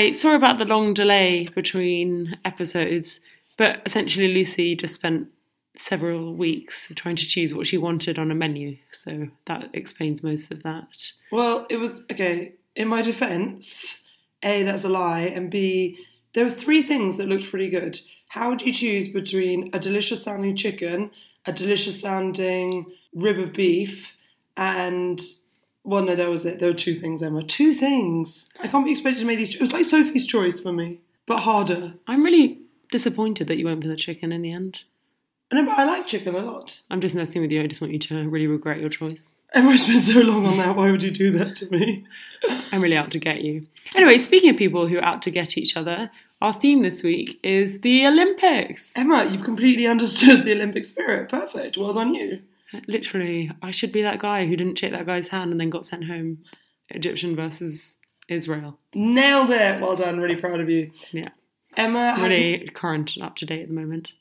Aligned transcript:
Hi, 0.00 0.12
sorry 0.12 0.36
about 0.36 0.56
the 0.56 0.64
long 0.64 0.94
delay 0.94 1.46
between 1.54 2.34
episodes, 2.46 3.20
but 3.58 3.82
essentially 3.84 4.32
Lucy 4.32 4.74
just 4.74 4.94
spent 4.94 5.28
several 5.76 6.32
weeks 6.32 6.90
trying 6.96 7.16
to 7.16 7.28
choose 7.28 7.52
what 7.52 7.66
she 7.66 7.76
wanted 7.76 8.18
on 8.18 8.30
a 8.30 8.34
menu, 8.34 8.78
so 8.92 9.28
that 9.44 9.68
explains 9.74 10.22
most 10.22 10.50
of 10.52 10.62
that. 10.62 11.12
Well, 11.30 11.66
it 11.68 11.76
was 11.76 12.06
okay. 12.10 12.54
In 12.74 12.88
my 12.88 13.02
defence, 13.02 14.02
A, 14.42 14.62
that's 14.62 14.84
a 14.84 14.88
lie, 14.88 15.24
and 15.34 15.50
B, 15.50 15.98
there 16.32 16.44
were 16.44 16.50
three 16.50 16.82
things 16.82 17.18
that 17.18 17.28
looked 17.28 17.50
pretty 17.50 17.68
good. 17.68 18.00
How 18.30 18.48
would 18.48 18.62
you 18.62 18.72
choose 18.72 19.06
between 19.08 19.68
a 19.74 19.78
delicious 19.78 20.22
sounding 20.22 20.56
chicken, 20.56 21.10
a 21.44 21.52
delicious 21.52 22.00
sounding 22.00 22.86
rib 23.12 23.38
of 23.38 23.52
beef, 23.52 24.16
and 24.56 25.20
well, 25.84 26.02
no, 26.02 26.14
that 26.14 26.28
was 26.28 26.44
it. 26.44 26.60
There 26.60 26.68
were 26.68 26.74
two 26.76 26.94
things, 26.94 27.22
Emma. 27.22 27.42
Two 27.42 27.74
things. 27.74 28.48
I 28.62 28.68
can't 28.68 28.84
be 28.84 28.92
expected 28.92 29.20
to 29.20 29.26
make 29.26 29.38
these. 29.38 29.54
It 29.54 29.60
was 29.60 29.72
like 29.72 29.84
Sophie's 29.84 30.26
choice 30.26 30.60
for 30.60 30.72
me, 30.72 31.00
but 31.26 31.38
harder. 31.38 31.94
I'm 32.06 32.22
really 32.22 32.58
disappointed 32.90 33.48
that 33.48 33.58
you 33.58 33.66
went 33.66 33.82
for 33.82 33.88
the 33.88 33.96
chicken 33.96 34.32
in 34.32 34.42
the 34.42 34.52
end. 34.52 34.84
No, 35.52 35.64
but 35.64 35.78
I 35.78 35.84
like 35.84 36.06
chicken 36.06 36.34
a 36.34 36.38
lot. 36.38 36.80
I'm 36.90 37.00
just 37.00 37.14
messing 37.14 37.42
with 37.42 37.50
you. 37.50 37.62
I 37.62 37.66
just 37.66 37.80
want 37.80 37.92
you 37.92 37.98
to 37.98 38.28
really 38.28 38.46
regret 38.46 38.80
your 38.80 38.88
choice. 38.88 39.32
Emma, 39.52 39.70
I 39.70 39.76
spent 39.76 40.04
so 40.04 40.20
long 40.20 40.46
on 40.46 40.58
that. 40.58 40.76
Why 40.76 40.92
would 40.92 41.02
you 41.02 41.10
do 41.10 41.30
that 41.32 41.56
to 41.56 41.70
me? 41.70 42.06
I'm 42.72 42.80
really 42.80 42.96
out 42.96 43.10
to 43.12 43.18
get 43.18 43.42
you. 43.42 43.66
Anyway, 43.96 44.18
speaking 44.18 44.50
of 44.50 44.56
people 44.56 44.86
who 44.86 44.98
are 44.98 45.04
out 45.04 45.22
to 45.22 45.30
get 45.30 45.58
each 45.58 45.76
other, 45.76 46.10
our 46.40 46.52
theme 46.52 46.82
this 46.82 47.02
week 47.02 47.40
is 47.42 47.80
the 47.80 48.06
Olympics. 48.06 48.92
Emma, 48.94 49.24
you've 49.24 49.42
completely 49.42 49.86
understood 49.86 50.44
the 50.44 50.52
Olympic 50.52 50.84
spirit. 50.84 51.28
Perfect. 51.28 51.76
Well 51.76 51.94
done, 51.94 52.14
you. 52.14 52.42
Literally, 52.86 53.50
I 53.62 53.70
should 53.70 53.92
be 53.92 54.02
that 54.02 54.20
guy 54.20 54.46
who 54.46 54.56
didn't 54.56 54.78
shake 54.78 54.92
that 54.92 55.06
guy's 55.06 55.28
hand 55.28 55.52
and 55.52 55.60
then 55.60 55.70
got 55.70 55.86
sent 55.86 56.06
home. 56.06 56.38
Egyptian 56.90 57.36
versus 57.36 57.98
Israel. 58.28 58.78
Nailed 58.94 59.50
it. 59.50 59.80
Well 59.80 59.96
done. 59.96 60.20
Really 60.20 60.36
proud 60.36 60.60
of 60.60 60.68
you. 60.68 60.90
Yeah. 61.12 61.28
Emma 61.76 62.14
has 62.14 62.28
Really 62.28 62.68
current 62.68 63.14
and 63.16 63.24
up 63.24 63.36
to 63.36 63.46
date 63.46 63.62
at 63.62 63.68
the 63.68 63.74
moment. 63.74 64.12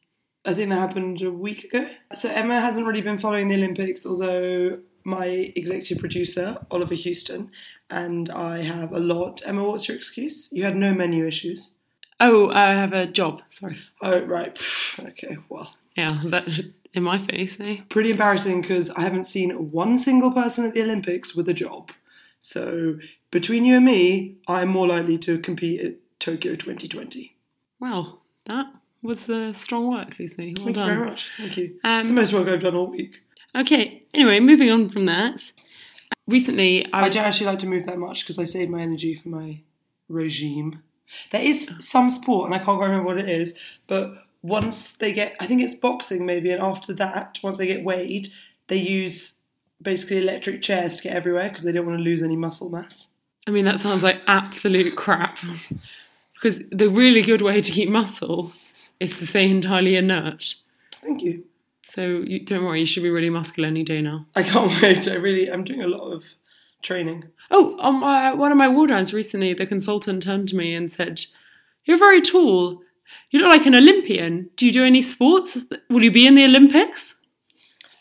I 0.46 0.54
think 0.54 0.70
that 0.70 0.80
happened 0.80 1.22
a 1.22 1.32
week 1.32 1.64
ago. 1.64 1.90
So 2.14 2.30
Emma 2.30 2.60
hasn't 2.60 2.86
really 2.86 3.02
been 3.02 3.20
following 3.20 3.48
the 3.48 3.56
Olympics, 3.56 4.06
although 4.06 4.80
my 5.04 5.52
executive 5.56 5.98
producer, 6.00 6.60
Oliver 6.72 6.96
Houston, 6.96 7.52
and 7.90 8.30
I 8.30 8.62
have 8.62 8.94
a 8.94 9.00
lot. 9.00 9.42
Emma, 9.46 9.64
what's 9.64 9.88
your 9.88 9.98
excuse? 9.98 10.50
You 10.52 10.64
had 10.64 10.76
no 10.76 10.94
menu 10.94 11.26
issues. 11.26 11.76
Oh, 12.20 12.50
I 12.52 12.74
have 12.74 12.94
a 12.94 13.06
job. 13.08 13.42
Sorry. 13.50 13.78
Oh, 14.02 14.22
right. 14.22 14.58
Okay, 15.00 15.38
well. 15.50 15.74
Yeah, 15.96 16.22
that 16.26 16.74
in 16.94 17.04
my 17.04 17.18
face, 17.18 17.60
eh? 17.60 17.78
Pretty 17.90 18.12
embarrassing 18.12 18.62
because 18.62 18.90
I 18.92 19.02
haven't 19.02 19.26
seen 19.26 19.72
one 19.72 19.98
single 19.98 20.32
person 20.32 20.66
at 20.66 20.74
the 20.74 20.82
Olympics 20.82 21.36
with 21.36 21.48
a 21.50 21.54
job. 21.54 21.92
So 22.42 22.98
between 23.32 23.66
you 23.66 23.76
and 23.76 23.86
me, 23.86 24.38
I'm 24.48 24.70
more 24.70 24.88
likely 24.88 25.18
to 25.20 25.40
compete 25.40 25.82
at 25.82 25.96
Tokyo 26.20 26.56
2020. 26.56 27.36
Wow, 27.80 28.20
that 28.46 28.66
was 29.02 29.30
uh, 29.30 29.54
strong 29.54 29.90
work, 29.90 30.18
Lucy. 30.20 30.54
Well 30.58 30.66
Thank 30.66 30.78
done. 30.78 30.88
you 30.88 30.94
very 30.96 31.10
much. 31.10 31.28
Thank 31.38 31.58
you. 31.58 31.80
Um, 31.84 32.00
it's 32.00 32.08
the 32.08 32.14
most 32.14 32.34
work 32.34 32.48
I've 32.48 32.62
done 32.62 32.76
all 32.76 32.90
week. 32.90 33.22
Okay. 33.56 34.04
Anyway, 34.14 34.40
moving 34.40 34.70
on 34.70 34.90
from 34.90 35.06
that. 35.06 35.52
Recently, 36.28 36.86
I 36.94 37.06
I 37.06 37.10
don't 37.10 37.26
actually 37.26 37.48
like 37.48 37.60
to 37.60 37.68
move 37.68 37.86
that 37.86 37.98
much 37.98 38.22
because 38.22 38.40
I 38.40 38.46
save 38.46 38.70
my 38.70 38.82
energy 38.82 39.16
for 39.16 39.30
my 39.30 39.62
regime. 40.08 40.84
There 41.32 41.42
is 41.42 41.72
some 41.80 42.10
sport, 42.10 42.46
and 42.46 42.56
I 42.56 42.64
can't 42.64 42.80
remember 42.80 43.04
what 43.06 43.18
it 43.18 43.28
is, 43.28 43.58
but 43.88 44.14
once 44.42 44.94
they 44.94 45.14
get, 45.14 45.36
I 45.40 45.48
think 45.48 45.62
it's 45.62 45.76
boxing 45.76 46.26
maybe, 46.26 46.52
and 46.52 46.62
after 46.62 46.94
that, 46.94 47.40
once 47.44 47.58
they 47.58 47.68
get 47.68 47.84
weighed, 47.84 48.30
they 48.68 48.78
use 48.78 49.40
basically 49.82 50.18
electric 50.18 50.62
chairs 50.62 50.98
to 50.98 51.04
get 51.04 51.16
everywhere 51.16 51.50
because 51.50 51.64
they 51.64 51.72
don't 51.72 51.86
want 51.86 51.98
to 51.98 52.04
lose 52.04 52.22
any 52.22 52.36
muscle 52.36 52.70
mass. 52.70 53.08
I 53.48 53.52
mean, 53.52 53.66
that 53.66 53.80
sounds 53.80 54.04
like 54.04 54.22
absolute 54.28 54.96
crap. 54.96 55.40
Because 56.34 56.62
the 56.72 56.90
really 56.90 57.22
good 57.22 57.42
way 57.42 57.62
to 57.62 57.72
keep 57.72 57.90
muscle 57.90 58.54
is 59.00 59.18
to 59.20 59.28
stay 59.28 59.50
entirely 59.50 59.96
inert. 59.96 60.56
Thank 60.92 61.22
you. 61.22 61.44
So 61.86 62.02
you, 62.02 62.40
don't 62.40 62.64
worry, 62.64 62.82
you 62.82 62.86
should 62.86 63.04
be 63.04 63.10
really 63.10 63.30
muscular 63.30 63.68
any 63.68 63.84
day 63.84 64.02
now. 64.02 64.26
I 64.36 64.44
can't 64.44 64.72
wait. 64.82 65.08
I 65.08 65.16
really, 65.16 65.52
I'm 65.52 65.64
doing 65.64 65.82
a 65.82 65.88
lot 65.88 66.12
of 66.12 66.24
training. 66.82 67.26
Oh, 67.52 67.78
on 67.80 68.00
my, 68.00 68.34
one 68.34 68.52
of 68.52 68.58
my 68.58 68.68
ward 68.68 68.92
rounds 68.92 69.14
recently, 69.14 69.54
the 69.54 69.66
consultant 69.66 70.24
turned 70.24 70.50
to 70.50 70.56
me 70.56 70.76
and 70.76 70.92
said, 70.92 71.26
You're 71.86 71.98
very 71.98 72.22
tall. 72.22 72.82
You 73.32 73.40
look 73.40 73.50
like 73.50 73.66
an 73.66 73.76
Olympian. 73.76 74.50
Do 74.56 74.66
you 74.66 74.72
do 74.72 74.84
any 74.84 75.02
sports? 75.02 75.58
Will 75.90 76.04
you 76.04 76.12
be 76.12 76.26
in 76.28 76.36
the 76.36 76.46
Olympics? 76.46 77.16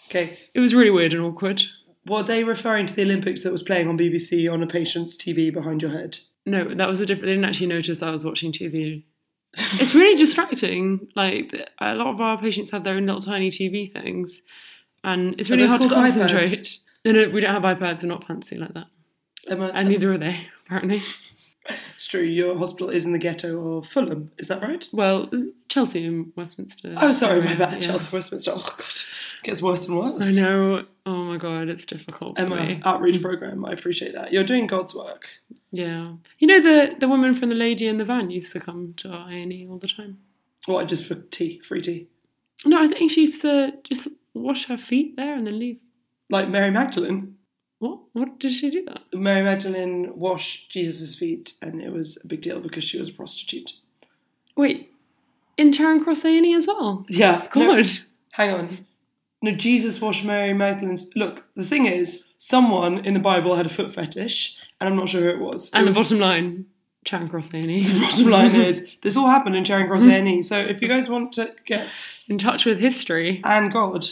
Okay, 0.08 0.38
It 0.54 0.60
was 0.60 0.74
really 0.74 0.90
weird 0.90 1.12
and 1.12 1.22
awkward. 1.22 1.62
were 2.06 2.22
they 2.22 2.42
referring 2.44 2.86
to 2.86 2.94
the 2.94 3.02
Olympics 3.02 3.42
that 3.42 3.52
was 3.52 3.62
playing 3.62 3.88
on 3.88 3.98
BBC 3.98 4.50
on 4.50 4.62
a 4.62 4.66
patient's 4.66 5.16
TV 5.16 5.52
behind 5.52 5.82
your 5.82 5.90
head? 5.90 6.18
No, 6.46 6.74
that 6.74 6.88
was 6.88 6.98
a 7.00 7.04
different. 7.06 7.26
They 7.26 7.32
didn't 7.34 7.44
actually 7.44 7.66
notice 7.66 8.02
I 8.02 8.10
was 8.10 8.24
watching 8.24 8.50
TV. 8.52 9.04
it's 9.54 9.94
really 9.94 10.16
distracting. 10.24 11.08
Like 11.14 11.54
a 11.78 11.94
lot 11.94 12.06
of 12.06 12.20
our 12.22 12.38
patients 12.40 12.70
have 12.70 12.84
their 12.84 12.94
own 12.94 13.04
little 13.04 13.20
tiny 13.20 13.50
TV 13.50 13.92
things, 13.92 14.40
and 15.04 15.38
it's 15.38 15.50
really 15.50 15.66
hard 15.66 15.82
to 15.82 15.88
concentrate. 15.90 16.78
No, 17.04 17.12
no, 17.12 17.28
we 17.28 17.40
don't 17.42 17.52
have 17.52 17.64
iPads. 17.78 18.02
We're 18.02 18.08
not 18.08 18.24
fancy 18.24 18.56
like 18.56 18.72
that, 18.72 18.86
and 19.48 19.88
neither 19.90 20.10
are 20.12 20.18
they. 20.18 20.40
Apparently, 20.64 21.02
it's 21.94 22.06
true. 22.06 22.22
Your 22.22 22.56
hospital 22.56 22.90
is 22.90 23.04
in 23.04 23.12
the 23.12 23.18
ghetto 23.18 23.78
of 23.78 23.86
Fulham. 23.86 24.30
Is 24.38 24.48
that 24.48 24.62
right? 24.62 24.86
well, 24.92 25.30
Chelsea 25.68 26.04
and 26.04 26.32
Westminster. 26.36 26.94
Oh, 26.96 27.12
sorry, 27.12 27.40
my 27.40 27.54
bad. 27.54 27.74
Yeah. 27.74 27.88
Chelsea, 27.88 28.10
Westminster. 28.12 28.52
Oh 28.54 28.74
god, 28.76 28.80
it 28.80 29.44
gets 29.44 29.62
worse 29.62 29.86
and 29.88 29.98
worse. 29.98 30.22
I 30.22 30.32
know. 30.32 30.84
Oh 31.06 31.24
my 31.24 31.36
god, 31.36 31.68
it's 31.68 31.84
difficult. 31.84 32.38
Emma, 32.38 32.56
me. 32.56 32.80
outreach 32.84 33.16
mm. 33.16 33.22
program. 33.22 33.64
I 33.64 33.72
appreciate 33.72 34.14
that. 34.14 34.32
You're 34.32 34.44
doing 34.44 34.66
God's 34.66 34.94
work. 34.94 35.28
Yeah, 35.70 36.12
you 36.38 36.46
know 36.46 36.60
the 36.60 36.96
the 36.98 37.08
woman 37.08 37.34
from 37.34 37.48
the 37.48 37.54
lady 37.54 37.86
in 37.86 37.98
the 37.98 38.04
van 38.04 38.30
used 38.30 38.52
to 38.52 38.60
come 38.60 38.94
to 38.98 39.10
our 39.10 39.30
A 39.30 39.42
and 39.42 39.52
E 39.52 39.66
all 39.68 39.78
the 39.78 39.88
time. 39.88 40.18
What? 40.66 40.88
Just 40.88 41.06
for 41.06 41.14
tea, 41.14 41.60
free 41.60 41.80
tea, 41.80 42.08
No, 42.66 42.82
I 42.82 42.88
think 42.88 43.10
she 43.10 43.22
used 43.22 43.40
to 43.40 43.72
just 43.84 44.08
wash 44.34 44.66
her 44.66 44.76
feet 44.76 45.16
there 45.16 45.34
and 45.34 45.46
then 45.46 45.58
leave. 45.58 45.78
like 46.28 46.48
Mary 46.48 46.70
Magdalene. 46.70 47.37
What? 47.78 48.00
What 48.12 48.40
did 48.40 48.52
she 48.52 48.70
do 48.70 48.84
that? 48.86 49.02
Mary 49.14 49.42
Magdalene 49.42 50.16
washed 50.16 50.70
Jesus' 50.70 51.16
feet, 51.16 51.54
and 51.62 51.80
it 51.80 51.92
was 51.92 52.18
a 52.22 52.26
big 52.26 52.40
deal 52.40 52.60
because 52.60 52.84
she 52.84 52.98
was 52.98 53.08
a 53.08 53.12
prostitute. 53.12 53.72
Wait, 54.56 54.92
in 55.56 55.72
Charing 55.72 56.02
Cross 56.02 56.24
A&E 56.24 56.54
as 56.54 56.66
well? 56.66 57.04
Yeah. 57.08 57.46
no, 57.54 57.82
hang 58.32 58.54
on. 58.54 58.86
No, 59.40 59.52
Jesus 59.52 60.00
washed 60.00 60.24
Mary 60.24 60.52
Magdalene's. 60.52 61.06
Look, 61.14 61.44
the 61.54 61.64
thing 61.64 61.86
is, 61.86 62.24
someone 62.38 63.04
in 63.04 63.14
the 63.14 63.20
Bible 63.20 63.54
had 63.54 63.66
a 63.66 63.70
foot 63.70 63.94
fetish, 63.94 64.56
and 64.80 64.88
I'm 64.88 64.96
not 64.96 65.08
sure 65.08 65.20
who 65.20 65.28
it 65.28 65.38
was. 65.38 65.68
It 65.68 65.74
and 65.74 65.88
the 65.88 65.92
bottom 65.92 66.18
line, 66.18 66.66
Charing 67.04 67.28
Cross 67.28 67.54
A&E. 67.54 67.84
the 67.86 68.00
bottom 68.00 68.30
line 68.30 68.54
is 68.56 68.84
this 69.02 69.16
all 69.16 69.28
happened 69.28 69.54
in 69.54 69.64
Charing 69.64 69.86
Cross 69.86 70.02
A&E. 70.04 70.42
So 70.42 70.58
if 70.58 70.82
you 70.82 70.88
guys 70.88 71.08
want 71.08 71.32
to 71.34 71.54
get 71.64 71.88
in 72.28 72.38
touch 72.38 72.64
with 72.64 72.80
history. 72.80 73.40
and 73.44 73.72
God 73.72 74.06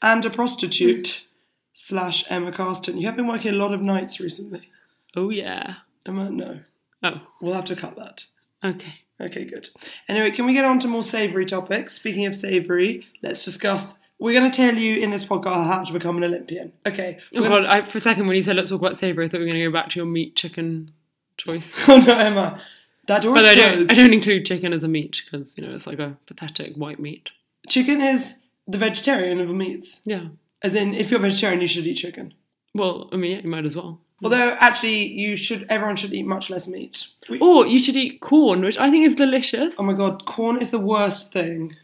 and 0.00 0.24
a 0.24 0.30
prostitute 0.30 1.26
slash 1.72 2.24
Emma 2.28 2.52
Carston, 2.52 2.98
you 2.98 3.06
have 3.06 3.16
been 3.16 3.26
working 3.26 3.52
a 3.54 3.56
lot 3.56 3.74
of 3.74 3.80
nights 3.80 4.20
recently. 4.20 4.68
Oh, 5.16 5.30
yeah. 5.30 5.76
Emma, 6.06 6.30
no, 6.30 6.60
Oh, 7.02 7.20
we'll 7.40 7.54
have 7.54 7.64
to 7.66 7.76
cut 7.76 7.96
that. 7.96 8.24
okay. 8.64 8.94
Okay, 9.20 9.44
good. 9.44 9.68
Anyway, 10.08 10.32
can 10.32 10.46
we 10.46 10.52
get 10.52 10.64
on 10.64 10.80
to 10.80 10.88
more 10.88 11.02
savoury 11.04 11.46
topics? 11.46 11.94
Speaking 11.94 12.26
of 12.26 12.34
savoury, 12.34 13.06
let's 13.22 13.44
discuss. 13.44 14.00
We're 14.18 14.36
going 14.38 14.50
to 14.50 14.56
tell 14.56 14.74
you 14.74 14.96
in 14.98 15.10
this 15.10 15.22
podcast 15.24 15.66
how 15.66 15.84
to 15.84 15.92
become 15.92 16.16
an 16.16 16.24
Olympian. 16.24 16.72
Okay. 16.84 17.18
Oh, 17.36 17.42
God, 17.48 17.64
I, 17.66 17.82
for 17.82 17.98
a 17.98 18.00
second 18.00 18.26
when 18.26 18.36
you 18.36 18.42
said 18.42 18.56
let's 18.56 18.70
talk 18.70 18.80
about 18.80 18.96
savoury, 18.98 19.26
I 19.26 19.28
thought 19.28 19.38
we 19.38 19.44
were 19.46 19.52
going 19.52 19.62
to 19.64 19.68
go 19.70 19.72
back 19.72 19.90
to 19.90 19.98
your 20.00 20.06
meat 20.06 20.34
chicken 20.34 20.90
choice. 21.36 21.78
Oh 21.88 21.98
no, 21.98 22.16
Emma. 22.18 22.60
That 23.06 23.22
door 23.22 23.36
is 23.36 23.42
But 23.44 23.48
I 23.50 23.54
don't. 23.54 23.90
I 23.90 23.94
don't 23.94 24.12
include 24.14 24.44
chicken 24.46 24.72
as 24.72 24.82
a 24.82 24.88
meat 24.88 25.22
because, 25.24 25.56
you 25.56 25.66
know, 25.66 25.74
it's 25.74 25.86
like 25.86 25.98
a 26.00 26.16
pathetic 26.26 26.74
white 26.74 26.98
meat. 26.98 27.30
Chicken 27.68 28.00
is 28.00 28.40
the 28.66 28.78
vegetarian 28.78 29.40
of 29.40 29.46
the 29.48 29.54
meats. 29.54 30.00
Yeah. 30.04 30.26
As 30.62 30.74
in, 30.74 30.94
if 30.94 31.10
you're 31.10 31.20
vegetarian, 31.20 31.60
you 31.60 31.66
should 31.68 31.86
eat 31.86 31.96
chicken. 31.96 32.34
Well, 32.74 33.08
I 33.12 33.16
mean, 33.16 33.32
yeah, 33.32 33.40
you 33.42 33.48
might 33.50 33.64
as 33.64 33.76
well. 33.76 34.00
Although, 34.22 34.56
actually, 34.60 35.08
you 35.08 35.34
should. 35.36 35.66
Everyone 35.68 35.96
should 35.96 36.12
eat 36.14 36.24
much 36.26 36.48
less 36.48 36.68
meat. 36.68 37.06
We- 37.28 37.40
Or 37.40 37.66
you 37.66 37.80
should 37.80 37.96
eat 37.96 38.20
Quorn, 38.20 38.60
which 38.64 38.78
I 38.78 38.88
think 38.90 39.04
is 39.06 39.14
delicious. 39.16 39.74
oh 39.78 39.82
my 39.82 39.94
god, 39.94 40.24
Quorn 40.26 40.58
is 40.62 40.70
the 40.70 40.78
worst 40.78 41.32
thing. 41.32 41.74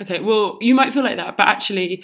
Okay, 0.00 0.20
well, 0.20 0.56
you 0.60 0.74
might 0.74 0.92
feel 0.92 1.04
like 1.04 1.18
that, 1.18 1.36
but 1.36 1.46
actually, 1.48 2.02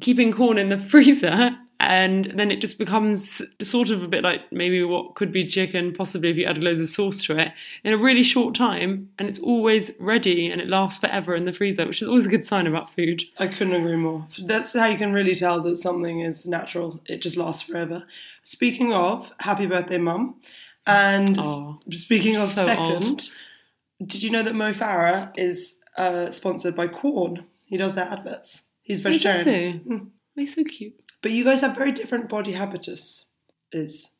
keeping 0.00 0.32
Quorn 0.32 0.58
in 0.58 0.68
the 0.68 0.78
freezer 0.92 1.56
and 1.78 2.32
then 2.34 2.50
it 2.50 2.60
just 2.60 2.78
becomes 2.78 3.42
sort 3.60 3.90
of 3.90 4.02
a 4.02 4.08
bit 4.08 4.22
like 4.24 4.50
maybe 4.50 4.82
what 4.82 5.14
could 5.14 5.30
be 5.30 5.44
chicken, 5.46 5.92
possibly 5.92 6.30
if 6.30 6.36
you 6.36 6.44
add 6.46 6.58
loads 6.62 6.80
of 6.80 6.88
sauce 6.88 7.22
to 7.24 7.38
it, 7.38 7.52
in 7.84 7.92
a 7.92 7.98
really 7.98 8.22
short 8.22 8.54
time, 8.54 9.10
and 9.18 9.28
it's 9.28 9.38
always 9.38 9.90
ready 10.00 10.50
and 10.50 10.60
it 10.60 10.68
lasts 10.68 10.98
forever 11.00 11.34
in 11.34 11.44
the 11.44 11.52
freezer, 11.52 11.86
which 11.86 12.00
is 12.00 12.08
always 12.08 12.26
a 12.26 12.30
good 12.30 12.46
sign 12.46 12.66
about 12.66 12.88
food. 12.90 13.22
I 13.38 13.46
couldn't 13.48 13.74
agree 13.74 13.96
more. 13.96 14.26
That's 14.42 14.72
how 14.72 14.86
you 14.86 14.96
can 14.96 15.12
really 15.12 15.34
tell 15.34 15.60
that 15.62 15.76
something 15.76 16.20
is 16.20 16.46
natural. 16.46 17.00
It 17.06 17.18
just 17.18 17.36
lasts 17.36 17.62
forever. 17.62 18.06
Speaking 18.42 18.92
of, 18.94 19.32
happy 19.40 19.66
birthday, 19.66 19.98
mum. 19.98 20.36
And 20.86 21.38
s- 21.38 21.56
speaking 21.90 22.36
of 22.36 22.52
so 22.52 22.64
second, 22.64 23.28
did 24.04 24.22
you 24.22 24.30
know 24.30 24.42
that 24.42 24.54
Mo 24.54 24.72
Farah 24.72 25.32
is 25.36 25.78
uh, 25.96 26.30
sponsored 26.30 26.76
by 26.76 26.86
Quorn? 26.88 27.44
He 27.64 27.76
does 27.76 27.94
their 27.94 28.04
adverts. 28.06 28.62
He's 28.82 29.02
Hey, 29.02 29.18
does 29.18 29.22
vegetarian. 29.42 29.80
he? 29.84 29.94
Oh, 29.94 30.06
he's 30.36 30.54
so 30.54 30.62
cute. 30.64 30.94
But 31.26 31.32
you 31.32 31.42
guys 31.42 31.60
have 31.62 31.74
very 31.74 31.90
different 31.90 32.28
body 32.28 32.52
habitus. 32.52 33.26
Is 33.72 34.14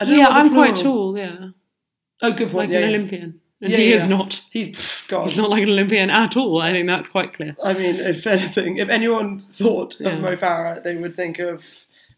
I 0.00 0.04
don't 0.04 0.14
know 0.14 0.18
Yeah, 0.18 0.28
the 0.30 0.34
I'm 0.34 0.52
quite 0.52 0.74
tall, 0.74 1.16
yeah. 1.16 1.50
Oh, 2.22 2.32
good 2.32 2.50
point. 2.50 2.54
like 2.54 2.70
yeah, 2.70 2.78
an 2.78 2.82
yeah. 2.90 2.96
Olympian. 2.96 3.40
And 3.60 3.70
Yeah, 3.70 3.76
he 3.76 3.92
is 3.92 4.08
not. 4.08 4.42
He, 4.50 4.74
God. 5.06 5.28
He's 5.28 5.36
not 5.38 5.48
like 5.48 5.62
an 5.62 5.68
Olympian 5.68 6.10
at 6.10 6.36
all. 6.36 6.60
I 6.60 6.72
think 6.72 6.88
that's 6.88 7.08
quite 7.08 7.34
clear. 7.34 7.54
I 7.62 7.74
mean, 7.74 7.94
if 8.00 8.26
anything, 8.26 8.78
if 8.78 8.88
anyone 8.88 9.38
thought 9.38 10.00
of 10.00 10.20
Mo 10.20 10.34
Farah, 10.34 10.82
they 10.82 10.96
would 10.96 11.14
think 11.14 11.38
of 11.38 11.64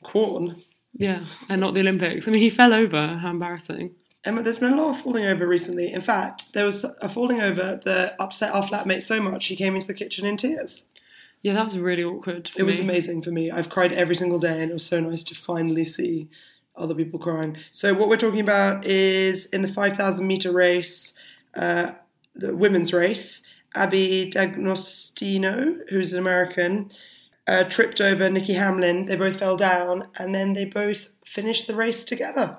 Quorn. 0.02 0.62
Yeah, 0.94 1.26
and 1.50 1.60
not 1.60 1.74
the 1.74 1.80
Olympics. 1.80 2.26
I 2.26 2.30
mean, 2.30 2.40
he 2.40 2.48
fell 2.48 2.72
over. 2.72 3.08
How 3.18 3.28
embarrassing. 3.28 3.94
Emma, 4.24 4.42
there's 4.42 4.60
been 4.60 4.72
a 4.72 4.82
lot 4.82 4.92
of 4.92 5.02
falling 5.02 5.26
over 5.26 5.46
recently. 5.46 5.92
In 5.92 6.00
fact, 6.00 6.54
there 6.54 6.64
was 6.64 6.84
a 6.84 7.10
falling 7.10 7.42
over 7.42 7.82
that 7.84 8.16
upset 8.18 8.54
our 8.54 8.64
flatmate 8.66 9.02
so 9.02 9.20
much 9.20 9.44
he 9.48 9.56
came 9.56 9.74
into 9.74 9.88
the 9.88 9.92
kitchen 9.92 10.24
in 10.24 10.38
tears. 10.38 10.86
Yeah, 11.42 11.54
that 11.54 11.64
was 11.64 11.76
really 11.76 12.04
awkward. 12.04 12.48
For 12.48 12.60
It 12.60 12.64
was 12.64 12.78
amazing 12.78 13.22
for 13.22 13.30
me. 13.30 13.50
I've 13.50 13.68
cried 13.68 13.92
every 13.92 14.14
single 14.14 14.38
day, 14.38 14.62
and 14.62 14.70
it 14.70 14.74
was 14.74 14.86
so 14.86 15.00
nice 15.00 15.24
to 15.24 15.34
finally 15.34 15.84
see 15.84 16.28
other 16.76 16.94
people 16.94 17.18
crying. 17.18 17.56
So, 17.72 17.94
what 17.94 18.08
we're 18.08 18.16
talking 18.16 18.40
about 18.40 18.86
is 18.86 19.46
in 19.46 19.62
the 19.62 19.68
5,000 19.68 20.26
meter 20.26 20.52
race, 20.52 21.14
uh, 21.56 21.92
the 22.34 22.54
women's 22.54 22.92
race, 22.92 23.42
Abbey 23.74 24.30
D'Agostino, 24.30 25.78
who's 25.88 26.12
an 26.12 26.20
American, 26.20 26.90
uh, 27.48 27.64
tripped 27.64 28.00
over 28.00 28.30
Nikki 28.30 28.54
Hamblin. 28.54 29.06
They 29.06 29.16
both 29.16 29.36
fell 29.36 29.56
down, 29.56 30.08
and 30.16 30.32
then 30.32 30.52
they 30.52 30.64
both 30.64 31.10
finished 31.24 31.66
the 31.66 31.74
race 31.74 32.04
together. 32.04 32.58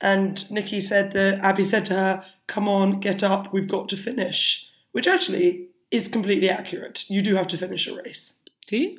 And 0.00 0.48
Nikki 0.50 0.80
said 0.80 1.12
that 1.14 1.40
Abby 1.40 1.64
said 1.64 1.86
to 1.86 1.94
her, 1.94 2.24
Come 2.46 2.68
on, 2.68 3.00
get 3.00 3.22
up, 3.22 3.52
we've 3.52 3.68
got 3.68 3.88
to 3.90 3.96
finish. 3.96 4.68
Which 4.92 5.06
actually 5.06 5.69
is 5.90 6.08
completely 6.08 6.48
accurate. 6.50 7.04
You 7.08 7.22
do 7.22 7.34
have 7.34 7.48
to 7.48 7.58
finish 7.58 7.86
a 7.86 7.94
race. 8.02 8.36
Do 8.66 8.76
you? 8.78 8.98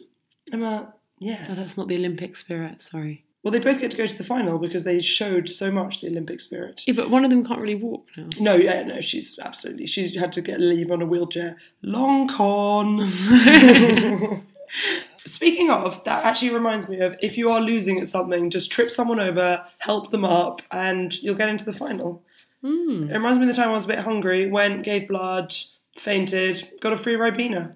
Emma, 0.51 0.93
Oh, 0.93 0.97
yes. 1.19 1.55
that's 1.57 1.77
not 1.77 1.87
the 1.87 1.95
Olympic 1.95 2.35
spirit. 2.35 2.81
Sorry. 2.81 3.23
well, 3.43 3.51
they 3.51 3.59
both 3.59 3.79
get 3.79 3.91
to 3.91 3.97
go 3.97 4.07
to 4.07 4.17
the 4.17 4.23
final 4.23 4.57
because 4.59 4.83
they 4.83 5.01
showed 5.01 5.47
so 5.49 5.71
much 5.71 6.01
the 6.01 6.07
Olympic 6.07 6.39
spirit. 6.39 6.83
Yeah, 6.87 6.93
but 6.95 7.09
one 7.11 7.23
of 7.23 7.29
them 7.29 7.45
can't 7.45 7.61
really 7.61 7.75
walk 7.75 8.05
now. 8.17 8.27
No, 8.39 8.55
yeah, 8.55 8.83
no, 8.83 9.01
she's 9.01 9.37
absolutely. 9.39 9.85
She's 9.87 10.17
had 10.19 10.33
to 10.33 10.41
get 10.41 10.59
leave 10.59 10.91
on 10.91 11.01
a 11.01 11.05
wheelchair. 11.05 11.57
Long 11.83 12.27
con. 12.27 13.11
Speaking 15.27 15.69
of, 15.69 16.03
that 16.05 16.25
actually 16.25 16.49
reminds 16.51 16.89
me 16.89 16.99
of 16.99 17.15
if 17.21 17.37
you 17.37 17.51
are 17.51 17.61
losing 17.61 17.99
at 17.99 18.07
something, 18.07 18.49
just 18.49 18.71
trip 18.71 18.89
someone 18.89 19.19
over, 19.19 19.63
help 19.77 20.09
them 20.11 20.25
up, 20.25 20.61
and 20.71 21.13
you'll 21.21 21.35
get 21.35 21.49
into 21.49 21.63
the 21.65 21.73
final. 21.73 22.23
Hmm. 22.63 23.09
It 23.09 23.13
reminds 23.13 23.37
me 23.37 23.43
of 23.47 23.55
the 23.55 23.61
time 23.61 23.69
I 23.69 23.73
was 23.73 23.85
a 23.85 23.89
bit 23.89 23.99
hungry, 23.99 24.49
went, 24.49 24.83
gave 24.83 25.07
blood, 25.07 25.53
fainted, 25.97 26.69
got 26.81 26.93
a 26.93 26.97
free 26.97 27.15
Ribena. 27.15 27.75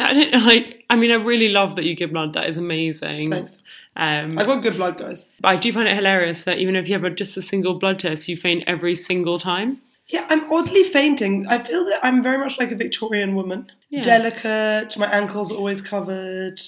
I 0.00 0.12
don't 0.12 0.44
like. 0.44 0.84
I 0.90 0.96
mean, 0.96 1.10
I 1.12 1.16
really 1.16 1.48
love 1.50 1.76
that 1.76 1.84
you 1.84 1.94
give 1.94 2.10
blood. 2.12 2.32
That 2.32 2.48
is 2.48 2.56
amazing. 2.56 3.30
Thanks. 3.30 3.62
Um, 3.96 4.36
I 4.36 4.44
got 4.44 4.62
good 4.62 4.74
blood, 4.76 4.98
guys. 4.98 5.32
but 5.40 5.52
I 5.52 5.56
do 5.56 5.72
find 5.72 5.86
it 5.88 5.94
hilarious 5.94 6.42
that 6.44 6.58
even 6.58 6.74
if 6.74 6.88
you 6.88 6.94
have 6.94 7.04
a, 7.04 7.10
just 7.10 7.36
a 7.36 7.42
single 7.42 7.74
blood 7.74 8.00
test, 8.00 8.28
you 8.28 8.36
faint 8.36 8.64
every 8.66 8.96
single 8.96 9.38
time. 9.38 9.80
Yeah, 10.08 10.26
I'm 10.28 10.52
oddly 10.52 10.82
fainting. 10.82 11.46
I 11.46 11.62
feel 11.62 11.84
that 11.86 12.00
I'm 12.04 12.22
very 12.22 12.38
much 12.38 12.58
like 12.58 12.72
a 12.72 12.76
Victorian 12.76 13.34
woman. 13.34 13.70
Yeah. 13.88 14.02
Delicate, 14.02 14.98
my 14.98 15.06
ankles 15.06 15.52
are 15.52 15.56
always 15.56 15.80
covered, 15.80 16.60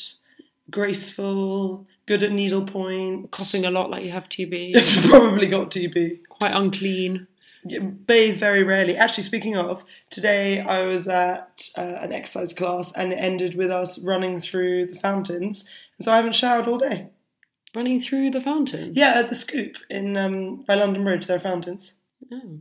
graceful, 0.71 1.87
good 2.07 2.23
at 2.23 2.33
needlepoint. 2.33 3.31
Coughing 3.33 3.67
a 3.67 3.71
lot 3.71 3.91
like 3.91 4.05
you 4.05 4.13
have 4.13 4.29
TB. 4.29 5.09
Probably 5.11 5.49
got 5.49 5.71
TB. 5.71 6.21
quite 6.29 6.55
unclean. 6.55 7.27
Yeah, 7.69 7.81
Bathe 7.81 8.39
very 8.39 8.63
rarely. 8.63 8.97
Actually, 8.97 9.25
speaking 9.25 9.57
of, 9.57 9.85
today 10.11 10.61
I 10.61 10.85
was 10.85 11.09
at 11.09 11.69
uh, 11.77 11.99
an 12.01 12.13
exercise 12.13 12.53
class 12.53 12.93
and 12.93 13.13
it 13.13 13.17
ended 13.17 13.55
with 13.55 13.71
us 13.71 13.99
running 13.99 14.41
through 14.41 14.87
the 14.87 14.99
fountains. 14.99 15.65
And 15.99 16.05
so 16.05 16.13
I 16.13 16.17
haven't 16.17 16.35
showered 16.35 16.69
all 16.69 16.79
day. 16.79 17.09
Running 17.75 18.01
through 18.01 18.31
the 18.31 18.41
fountains? 18.41 18.97
Yeah, 18.97 19.15
at 19.17 19.29
the 19.29 19.35
Scoop 19.35 19.77
in 19.91 20.17
um, 20.17 20.63
by 20.63 20.77
London 20.77 21.05
Bridge, 21.05 21.27
there 21.27 21.37
are 21.37 21.41
fountains. 21.41 21.95
Oh. 22.33 22.61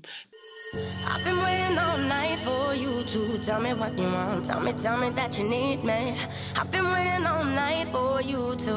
I've 1.06 1.24
been 1.24 1.38
waiting 1.38 1.78
all 1.78 1.98
night 1.98 2.40
for 2.40 2.76
you 2.76 3.04
to 3.04 3.38
tell 3.38 3.62
me 3.62 3.74
what 3.74 3.98
you 3.98 4.06
want. 4.06 4.46
Tell 4.46 4.60
me, 4.60 4.74
tell 4.74 4.98
me 4.98 5.10
that 5.12 5.38
you 5.38 5.46
need 5.46 5.84
me. 5.84 6.18
I've 6.56 6.70
been 6.72 6.86
waiting 6.86 7.26
all 7.26 7.44
night 7.46 7.88
for 7.90 8.22
you 8.22 8.56
to, 8.56 8.74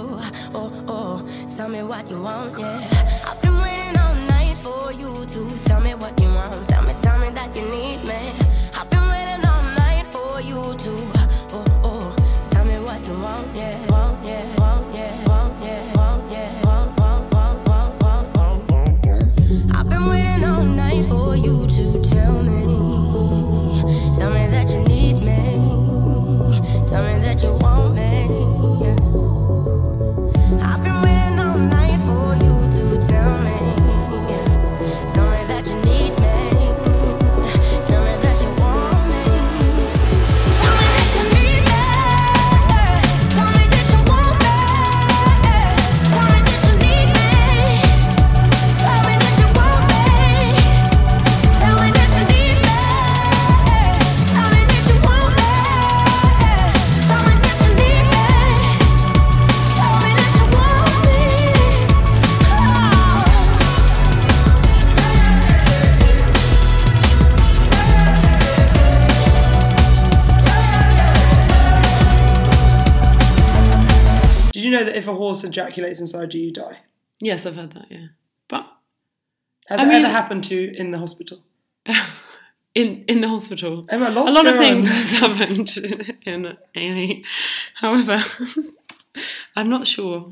oh, 0.54 0.84
oh, 0.86 1.48
tell 1.56 1.68
me 1.68 1.82
what 1.82 2.08
you 2.08 2.22
want, 2.22 2.58
yeah 2.58 3.47
for 4.62 4.92
you 4.92 5.24
to 5.26 5.58
tell 5.64 5.80
me 5.80 5.94
what 5.94 6.18
you 6.20 6.28
want. 6.28 6.66
Tell 6.68 6.82
me, 6.82 6.92
tell 6.94 7.18
me 7.18 7.30
that 7.30 7.54
you 7.56 7.62
need 7.62 8.04
me. 8.04 8.32
I've 8.74 8.88
been 8.90 9.06
waiting 9.08 9.44
all 9.46 9.62
night 9.82 10.06
for 10.12 10.40
you 10.40 10.60
to. 10.84 10.92
Oh, 11.50 11.64
oh, 11.84 12.16
tell 12.50 12.64
me 12.64 12.78
what 12.80 13.04
you 13.06 13.18
want, 13.18 13.56
yeah, 13.56 13.86
want, 13.86 14.24
yeah, 14.24 14.44
want, 14.58 14.94
yeah, 14.94 15.26
want, 15.26 15.62
yeah, 15.62 15.94
want, 15.94 16.98
want, 16.98 16.98
want, 17.00 17.34
want, 17.34 17.68
want, 17.68 18.36
want, 18.36 18.70
want. 18.70 19.76
I've 19.76 19.88
been 19.88 20.06
waiting 20.08 20.44
all 20.44 20.64
night 20.64 21.04
for 21.06 21.36
you 21.36 21.66
to 21.66 22.00
tell 22.02 22.17
you 74.68 74.76
know 74.76 74.84
that 74.84 74.96
if 74.96 75.08
a 75.08 75.14
horse 75.14 75.44
ejaculates 75.44 76.00
inside 76.00 76.34
you, 76.34 76.42
you 76.42 76.52
die? 76.52 76.78
Yes, 77.20 77.46
I've 77.46 77.56
heard 77.56 77.72
that. 77.72 77.86
Yeah, 77.90 78.08
but 78.48 78.66
Has 79.66 79.80
I 79.80 79.84
that 79.84 79.88
mean- 79.90 80.04
ever 80.04 80.12
happened 80.12 80.44
to 80.44 80.54
you 80.54 80.70
in 80.76 80.90
the 80.90 80.98
hospital? 80.98 81.38
in 82.74 83.04
in 83.08 83.20
the 83.20 83.28
hospital, 83.28 83.86
Emma, 83.88 84.08
a 84.10 84.12
lot 84.12 84.46
of 84.46 84.56
things 84.56 84.86
has 84.86 85.10
happened 85.18 85.68
in 86.26 86.56
A. 86.76 87.22
However, 87.74 88.22
I'm 89.56 89.68
not 89.68 89.86
sure. 89.86 90.28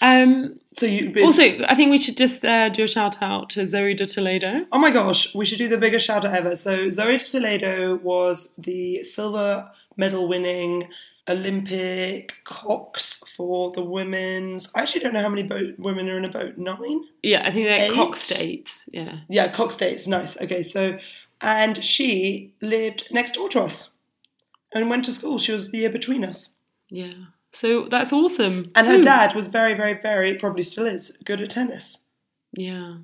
Um, 0.00 0.58
So 0.74 0.86
you 0.86 1.12
also, 1.22 1.42
I 1.68 1.74
think 1.74 1.90
we 1.90 1.98
should 1.98 2.16
just 2.16 2.44
uh, 2.44 2.68
do 2.70 2.84
a 2.84 2.88
shout 2.88 3.20
out 3.20 3.50
to 3.50 3.66
Zoe 3.66 3.94
de 3.94 4.06
Toledo. 4.06 4.64
Oh 4.72 4.78
my 4.78 4.90
gosh, 4.90 5.34
we 5.34 5.44
should 5.44 5.58
do 5.58 5.68
the 5.68 5.76
biggest 5.76 6.06
shout 6.06 6.24
out 6.24 6.34
ever. 6.34 6.56
So 6.56 6.88
Zoe 6.90 7.18
de 7.18 7.24
Toledo 7.24 7.96
was 7.96 8.54
the 8.56 9.02
silver 9.04 9.68
medal 9.96 10.28
winning 10.28 10.88
Olympic 11.28 12.34
cox 12.44 13.22
for 13.36 13.70
the 13.72 13.82
women's. 13.84 14.68
I 14.74 14.82
actually 14.82 15.00
don't 15.02 15.12
know 15.14 15.20
how 15.22 15.28
many 15.28 15.42
boat 15.44 15.78
women 15.78 16.08
are 16.08 16.18
in 16.18 16.24
a 16.24 16.28
boat. 16.30 16.58
Nine? 16.58 17.04
Yeah, 17.22 17.42
I 17.46 17.50
think 17.50 17.66
they're 17.66 17.84
Eight? 17.86 17.92
Cox 17.92 18.20
States. 18.20 18.88
Yeah, 18.92 19.18
Yeah, 19.28 19.50
cox 19.52 19.76
dates. 19.76 20.06
Nice. 20.06 20.40
Okay, 20.40 20.62
so 20.62 20.98
and 21.40 21.84
she 21.84 22.54
lived 22.60 23.08
next 23.10 23.34
door 23.34 23.48
to 23.50 23.60
us 23.62 23.90
and 24.72 24.88
went 24.90 25.04
to 25.06 25.12
school. 25.12 25.38
She 25.38 25.52
was 25.52 25.70
the 25.70 25.78
year 25.78 25.90
between 25.90 26.24
us. 26.24 26.50
yeah. 26.88 27.12
So 27.54 27.86
that's 27.86 28.14
awesome. 28.14 28.72
And 28.74 28.86
her 28.86 28.94
Ooh. 28.94 29.02
dad 29.02 29.34
was 29.34 29.46
very, 29.46 29.74
very, 29.74 29.92
very 30.00 30.36
probably 30.36 30.62
still 30.62 30.86
is 30.86 31.18
good 31.22 31.38
at 31.42 31.50
tennis. 31.50 31.98
Yeah. 32.56 32.94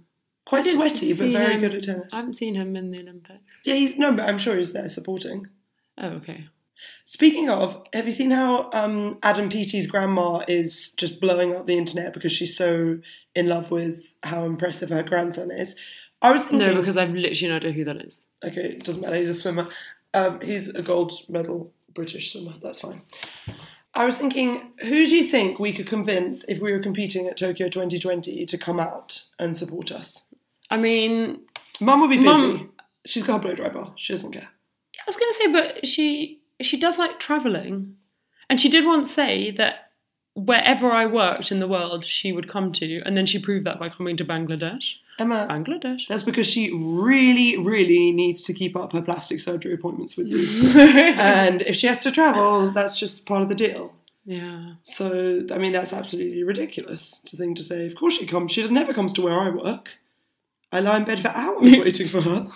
Quite 0.46 0.64
sweaty, 0.64 1.12
but 1.12 1.28
very 1.32 1.52
him- 1.54 1.60
good 1.60 1.74
at 1.74 1.82
tennis. 1.82 2.14
I 2.14 2.16
haven't 2.16 2.32
seen 2.32 2.54
him 2.54 2.74
in 2.74 2.90
the 2.90 2.98
Olympics. 3.02 3.42
Yeah, 3.64 3.74
he's 3.74 3.98
no, 3.98 4.10
but 4.12 4.26
I'm 4.26 4.38
sure 4.38 4.56
he's 4.56 4.72
there 4.72 4.88
supporting. 4.88 5.48
Oh, 5.98 6.08
okay. 6.12 6.46
Speaking 7.04 7.48
of, 7.48 7.82
have 7.92 8.04
you 8.06 8.10
seen 8.12 8.30
how 8.30 8.70
um, 8.72 9.18
Adam 9.22 9.48
Peaty's 9.48 9.86
grandma 9.86 10.42
is 10.48 10.92
just 10.92 11.20
blowing 11.20 11.54
up 11.54 11.66
the 11.66 11.76
internet 11.78 12.12
because 12.14 12.32
she's 12.32 12.56
so 12.56 12.98
in 13.34 13.48
love 13.48 13.70
with 13.70 14.02
how 14.22 14.44
impressive 14.44 14.90
her 14.90 15.02
grandson 15.02 15.50
is? 15.50 15.76
I 16.20 16.32
was 16.32 16.42
thinking, 16.42 16.66
No, 16.68 16.74
because 16.80 16.96
I've 16.96 17.14
literally 17.14 17.48
no 17.50 17.56
idea 17.56 17.72
who 17.72 17.84
that 17.84 17.96
is. 17.98 18.24
okay, 18.44 18.60
it 18.72 18.84
doesn't 18.84 19.00
matter. 19.02 19.16
He's 19.16 19.28
a 19.28 19.34
swimmer. 19.34 19.68
Um, 20.14 20.40
he's 20.40 20.68
a 20.68 20.82
gold 20.82 21.12
medal 21.28 21.72
British 21.94 22.32
swimmer. 22.32 22.54
That's 22.62 22.80
fine. 22.80 23.02
I 23.94 24.04
was 24.04 24.16
thinking, 24.16 24.72
who 24.80 25.06
do 25.06 25.16
you 25.16 25.24
think 25.24 25.58
we 25.58 25.72
could 25.72 25.86
convince 25.88 26.44
if 26.44 26.60
we 26.60 26.72
were 26.72 26.78
competing 26.80 27.26
at 27.26 27.36
Tokyo 27.36 27.68
2020 27.68 28.46
to 28.46 28.58
come 28.58 28.78
out 28.78 29.22
and 29.38 29.56
support 29.56 29.90
us? 29.92 30.28
I 30.70 30.76
mean, 30.76 31.40
Mum 31.80 32.00
would 32.02 32.10
be 32.10 32.16
busy. 32.18 32.26
Mum- 32.28 32.72
She's 33.06 33.22
got 33.22 33.40
a 33.40 33.42
blow 33.42 33.54
dry 33.54 33.70
bar. 33.70 33.92
She 33.96 34.12
doesn't 34.12 34.32
care. 34.32 34.48
I 35.00 35.02
was 35.06 35.16
going 35.16 35.32
to 35.32 35.34
say, 35.38 35.52
but 35.52 35.86
she 35.86 36.37
she 36.60 36.78
does 36.78 36.98
like 36.98 37.18
traveling, 37.20 37.96
and 38.48 38.60
she 38.60 38.68
did 38.68 38.84
once 38.84 39.12
say 39.12 39.50
that 39.52 39.90
wherever 40.34 40.90
I 40.92 41.06
worked 41.06 41.50
in 41.50 41.58
the 41.60 41.68
world, 41.68 42.04
she 42.04 42.32
would 42.32 42.48
come 42.48 42.72
to, 42.72 43.02
and 43.04 43.16
then 43.16 43.26
she 43.26 43.38
proved 43.38 43.66
that 43.66 43.78
by 43.78 43.88
coming 43.88 44.16
to 44.16 44.24
Bangladesh. 44.24 44.94
Emma, 45.18 45.48
Bangladesh. 45.50 46.06
that's 46.08 46.22
because 46.22 46.46
she 46.46 46.70
really, 46.72 47.56
really 47.58 48.12
needs 48.12 48.44
to 48.44 48.52
keep 48.52 48.76
up 48.76 48.92
her 48.92 49.02
plastic 49.02 49.40
surgery 49.40 49.74
appointments 49.74 50.16
with 50.16 50.28
you. 50.28 50.46
and 50.78 51.62
if 51.62 51.74
she 51.74 51.88
has 51.88 52.02
to 52.04 52.12
travel, 52.12 52.70
that's 52.70 52.96
just 52.96 53.26
part 53.26 53.42
of 53.42 53.48
the 53.48 53.56
deal. 53.56 53.92
yeah. 54.24 54.74
So, 54.84 55.44
I 55.50 55.58
mean, 55.58 55.72
that's 55.72 55.92
absolutely 55.92 56.44
ridiculous 56.44 57.20
to 57.26 57.36
thing 57.36 57.56
to 57.56 57.64
say. 57.64 57.86
Of 57.86 57.96
course 57.96 58.14
she 58.14 58.26
comes. 58.26 58.52
She 58.52 58.66
never 58.68 58.94
comes 58.94 59.12
to 59.14 59.22
where 59.22 59.38
I 59.38 59.50
work. 59.50 59.90
I 60.70 60.80
lie 60.80 60.98
in 60.98 61.04
bed 61.04 61.20
for 61.20 61.28
hours 61.28 61.62
waiting 61.78 62.06
for 62.06 62.20
her. 62.20 62.48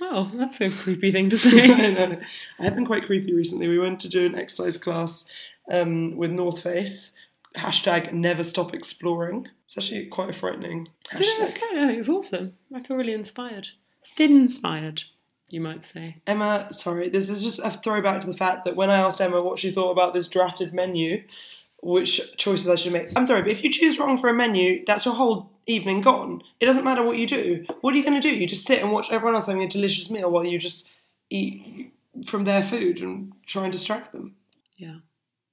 Well, 0.00 0.30
that's 0.34 0.60
a 0.60 0.70
creepy 0.70 1.12
thing 1.12 1.30
to 1.30 1.36
I 1.38 1.38
say. 1.38 1.92
know. 1.94 2.20
I 2.58 2.64
have 2.64 2.74
been 2.74 2.86
quite 2.86 3.06
creepy 3.06 3.34
recently. 3.34 3.68
We 3.68 3.78
went 3.78 4.00
to 4.00 4.08
do 4.08 4.26
an 4.26 4.34
exercise 4.34 4.76
class 4.76 5.24
um, 5.70 6.16
with 6.16 6.30
North 6.30 6.62
Face. 6.62 7.12
Hashtag 7.56 8.12
never 8.12 8.44
stop 8.44 8.74
exploring. 8.74 9.48
It's 9.64 9.76
actually 9.76 10.06
quite 10.06 10.30
a 10.30 10.32
frightening 10.32 10.88
Yeah, 11.12 11.20
hashtag. 11.40 11.60
kind 11.60 11.90
of, 11.90 11.96
it's 11.98 12.08
awesome. 12.08 12.54
I 12.74 12.82
feel 12.82 12.96
really 12.96 13.12
inspired. 13.12 13.68
Thin 14.16 14.36
inspired, 14.36 15.02
you 15.48 15.60
might 15.60 15.84
say. 15.84 16.16
Emma, 16.26 16.68
sorry, 16.72 17.08
this 17.08 17.28
is 17.28 17.42
just 17.42 17.58
a 17.60 17.70
throwback 17.70 18.20
to 18.22 18.26
the 18.30 18.36
fact 18.36 18.64
that 18.64 18.76
when 18.76 18.90
I 18.90 18.96
asked 18.98 19.20
Emma 19.20 19.42
what 19.42 19.58
she 19.58 19.70
thought 19.70 19.90
about 19.90 20.14
this 20.14 20.28
dratted 20.28 20.72
menu, 20.72 21.22
which 21.82 22.20
choices 22.36 22.68
I 22.68 22.74
should 22.76 22.92
make. 22.92 23.08
I'm 23.16 23.26
sorry, 23.26 23.42
but 23.42 23.52
if 23.52 23.62
you 23.62 23.70
choose 23.70 23.98
wrong 23.98 24.18
for 24.18 24.28
a 24.28 24.34
menu, 24.34 24.84
that's 24.86 25.04
your 25.04 25.14
whole 25.14 25.50
evening 25.66 26.00
gone. 26.00 26.42
It 26.60 26.66
doesn't 26.66 26.84
matter 26.84 27.02
what 27.02 27.18
you 27.18 27.26
do. 27.26 27.64
What 27.82 27.94
are 27.94 27.96
you 27.96 28.02
going 28.04 28.20
to 28.20 28.28
do? 28.28 28.34
You 28.34 28.46
just 28.46 28.66
sit 28.66 28.82
and 28.82 28.90
watch 28.92 29.10
everyone 29.10 29.34
else 29.34 29.46
having 29.46 29.62
a 29.62 29.68
delicious 29.68 30.10
meal 30.10 30.30
while 30.30 30.44
you 30.44 30.58
just 30.58 30.88
eat 31.30 31.92
from 32.26 32.44
their 32.44 32.62
food 32.62 32.98
and 32.98 33.32
try 33.46 33.64
and 33.64 33.72
distract 33.72 34.12
them. 34.12 34.34
Yeah. 34.76 34.96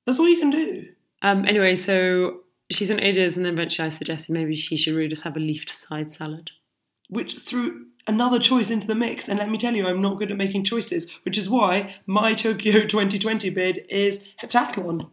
That's 0.05 0.19
all 0.19 0.27
you 0.29 0.39
can 0.39 0.49
do. 0.51 0.85
Um, 1.21 1.45
anyway, 1.45 1.75
so 1.75 2.41
she 2.71 2.85
spent 2.85 3.01
ages 3.01 3.37
and 3.37 3.45
then 3.45 3.53
eventually 3.53 3.85
I 3.87 3.89
suggested 3.89 4.33
maybe 4.33 4.55
she 4.55 4.77
should 4.77 4.95
really 4.95 5.09
just 5.09 5.23
have 5.23 5.37
a 5.37 5.39
leafed 5.39 5.69
side 5.69 6.11
salad. 6.11 6.51
which 7.09 7.37
threw 7.39 7.85
another 8.07 8.39
choice 8.39 8.69
into 8.71 8.87
the 8.87 8.95
mix. 8.95 9.27
And 9.27 9.39
let 9.39 9.49
me 9.49 9.57
tell 9.57 9.75
you, 9.75 9.87
I'm 9.87 10.01
not 10.01 10.17
good 10.19 10.31
at 10.31 10.37
making 10.37 10.63
choices, 10.63 11.11
which 11.23 11.37
is 11.37 11.49
why 11.49 11.95
my 12.05 12.33
Tokyo 12.33 12.81
2020 12.87 13.49
bid 13.49 13.85
is 13.89 14.23
heptathlon. 14.41 15.09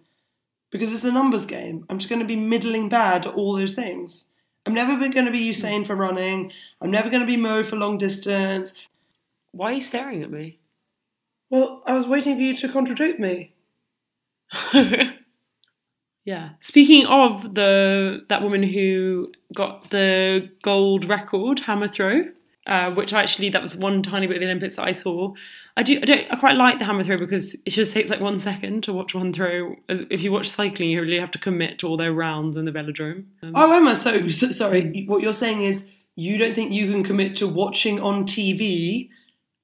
Because 0.72 0.92
it's 0.92 1.04
a 1.04 1.12
numbers 1.12 1.46
game. 1.46 1.86
I'm 1.88 1.98
just 1.98 2.08
going 2.08 2.20
to 2.20 2.26
be 2.26 2.34
middling 2.34 2.88
bad 2.88 3.26
at 3.26 3.34
all 3.34 3.54
those 3.54 3.74
things. 3.74 4.24
I'm 4.66 4.74
never 4.74 4.96
going 4.96 5.26
to 5.26 5.30
be 5.30 5.50
Usain 5.50 5.86
for 5.86 5.94
running. 5.94 6.50
I'm 6.80 6.90
never 6.90 7.10
going 7.10 7.20
to 7.20 7.26
be 7.26 7.36
Mo 7.36 7.62
for 7.62 7.76
long 7.76 7.98
distance. 7.98 8.72
Why 9.52 9.70
are 9.70 9.74
you 9.74 9.80
staring 9.80 10.22
at 10.22 10.30
me? 10.30 10.58
Well, 11.50 11.82
I 11.86 11.96
was 11.96 12.06
waiting 12.06 12.36
for 12.36 12.42
you 12.42 12.56
to 12.56 12.68
contradict 12.68 13.20
me. 13.20 13.52
yeah. 16.24 16.50
Speaking 16.60 17.06
of 17.06 17.54
the 17.54 18.24
that 18.28 18.42
woman 18.42 18.62
who 18.62 19.32
got 19.54 19.90
the 19.90 20.50
gold 20.62 21.04
record 21.04 21.60
hammer 21.60 21.88
throw, 21.88 22.22
uh, 22.66 22.90
which 22.92 23.12
actually 23.12 23.48
that 23.50 23.62
was 23.62 23.76
one 23.76 24.02
tiny 24.02 24.26
bit 24.26 24.36
of 24.36 24.40
the 24.40 24.46
Olympics 24.46 24.76
that 24.76 24.86
I 24.86 24.92
saw. 24.92 25.34
I 25.76 25.82
do. 25.82 25.98
I 26.00 26.04
don't. 26.04 26.30
I 26.30 26.36
quite 26.36 26.56
like 26.56 26.78
the 26.78 26.84
hammer 26.84 27.02
throw 27.02 27.16
because 27.16 27.54
it 27.54 27.70
just 27.70 27.92
takes 27.92 28.10
like 28.10 28.20
one 28.20 28.38
second 28.38 28.84
to 28.84 28.92
watch 28.92 29.14
one 29.14 29.32
throw. 29.32 29.76
As 29.88 30.04
if 30.10 30.22
you 30.22 30.30
watch 30.30 30.50
cycling, 30.50 30.90
you 30.90 31.00
really 31.00 31.18
have 31.18 31.30
to 31.32 31.38
commit 31.38 31.78
to 31.80 31.88
all 31.88 31.96
their 31.96 32.12
rounds 32.12 32.56
in 32.56 32.64
the 32.64 32.72
velodrome. 32.72 33.24
Um, 33.42 33.52
Oh, 33.54 33.72
Emma, 33.72 33.96
so, 33.96 34.28
so 34.28 34.52
sorry. 34.52 35.04
What 35.06 35.22
you're 35.22 35.34
saying 35.34 35.62
is 35.62 35.90
you 36.14 36.38
don't 36.38 36.54
think 36.54 36.72
you 36.72 36.90
can 36.90 37.02
commit 37.02 37.36
to 37.36 37.48
watching 37.48 38.00
on 38.00 38.26
TV 38.26 39.08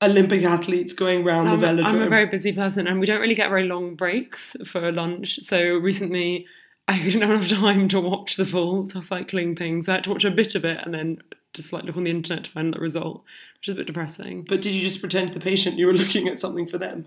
Olympic 0.01 0.43
athletes 0.45 0.93
going 0.93 1.25
round 1.25 1.49
I'm, 1.51 1.61
the 1.61 1.67
velodrome? 1.67 1.85
I'm 1.85 2.03
a 2.03 2.09
very 2.09 2.27
busy 2.27 2.53
person, 2.53 2.87
and 2.87 3.01
we 3.01 3.07
don't 3.07 3.21
really 3.21 3.35
get 3.35 3.51
very 3.51 3.67
long 3.67 3.95
breaks 3.95 4.57
for 4.65 4.91
lunch. 4.91 5.41
So 5.43 5.75
recently, 5.75 6.47
I 6.89 6.99
didn't 7.03 7.21
have 7.21 7.31
enough 7.31 7.49
time 7.49 7.87
to 7.89 8.01
watch 8.01 8.37
the 8.37 8.47
full 8.47 8.89
cycling 8.89 9.55
things. 9.55 9.89
I 9.89 9.95
had 9.95 10.05
to 10.05 10.11
watch 10.11 10.25
a 10.25 10.31
bit 10.31 10.55
of 10.55 10.65
it 10.65 10.81
and 10.83 10.95
then 10.95 11.19
just 11.59 11.73
like 11.73 11.85
look 11.85 11.97
on 11.97 12.05
the 12.05 12.11
internet 12.11 12.45
to 12.45 12.51
find 12.51 12.73
the 12.73 12.79
result, 12.81 13.25
which 13.59 13.69
is 13.69 13.75
a 13.75 13.77
bit 13.77 13.87
depressing. 13.87 14.45
But 14.49 14.63
did 14.63 14.71
you 14.73 14.81
just 14.81 15.01
pretend 15.01 15.29
to 15.33 15.39
the 15.39 15.45
patient 15.45 15.77
you 15.79 15.87
were 15.87 15.93
looking 15.93 16.27
at 16.29 16.39
something 16.39 16.67
for 16.67 16.79
them? 16.79 17.07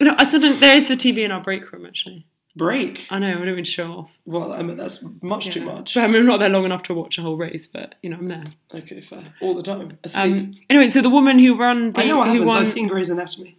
No, 0.00 0.14
I 0.18 0.24
suddenly 0.24 0.56
there 0.58 0.76
is 0.76 0.90
a 0.90 0.96
TV 0.96 1.18
in 1.24 1.30
our 1.32 1.40
break 1.42 1.70
room 1.72 1.86
actually. 1.86 2.26
Break. 2.56 3.06
I 3.10 3.18
know 3.18 3.30
I 3.30 3.44
don't 3.44 3.56
mean 3.56 3.64
to 3.64 3.70
show 3.70 3.90
off, 3.90 4.12
Well, 4.26 4.54
Emma, 4.54 4.76
that's 4.76 5.04
much 5.22 5.50
too 5.50 5.64
much. 5.64 5.94
but 5.94 6.04
I 6.04 6.06
mean, 6.06 6.18
I'm 6.20 6.26
not 6.26 6.38
there 6.38 6.48
long 6.48 6.64
enough 6.64 6.84
to 6.84 6.94
watch 6.94 7.18
a 7.18 7.22
whole 7.22 7.36
race. 7.36 7.66
But 7.66 7.96
you 8.00 8.10
know, 8.10 8.16
I'm 8.16 8.28
there. 8.28 8.44
Okay, 8.72 9.00
fair. 9.00 9.24
All 9.40 9.54
the 9.54 9.62
time. 9.62 9.98
Asleep. 10.04 10.22
Um, 10.24 10.50
anyway, 10.70 10.88
so 10.88 11.00
the 11.02 11.10
woman 11.10 11.40
who 11.40 11.56
won 11.56 11.92
the 11.92 12.02
I 12.02 12.06
know 12.06 12.18
what 12.18 12.26
who 12.28 12.32
happens. 12.34 12.46
won 12.46 12.56
I've 12.58 12.68
seen 12.68 12.86
Grey's 12.86 13.08
Anatomy. 13.08 13.56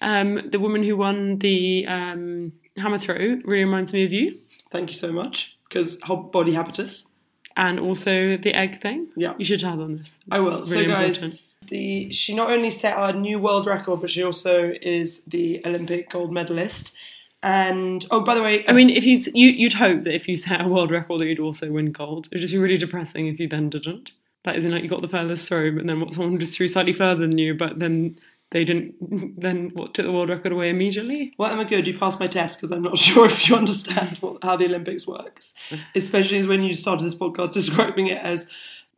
um, 0.00 0.48
the 0.50 0.58
woman 0.58 0.82
who 0.82 0.96
won 0.96 1.38
the 1.40 1.84
um, 1.88 2.52
hammer 2.78 2.96
throw 2.98 3.16
really 3.44 3.64
reminds 3.64 3.92
me 3.92 4.04
of 4.04 4.12
you. 4.14 4.38
Thank 4.70 4.88
you 4.88 4.94
so 4.94 5.12
much. 5.12 5.54
Because 5.68 6.00
her 6.06 6.16
body 6.16 6.52
habitus. 6.54 7.06
And 7.56 7.80
also 7.80 8.36
the 8.36 8.54
egg 8.54 8.80
thing. 8.80 9.08
Yeah. 9.16 9.34
you 9.38 9.44
should 9.44 9.60
tell 9.60 9.76
them 9.76 9.96
this. 9.98 10.20
I 10.30 10.40
will. 10.40 10.60
It's 10.62 10.70
So, 10.70 10.84
guys, 10.86 11.22
important. 11.22 11.40
the 11.68 12.10
she 12.12 12.34
not 12.34 12.50
only 12.50 12.70
set 12.70 12.96
a 12.98 13.12
new 13.18 13.38
world 13.38 13.66
record, 13.66 14.00
but 14.00 14.10
she 14.10 14.22
also 14.22 14.72
is 14.82 15.24
the 15.24 15.60
Olympic 15.66 16.10
gold 16.10 16.32
medalist. 16.32 16.92
And 17.42 18.04
oh, 18.10 18.20
by 18.22 18.34
the 18.34 18.42
way, 18.42 18.64
I 18.66 18.72
mean, 18.72 18.90
if 18.90 19.04
you 19.04 19.18
you 19.34 19.48
you'd 19.50 19.74
hope 19.74 20.02
that 20.04 20.14
if 20.14 20.26
you 20.28 20.36
set 20.36 20.60
a 20.60 20.68
world 20.68 20.90
record, 20.90 21.20
that 21.20 21.26
you'd 21.26 21.38
also 21.40 21.70
win 21.70 21.92
gold. 21.92 22.28
It'd 22.30 22.40
just 22.40 22.52
be 22.52 22.58
really 22.58 22.78
depressing 22.78 23.26
if 23.28 23.38
you 23.38 23.46
then 23.48 23.70
didn't. 23.70 24.10
That 24.44 24.56
isn't 24.56 24.70
like 24.70 24.82
you 24.82 24.88
got 24.88 25.02
the 25.02 25.08
furthest 25.08 25.48
throw, 25.48 25.72
but 25.72 25.86
then 25.86 26.00
what 26.00 26.14
someone 26.14 26.38
just 26.38 26.56
threw 26.56 26.68
slightly 26.68 26.92
further 26.92 27.20
than 27.26 27.36
you, 27.38 27.54
but 27.54 27.78
then 27.80 28.18
they 28.50 28.64
didn't. 28.64 28.94
Then 29.40 29.70
what 29.74 29.94
took 29.94 30.06
the 30.06 30.12
world 30.12 30.28
record 30.28 30.52
away 30.52 30.70
immediately? 30.70 31.34
Well, 31.38 31.50
Emma, 31.50 31.64
good. 31.64 31.86
You 31.86 31.98
passed 31.98 32.20
my 32.20 32.26
test 32.26 32.60
because 32.60 32.74
I'm 32.74 32.82
not 32.82 32.98
sure 33.06 33.26
if 33.26 33.48
you 33.48 33.56
understand 33.56 34.18
what, 34.20 34.42
how 34.42 34.56
the 34.56 34.66
Olympics 34.66 35.06
works, 35.06 35.54
especially 35.94 36.38
as 36.38 36.46
when 36.46 36.62
you 36.62 36.74
started 36.74 37.04
this 37.04 37.14
podcast 37.14 37.52
describing 37.52 38.06
it 38.08 38.22
as 38.22 38.48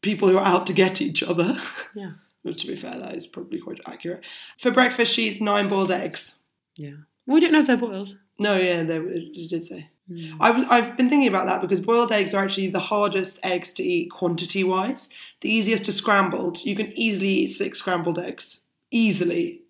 people 0.02 0.28
who 0.28 0.38
are 0.38 0.44
out 0.46 0.66
to 0.66 0.72
get 0.72 1.00
each 1.00 1.22
other. 1.22 1.58
Yeah, 1.94 2.12
to 2.44 2.66
be 2.66 2.76
fair, 2.76 2.98
that 2.98 3.16
is 3.16 3.26
probably 3.26 3.60
quite 3.60 3.80
accurate. 3.86 4.22
For 4.58 4.70
breakfast, 4.70 5.12
she 5.12 5.28
eats 5.28 5.40
nine 5.40 5.68
boiled 5.68 5.92
eggs. 5.92 6.38
yeah. 6.76 6.92
We 7.26 7.40
don't 7.40 7.52
know 7.52 7.60
if 7.60 7.66
they're 7.66 7.76
boiled. 7.76 8.16
No, 8.38 8.56
yeah, 8.56 8.84
they, 8.84 8.96
it 8.96 9.50
did 9.50 9.66
say. 9.66 9.90
Hmm. 10.10 10.40
I 10.40 10.50
was, 10.50 10.64
I've 10.70 10.96
been 10.96 11.10
thinking 11.10 11.28
about 11.28 11.44
that 11.44 11.60
because 11.60 11.80
boiled 11.80 12.10
eggs 12.10 12.32
are 12.32 12.42
actually 12.42 12.68
the 12.68 12.80
hardest 12.80 13.38
eggs 13.42 13.74
to 13.74 13.82
eat 13.82 14.10
quantity 14.10 14.64
wise. 14.64 15.10
The 15.42 15.52
easiest 15.52 15.84
to 15.84 15.92
scrambled. 15.92 16.64
You 16.64 16.74
can 16.74 16.90
easily 16.98 17.28
eat 17.28 17.48
six 17.48 17.80
scrambled 17.80 18.18
eggs. 18.18 18.64
Easily. 18.90 19.62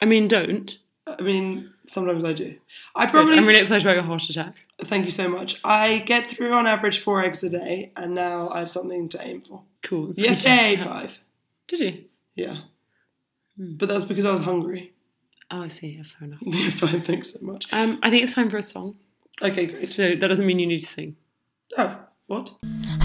I 0.00 0.06
mean, 0.06 0.28
don't. 0.28 0.76
I 1.06 1.20
mean, 1.22 1.70
sometimes 1.88 2.24
I 2.24 2.32
do. 2.32 2.56
I 2.94 3.06
Good. 3.06 3.12
probably. 3.12 3.38
I'm 3.38 3.46
really 3.46 3.60
excited 3.60 3.82
about 3.82 3.94
your 3.96 4.04
heart 4.04 4.28
attack. 4.28 4.54
Thank 4.84 5.04
you 5.04 5.10
so 5.10 5.28
much. 5.28 5.60
I 5.64 5.98
get 5.98 6.30
through 6.30 6.52
on 6.52 6.66
average 6.66 7.00
four 7.00 7.22
eggs 7.22 7.42
a 7.42 7.50
day, 7.50 7.92
and 7.96 8.14
now 8.14 8.48
I 8.50 8.60
have 8.60 8.70
something 8.70 9.08
to 9.10 9.26
aim 9.26 9.42
for. 9.42 9.62
Cool. 9.82 10.10
Yesterday 10.14 10.76
five. 10.76 11.20
Did 11.68 11.80
you? 11.80 12.04
Yeah. 12.34 12.56
But 13.58 13.88
that's 13.88 14.04
because 14.04 14.24
I 14.24 14.32
was 14.32 14.40
hungry. 14.40 14.94
Oh, 15.50 15.62
I 15.62 15.68
see. 15.68 15.88
Yeah, 15.88 16.02
fair 16.02 16.28
enough. 16.28 16.40
Yeah, 16.46 16.70
Fine, 16.70 17.02
thanks 17.02 17.32
so 17.32 17.40
much. 17.42 17.66
Um, 17.72 17.98
I 18.02 18.08
think 18.10 18.22
it's 18.22 18.34
time 18.34 18.48
for 18.48 18.58
a 18.58 18.62
song. 18.62 18.96
Okay, 19.42 19.66
great. 19.66 19.88
So 19.88 20.14
that 20.14 20.28
doesn't 20.28 20.46
mean 20.46 20.58
you 20.58 20.66
need 20.66 20.80
to 20.80 20.86
sing. 20.86 21.16
Oh, 21.76 21.98
what? 22.30 22.52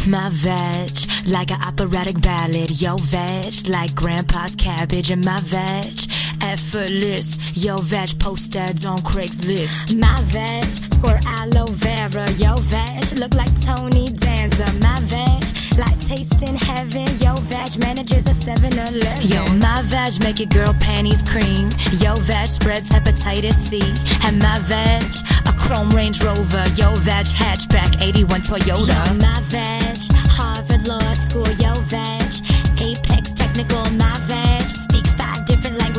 My 0.08 0.30
veg, 0.32 0.92
like 1.26 1.50
an 1.50 1.60
operatic 1.68 2.22
ballad. 2.22 2.80
Yo, 2.80 2.98
veg, 2.98 3.68
like 3.68 3.96
grandpa's 3.96 4.56
cabbage. 4.56 5.10
And 5.10 5.26
my 5.26 5.40
veg, 5.42 6.00
effortless. 6.52 7.38
Yo, 7.56 7.78
veg, 7.78 8.20
post 8.20 8.56
ads 8.56 8.86
on 8.86 9.00
Craigslist. 9.00 9.96
My 10.00 10.22
veg, 10.26 10.66
score 10.94 11.20
aloe 11.40 11.68
vera. 11.68 12.26
Yo, 12.38 12.56
veg, 12.74 13.20
look 13.20 13.34
like 13.34 13.54
Tony 13.62 14.10
Danza. 14.10 14.68
My 14.80 15.00
veg, 15.04 15.44
like 15.78 16.00
tasting 16.00 16.56
heaven. 16.56 17.08
Yo, 17.24 17.36
veg, 17.52 17.78
manages 17.80 18.28
a 18.28 18.34
7 18.34 18.74
Eleven. 18.74 19.28
Yo, 19.28 19.42
my 19.58 19.82
veg, 19.86 20.22
make 20.24 20.40
your 20.40 20.50
girl 20.50 20.74
panties 20.80 21.24
cream. 21.24 21.70
Yo, 22.04 22.16
veg, 22.30 22.48
spreads 22.48 22.90
hepatitis 22.90 23.54
C. 23.54 23.82
And 24.26 24.40
my 24.40 24.60
veg, 24.60 25.04
a 25.48 25.54
chrome 25.54 25.90
Range 25.90 26.18
Rover. 26.24 26.66
Yo, 26.76 26.94
veg, 27.08 27.28
hatchback 27.28 28.02
81 28.02 28.42
Toyota. 28.42 28.88
Yo, 28.88 29.14
my 29.20 29.40
veg, 29.50 29.98
Harvard 30.38 30.88
Law 30.88 31.14
School. 31.14 31.50
Yo, 31.64 31.74
veg, 31.90 32.32
Apex 32.80 33.34
Technical. 33.34 33.84
My 33.92 34.18
veg, 34.30 34.55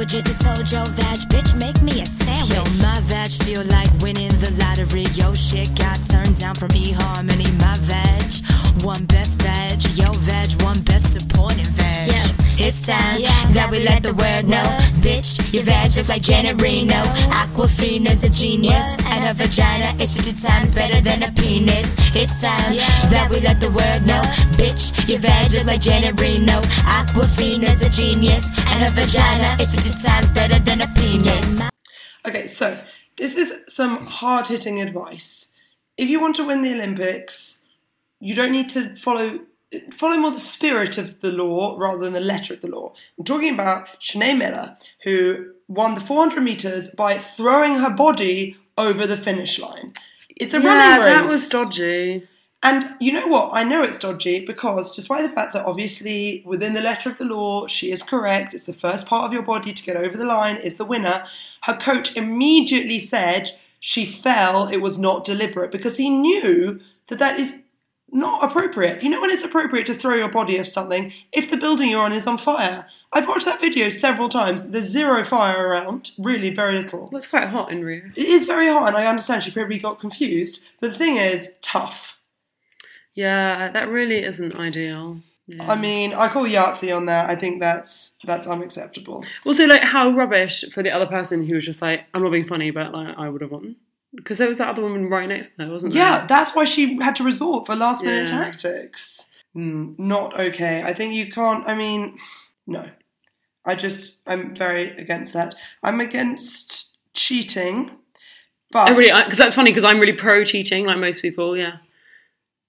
languages. 0.06 0.26
I 0.26 0.54
told 0.54 0.70
yo, 0.70 0.84
veg, 0.94 1.18
bitch, 1.28 1.58
make 1.58 1.80
me 1.82 2.02
a 2.02 2.06
sandwich. 2.06 2.50
Yo, 2.50 2.62
my 2.82 3.00
veg, 3.02 3.30
feel 3.42 3.64
like 3.64 3.90
winning 4.00 4.30
the 4.38 4.50
lottery. 4.58 5.04
Yo, 5.14 5.34
shit 5.34 5.74
got 5.76 5.98
turned 6.08 6.36
down 6.36 6.54
from 6.54 6.70
eHarmony. 6.70 7.50
My 7.60 7.76
veg, 7.80 8.84
one 8.84 9.04
best 9.06 9.40
veg. 9.42 9.82
Yo, 9.96 10.12
veg, 10.12 10.62
one 10.62 10.80
best 10.82 11.12
supporting 11.12 11.64
veg. 11.64 12.45
It's 12.58 12.86
time 12.86 13.20
that 13.52 13.68
we 13.70 13.84
let 13.84 14.02
the 14.02 14.14
world 14.14 14.48
know. 14.48 14.64
Bitch, 15.04 15.52
your 15.52 15.62
veg 15.62 15.94
look 15.94 16.08
like 16.08 16.22
Janet 16.22 16.60
Reno. 16.60 16.94
Awkwafina's 17.28 18.24
a 18.24 18.30
genius. 18.30 18.96
And 19.04 19.24
her 19.24 19.34
vagina 19.34 19.92
is 20.02 20.16
50 20.16 20.32
times 20.32 20.74
better 20.74 21.02
than 21.02 21.22
a 21.22 21.30
penis. 21.32 21.94
It's 22.16 22.40
time 22.40 22.72
that 23.12 23.28
we 23.30 23.40
let 23.40 23.60
the 23.60 23.68
world 23.68 24.06
know. 24.06 24.22
Bitch, 24.56 25.06
your 25.06 25.18
veg 25.18 25.52
look 25.52 25.66
like 25.66 25.82
Janet 25.82 26.18
Reno. 26.18 26.62
Awkwafina's 26.88 27.82
a 27.82 27.90
genius. 27.90 28.48
And 28.72 28.88
her 28.88 28.92
vagina 29.04 29.60
is 29.60 29.74
50 29.74 29.90
times 30.02 30.32
better 30.32 30.58
than 30.58 30.80
a 30.80 30.88
penis. 30.94 31.60
Okay, 32.26 32.48
so 32.48 32.78
this 33.18 33.36
is 33.36 33.64
some 33.68 34.06
hard 34.06 34.46
hitting 34.46 34.80
advice. 34.80 35.52
If 35.98 36.08
you 36.08 36.20
want 36.20 36.36
to 36.36 36.46
win 36.46 36.62
the 36.62 36.72
Olympics, 36.72 37.62
you 38.18 38.34
don't 38.34 38.52
need 38.52 38.70
to 38.70 38.96
follow 38.96 39.40
follow 39.92 40.16
more 40.16 40.30
the 40.30 40.38
spirit 40.38 40.98
of 40.98 41.20
the 41.20 41.32
law 41.32 41.76
rather 41.78 41.98
than 41.98 42.12
the 42.12 42.20
letter 42.20 42.54
of 42.54 42.60
the 42.60 42.68
law. 42.68 42.92
I'm 43.18 43.24
talking 43.24 43.52
about 43.52 43.88
Shaunae 44.00 44.36
Miller, 44.36 44.76
who 45.02 45.52
won 45.68 45.94
the 45.94 46.00
400 46.00 46.42
meters 46.42 46.88
by 46.88 47.18
throwing 47.18 47.76
her 47.76 47.90
body 47.90 48.56
over 48.78 49.06
the 49.06 49.16
finish 49.16 49.58
line. 49.58 49.92
It's 50.36 50.54
a 50.54 50.60
yeah, 50.60 50.98
running 50.98 51.04
race. 51.04 51.18
that 51.18 51.28
was 51.28 51.48
dodgy. 51.48 52.28
And 52.62 52.96
you 53.00 53.12
know 53.12 53.26
what? 53.26 53.50
I 53.52 53.62
know 53.62 53.82
it's 53.82 53.98
dodgy 53.98 54.44
because 54.44 54.94
despite 54.94 55.22
the 55.22 55.34
fact 55.34 55.52
that 55.52 55.66
obviously 55.66 56.42
within 56.44 56.74
the 56.74 56.80
letter 56.80 57.08
of 57.08 57.18
the 57.18 57.24
law, 57.24 57.66
she 57.66 57.92
is 57.92 58.02
correct, 58.02 58.54
it's 58.54 58.64
the 58.64 58.74
first 58.74 59.06
part 59.06 59.24
of 59.24 59.32
your 59.32 59.42
body 59.42 59.72
to 59.72 59.82
get 59.82 59.96
over 59.96 60.16
the 60.16 60.24
line, 60.24 60.56
is 60.56 60.76
the 60.76 60.84
winner. 60.84 61.24
Her 61.62 61.76
coach 61.76 62.16
immediately 62.16 62.98
said 62.98 63.52
she 63.78 64.04
fell, 64.04 64.68
it 64.68 64.78
was 64.78 64.98
not 64.98 65.24
deliberate 65.24 65.70
because 65.70 65.96
he 65.96 66.10
knew 66.10 66.80
that 67.08 67.18
that 67.18 67.38
is 67.38 67.56
not 68.10 68.44
appropriate. 68.44 69.02
You 69.02 69.10
know 69.10 69.20
when 69.20 69.30
it's 69.30 69.44
appropriate 69.44 69.86
to 69.86 69.94
throw 69.94 70.14
your 70.14 70.28
body 70.28 70.58
off 70.60 70.66
something 70.66 71.12
if 71.32 71.50
the 71.50 71.56
building 71.56 71.90
you're 71.90 72.04
on 72.04 72.12
is 72.12 72.26
on 72.26 72.38
fire? 72.38 72.86
I've 73.12 73.28
watched 73.28 73.46
that 73.46 73.60
video 73.60 73.88
several 73.90 74.28
times. 74.28 74.70
There's 74.70 74.86
zero 74.86 75.24
fire 75.24 75.68
around, 75.68 76.10
really 76.18 76.50
very 76.50 76.76
little. 76.76 77.08
Well, 77.10 77.18
it's 77.18 77.26
quite 77.26 77.48
hot 77.48 77.70
in 77.70 77.84
Rio. 77.84 78.02
It 78.14 78.26
is 78.26 78.44
very 78.44 78.68
hot, 78.68 78.88
and 78.88 78.96
I 78.96 79.06
understand 79.06 79.42
she 79.42 79.50
probably 79.50 79.78
got 79.78 80.00
confused. 80.00 80.62
But 80.80 80.92
the 80.92 80.98
thing 80.98 81.16
is, 81.16 81.54
tough. 81.62 82.18
Yeah, 83.14 83.70
that 83.70 83.88
really 83.88 84.22
isn't 84.22 84.56
ideal. 84.56 85.20
Yeah. 85.46 85.70
I 85.70 85.76
mean, 85.76 86.12
I 86.12 86.28
call 86.28 86.44
Yahtzee 86.44 86.94
on 86.94 87.06
that. 87.06 87.30
I 87.30 87.36
think 87.36 87.60
that's 87.60 88.16
that's 88.24 88.48
unacceptable. 88.48 89.24
Also, 89.46 89.66
like, 89.66 89.84
how 89.84 90.10
rubbish 90.10 90.64
for 90.72 90.82
the 90.82 90.90
other 90.90 91.06
person 91.06 91.46
who 91.46 91.54
was 91.54 91.64
just 91.64 91.80
like, 91.80 92.04
I'm 92.12 92.22
not 92.22 92.32
being 92.32 92.44
funny, 92.44 92.70
but 92.70 92.92
like, 92.92 93.16
I 93.16 93.28
would 93.28 93.42
have 93.42 93.52
won. 93.52 93.76
Because 94.16 94.38
there 94.38 94.48
was 94.48 94.58
that 94.58 94.68
other 94.68 94.82
woman 94.82 95.08
right 95.08 95.28
next 95.28 95.50
to 95.56 95.64
her, 95.66 95.70
wasn't 95.70 95.92
there? 95.94 96.02
Yeah, 96.02 96.26
that's 96.26 96.54
why 96.56 96.64
she 96.64 96.96
had 97.00 97.14
to 97.16 97.22
resort 97.22 97.66
for 97.66 97.76
last 97.76 98.02
minute 98.02 98.28
Yeah. 98.28 98.44
tactics. 98.44 99.30
Mm, 99.56 99.98
not 99.98 100.38
okay. 100.38 100.82
I 100.82 100.92
think 100.92 101.14
you 101.14 101.30
can't. 101.30 101.66
I 101.68 101.74
mean, 101.74 102.18
no. 102.66 102.88
I 103.64 103.74
just 103.74 104.18
I'm 104.26 104.54
very 104.54 104.90
against 104.96 105.32
that. 105.34 105.54
I'm 105.82 106.00
against 106.00 106.96
cheating, 107.14 107.90
but 108.70 108.88
I 108.88 108.94
really, 108.94 109.12
because 109.24 109.38
that's 109.38 109.54
funny 109.54 109.70
because 109.72 109.84
I'm 109.84 109.98
really 109.98 110.12
pro 110.12 110.44
cheating, 110.44 110.86
like 110.86 110.98
most 110.98 111.20
people. 111.22 111.56
Yeah. 111.56 111.78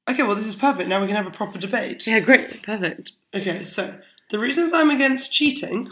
okay. 0.09 0.23
Well, 0.23 0.35
this 0.35 0.47
is 0.47 0.55
perfect. 0.55 0.89
Now 0.89 0.99
we 1.01 1.07
can 1.07 1.15
have 1.15 1.27
a 1.27 1.31
proper 1.31 1.59
debate. 1.59 2.07
Yeah, 2.07 2.19
great, 2.19 2.63
perfect. 2.63 3.11
Okay, 3.35 3.63
so 3.63 3.99
the 4.31 4.39
reasons 4.39 4.73
I'm 4.73 4.89
against 4.89 5.31
cheating 5.31 5.91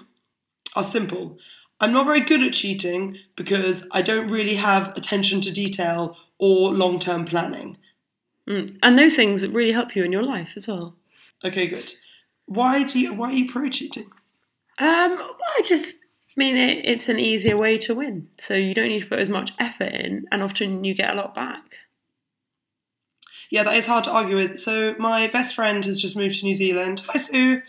are 0.75 0.83
simple. 0.83 1.37
I'm 1.79 1.91
not 1.91 2.05
very 2.05 2.21
good 2.21 2.41
at 2.41 2.53
cheating 2.53 3.17
because 3.35 3.85
I 3.91 4.01
don't 4.01 4.29
really 4.29 4.55
have 4.55 4.95
attention 4.97 5.41
to 5.41 5.51
detail 5.51 6.17
or 6.37 6.71
long 6.71 6.99
term 6.99 7.25
planning. 7.25 7.77
Mm. 8.47 8.77
And 8.81 8.97
those 8.97 9.15
things 9.15 9.45
really 9.47 9.71
help 9.71 9.95
you 9.95 10.03
in 10.03 10.11
your 10.11 10.23
life 10.23 10.53
as 10.55 10.67
well. 10.67 10.95
Okay, 11.43 11.67
good. 11.67 11.93
Why 12.45 12.83
do 12.83 12.99
you 12.99 13.13
why 13.13 13.29
are 13.29 13.33
you 13.33 13.51
pro 13.51 13.69
cheating? 13.69 14.11
Um, 14.77 15.17
well, 15.17 15.35
I 15.57 15.61
just 15.65 15.95
mean 16.35 16.57
it, 16.57 16.85
it's 16.85 17.09
an 17.09 17.19
easier 17.19 17.57
way 17.57 17.77
to 17.79 17.95
win. 17.95 18.29
So 18.39 18.53
you 18.53 18.73
don't 18.73 18.89
need 18.89 19.01
to 19.01 19.07
put 19.07 19.19
as 19.19 19.29
much 19.29 19.53
effort 19.59 19.93
in, 19.93 20.25
and 20.31 20.43
often 20.43 20.83
you 20.83 20.93
get 20.93 21.11
a 21.11 21.15
lot 21.15 21.33
back. 21.33 21.77
Yeah, 23.49 23.63
that 23.63 23.75
is 23.75 23.85
hard 23.85 24.03
to 24.05 24.11
argue 24.11 24.35
with. 24.35 24.59
So 24.59 24.95
my 24.97 25.27
best 25.27 25.55
friend 25.55 25.83
has 25.85 26.01
just 26.01 26.15
moved 26.15 26.39
to 26.39 26.45
New 26.45 26.53
Zealand. 26.53 27.03
Hi 27.07 27.17
Sue. 27.17 27.61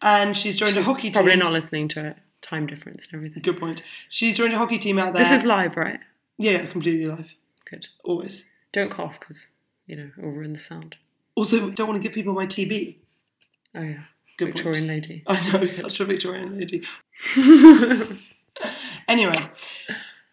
And 0.00 0.36
she's 0.36 0.56
joined 0.56 0.76
a 0.76 0.82
hockey 0.82 1.10
Probably 1.10 1.32
team. 1.32 1.40
Probably 1.40 1.52
not 1.52 1.52
listening 1.52 1.88
to 1.88 2.06
it. 2.06 2.16
Time 2.42 2.66
difference 2.66 3.04
and 3.04 3.14
everything. 3.14 3.42
Good 3.42 3.58
point. 3.58 3.82
She's 4.08 4.36
joined 4.36 4.52
a 4.54 4.58
hockey 4.58 4.78
team 4.78 4.98
out 4.98 5.12
there. 5.12 5.24
This 5.24 5.32
is 5.32 5.44
live, 5.44 5.76
right? 5.76 6.00
yeah, 6.38 6.64
completely 6.66 7.06
live. 7.06 7.32
Good. 7.68 7.86
Always. 8.04 8.46
Don't 8.72 8.90
cough 8.90 9.18
because 9.18 9.50
you 9.86 9.96
know 9.96 10.10
it'll 10.16 10.30
ruin 10.30 10.52
the 10.52 10.58
sound. 10.58 10.96
Also, 11.34 11.70
don't 11.70 11.88
want 11.88 12.00
to 12.00 12.06
give 12.06 12.14
people 12.14 12.34
my 12.34 12.46
TB. 12.46 12.96
Oh 13.74 13.82
yeah, 13.82 14.02
Good 14.36 14.54
Victorian 14.54 14.86
lady. 14.86 15.24
I 15.26 15.52
know, 15.52 15.66
such 15.66 16.00
a 16.00 16.04
Victorian 16.04 16.52
lady. 16.56 16.84
Anyway, 19.06 19.48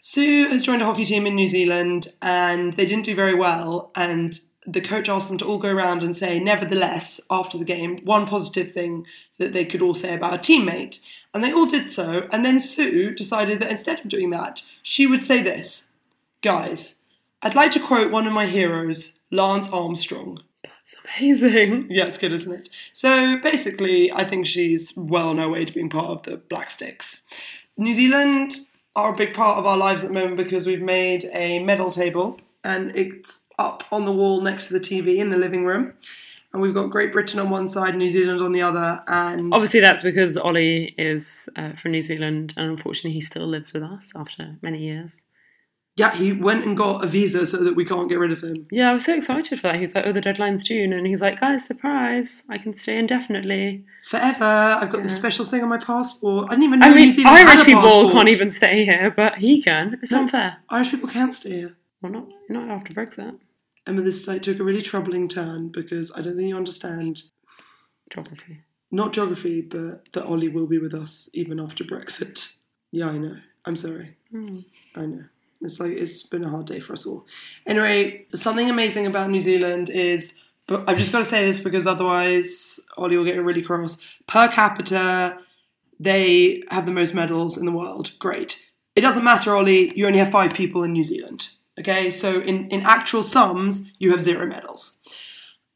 Sue 0.01 0.49
has 0.49 0.61
joined 0.61 0.81
a 0.81 0.85
hockey 0.85 1.05
team 1.05 1.25
in 1.25 1.35
New 1.35 1.47
Zealand 1.47 2.07
and 2.21 2.73
they 2.73 2.85
didn't 2.85 3.05
do 3.05 3.15
very 3.15 3.33
well. 3.33 3.91
And 3.95 4.37
the 4.67 4.81
coach 4.81 5.09
asked 5.09 5.27
them 5.27 5.37
to 5.37 5.45
all 5.45 5.57
go 5.57 5.69
around 5.69 6.03
and 6.03 6.15
say, 6.15 6.39
nevertheless, 6.39 7.21
after 7.29 7.57
the 7.57 7.65
game, 7.65 7.99
one 8.03 8.25
positive 8.25 8.71
thing 8.71 9.05
that 9.37 9.53
they 9.53 9.65
could 9.65 9.81
all 9.81 9.93
say 9.93 10.13
about 10.13 10.33
a 10.33 10.37
teammate. 10.37 10.99
And 11.33 11.43
they 11.43 11.51
all 11.51 11.65
did 11.65 11.91
so. 11.91 12.27
And 12.31 12.45
then 12.45 12.59
Sue 12.59 13.11
decided 13.13 13.59
that 13.59 13.71
instead 13.71 13.99
of 13.99 14.07
doing 14.07 14.29
that, 14.31 14.61
she 14.81 15.05
would 15.05 15.23
say 15.23 15.41
this 15.41 15.87
Guys, 16.41 16.99
I'd 17.41 17.55
like 17.55 17.71
to 17.71 17.79
quote 17.79 18.11
one 18.11 18.27
of 18.27 18.33
my 18.33 18.45
heroes, 18.45 19.13
Lance 19.31 19.69
Armstrong. 19.71 20.41
That's 20.63 20.95
amazing. 21.17 21.87
Yeah, 21.89 22.05
it's 22.05 22.17
good, 22.17 22.31
isn't 22.31 22.51
it? 22.51 22.69
So 22.93 23.37
basically, 23.39 24.11
I 24.11 24.23
think 24.23 24.45
she's 24.45 24.95
well 24.95 25.29
on 25.29 25.39
her 25.39 25.49
way 25.49 25.65
to 25.65 25.73
being 25.73 25.89
part 25.89 26.09
of 26.09 26.23
the 26.23 26.37
Black 26.37 26.69
Sticks. 26.69 27.23
New 27.77 27.93
Zealand 27.93 28.57
are 28.95 29.13
a 29.13 29.17
big 29.17 29.33
part 29.33 29.57
of 29.57 29.65
our 29.65 29.77
lives 29.77 30.03
at 30.03 30.07
the 30.09 30.13
moment 30.13 30.37
because 30.37 30.65
we've 30.65 30.81
made 30.81 31.29
a 31.33 31.59
medal 31.59 31.89
table 31.89 32.39
and 32.63 32.95
it's 32.95 33.41
up 33.59 33.83
on 33.91 34.05
the 34.05 34.11
wall 34.11 34.41
next 34.41 34.67
to 34.67 34.73
the 34.73 34.79
TV 34.79 35.17
in 35.17 35.29
the 35.29 35.37
living 35.37 35.65
room. 35.65 35.93
And 36.53 36.61
we've 36.61 36.73
got 36.73 36.89
Great 36.89 37.11
Britain 37.11 37.39
on 37.39 37.49
one 37.49 37.67
side, 37.67 37.95
New 37.97 38.09
Zealand 38.09 38.41
on 38.41 38.53
the 38.53 38.61
other, 38.61 39.01
and 39.07 39.53
Obviously, 39.53 39.81
that's 39.81 40.03
because 40.03 40.37
Ollie 40.37 40.95
is 40.97 41.49
uh, 41.57 41.73
from 41.73 41.91
New 41.91 42.01
Zealand, 42.01 42.53
and 42.55 42.69
unfortunately, 42.71 43.11
he 43.11 43.19
still 43.19 43.45
lives 43.45 43.73
with 43.73 43.83
us 43.83 44.13
after 44.15 44.57
many 44.61 44.79
years. 44.85 45.23
yeah, 45.97 46.13
he 46.15 46.31
went 46.31 46.65
and 46.65 46.77
got 46.77 47.03
a 47.03 47.07
visa 47.07 47.45
so 47.45 47.57
that 47.57 47.75
we 47.75 47.83
can't 47.83 48.09
get 48.09 48.19
rid 48.19 48.31
of 48.31 48.41
him. 48.41 48.67
Yeah, 48.71 48.89
I 48.89 48.93
was 48.93 49.03
so 49.03 49.15
excited 49.15 49.59
for 49.59 49.63
that. 49.67 49.75
He's 49.81 49.93
like, 49.95 50.05
"Oh, 50.07 50.13
the 50.13 50.21
deadline's 50.21 50.63
June," 50.63 50.93
and 50.93 51.05
he's 51.07 51.21
like, 51.21 51.41
"Guys, 51.41 51.65
surprise! 51.65 52.43
I 52.49 52.57
can 52.57 52.73
stay 52.73 52.97
indefinitely." 52.97 53.83
Forever, 54.09 54.43
I've 54.79 54.91
got 54.91 55.03
this 55.03 55.15
special 55.15 55.43
thing 55.45 55.61
on 55.61 55.67
my 55.69 55.77
passport. 55.77 56.45
I 56.47 56.49
didn't 56.51 56.63
even 56.63 56.79
know 56.79 56.87
I 56.87 56.89
New 56.91 56.95
mean, 56.95 57.11
Zealand 57.11 57.37
had 57.37 57.47
Irish 57.49 57.65
people 57.65 57.81
passport. 57.81 58.13
can't 58.13 58.29
even 58.29 58.51
stay 58.51 58.85
here, 58.85 59.13
but 59.15 59.37
he 59.39 59.61
can. 59.61 59.97
It's 60.01 60.13
unfair. 60.13 60.57
Irish 60.69 60.91
people 60.91 61.09
can't 61.09 61.35
stay 61.35 61.49
here. 61.51 61.75
Well, 62.01 62.13
not 62.13 62.27
not 62.49 62.69
after 62.69 62.93
Brexit. 62.93 63.39
Emma, 63.87 64.01
this 64.01 64.27
like, 64.27 64.41
took 64.41 64.59
a 64.59 64.63
really 64.63 64.81
troubling 64.81 65.27
turn 65.27 65.69
because 65.69 66.11
I 66.15 66.21
don't 66.21 66.35
think 66.35 66.49
you 66.49 66.57
understand 66.57 67.23
Geography. 68.09 68.59
not 68.91 69.13
geography, 69.13 69.61
but 69.61 70.11
that 70.13 70.25
Ollie 70.25 70.47
will 70.47 70.67
be 70.67 70.77
with 70.79 70.93
us 70.93 71.29
even 71.33 71.59
after 71.59 71.83
Brexit. 71.83 72.53
Yeah, 72.91 73.09
I 73.09 73.17
know. 73.17 73.37
I'm 73.65 73.75
sorry. 73.75 74.15
Hmm. 74.31 74.59
I 74.95 75.05
know. 75.05 75.23
It's 75.61 75.79
like 75.79 75.91
it's 75.93 76.23
been 76.23 76.43
a 76.43 76.49
hard 76.49 76.67
day 76.67 76.79
for 76.79 76.93
us 76.93 77.05
all. 77.05 77.25
Anyway, 77.65 78.25
something 78.35 78.69
amazing 78.69 79.07
about 79.07 79.29
New 79.29 79.39
Zealand 79.39 79.89
is, 79.89 80.41
but 80.67 80.87
I've 80.87 80.97
just 80.97 81.11
got 81.11 81.19
to 81.19 81.25
say 81.25 81.45
this 81.45 81.59
because 81.59 81.87
otherwise 81.87 82.79
Ollie 82.97 83.17
will 83.17 83.25
get 83.25 83.41
really 83.43 83.61
cross. 83.61 83.97
Per 84.27 84.47
capita, 84.49 85.39
they 85.99 86.61
have 86.69 86.85
the 86.85 86.91
most 86.91 87.13
medals 87.13 87.57
in 87.57 87.65
the 87.65 87.71
world. 87.71 88.11
Great. 88.19 88.59
It 88.95 89.01
doesn't 89.01 89.23
matter, 89.23 89.55
Ollie. 89.55 89.97
You 89.97 90.07
only 90.07 90.19
have 90.19 90.31
five 90.31 90.53
people 90.53 90.83
in 90.83 90.93
New 90.93 91.03
Zealand. 91.03 91.49
Okay, 91.79 92.11
so 92.11 92.39
in 92.39 92.69
in 92.69 92.81
actual 92.83 93.23
sums, 93.23 93.85
you 93.99 94.11
have 94.11 94.21
zero 94.21 94.45
medals. 94.45 94.99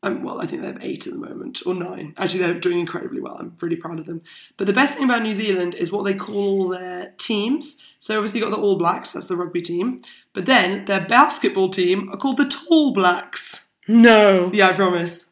Um, 0.02 0.24
well, 0.24 0.42
I 0.42 0.46
think 0.46 0.62
they 0.62 0.70
have 0.70 0.82
eight 0.82 1.08
at 1.08 1.14
the 1.14 1.20
moment, 1.20 1.62
or 1.66 1.74
nine. 1.74 2.14
Actually, 2.18 2.44
they're 2.44 2.54
doing 2.54 2.80
incredibly 2.80 3.20
well. 3.20 3.36
I'm 3.38 3.58
really 3.60 3.76
proud 3.76 4.00
of 4.00 4.06
them. 4.06 4.22
But 4.56 4.68
the 4.68 4.74
best 4.74 4.94
thing 4.94 5.04
about 5.04 5.24
New 5.24 5.34
Zealand 5.34 5.76
is 5.76 5.92
what 5.92 6.04
they 6.04 6.14
call 6.14 6.38
all 6.38 6.68
their 6.70 7.14
teams. 7.18 7.82
So 8.00 8.16
obviously, 8.16 8.40
you've 8.40 8.50
got 8.50 8.56
the 8.56 8.62
All 8.62 8.78
Blacks, 8.78 9.12
that's 9.12 9.28
the 9.28 9.36
rugby 9.36 9.62
team. 9.62 10.02
But 10.32 10.46
then 10.46 10.86
their 10.86 11.06
basketball 11.06 11.70
team 11.70 12.10
are 12.12 12.18
called 12.18 12.38
the 12.38 12.48
Tall 12.48 12.94
Blacks. 12.94 13.68
No. 13.90 14.50
Yeah, 14.54 14.70
I 14.70 14.74
promise. 14.74 15.26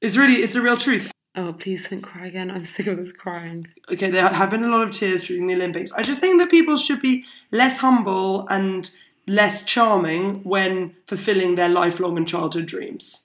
It's 0.00 0.16
really, 0.16 0.36
it's 0.36 0.54
a 0.54 0.62
real 0.62 0.76
truth. 0.76 1.10
Oh, 1.34 1.54
please 1.54 1.88
don't 1.88 2.02
cry 2.02 2.26
again. 2.26 2.50
I'm 2.50 2.64
sick 2.64 2.86
of 2.86 2.98
this 2.98 3.10
crying. 3.10 3.66
Okay, 3.90 4.10
there 4.10 4.28
have 4.28 4.50
been 4.50 4.64
a 4.64 4.68
lot 4.68 4.86
of 4.86 4.92
tears 4.92 5.22
during 5.22 5.46
the 5.46 5.54
Olympics. 5.54 5.90
I 5.92 6.02
just 6.02 6.20
think 6.20 6.38
that 6.38 6.50
people 6.50 6.76
should 6.76 7.00
be 7.00 7.24
less 7.50 7.78
humble 7.78 8.46
and 8.48 8.88
less 9.26 9.62
charming 9.62 10.42
when 10.44 10.94
fulfilling 11.06 11.54
their 11.54 11.68
lifelong 11.68 12.16
and 12.16 12.26
childhood 12.28 12.66
dreams. 12.66 13.24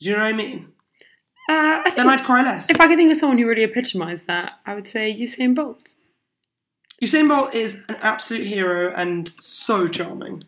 Do 0.00 0.08
you 0.08 0.12
know 0.12 0.22
what 0.22 0.28
I 0.28 0.32
mean? 0.32 0.72
Uh, 1.48 1.82
I 1.84 1.92
Then 1.96 2.08
I'd 2.08 2.24
cry 2.24 2.42
less. 2.42 2.70
if 2.70 2.80
I 2.80 2.86
could 2.86 2.96
think 2.96 3.10
of 3.12 3.18
someone 3.18 3.38
who 3.38 3.46
really 3.46 3.64
epitomised 3.64 4.26
that, 4.26 4.52
I 4.66 4.74
would 4.74 4.86
say 4.86 5.12
Usain 5.14 5.54
Bolt. 5.54 5.88
Usain 7.02 7.28
Bolt 7.28 7.54
is 7.54 7.76
an 7.88 7.96
absolute 8.00 8.46
hero 8.46 8.92
and 8.94 9.32
so 9.40 9.88
charming. 9.88 10.44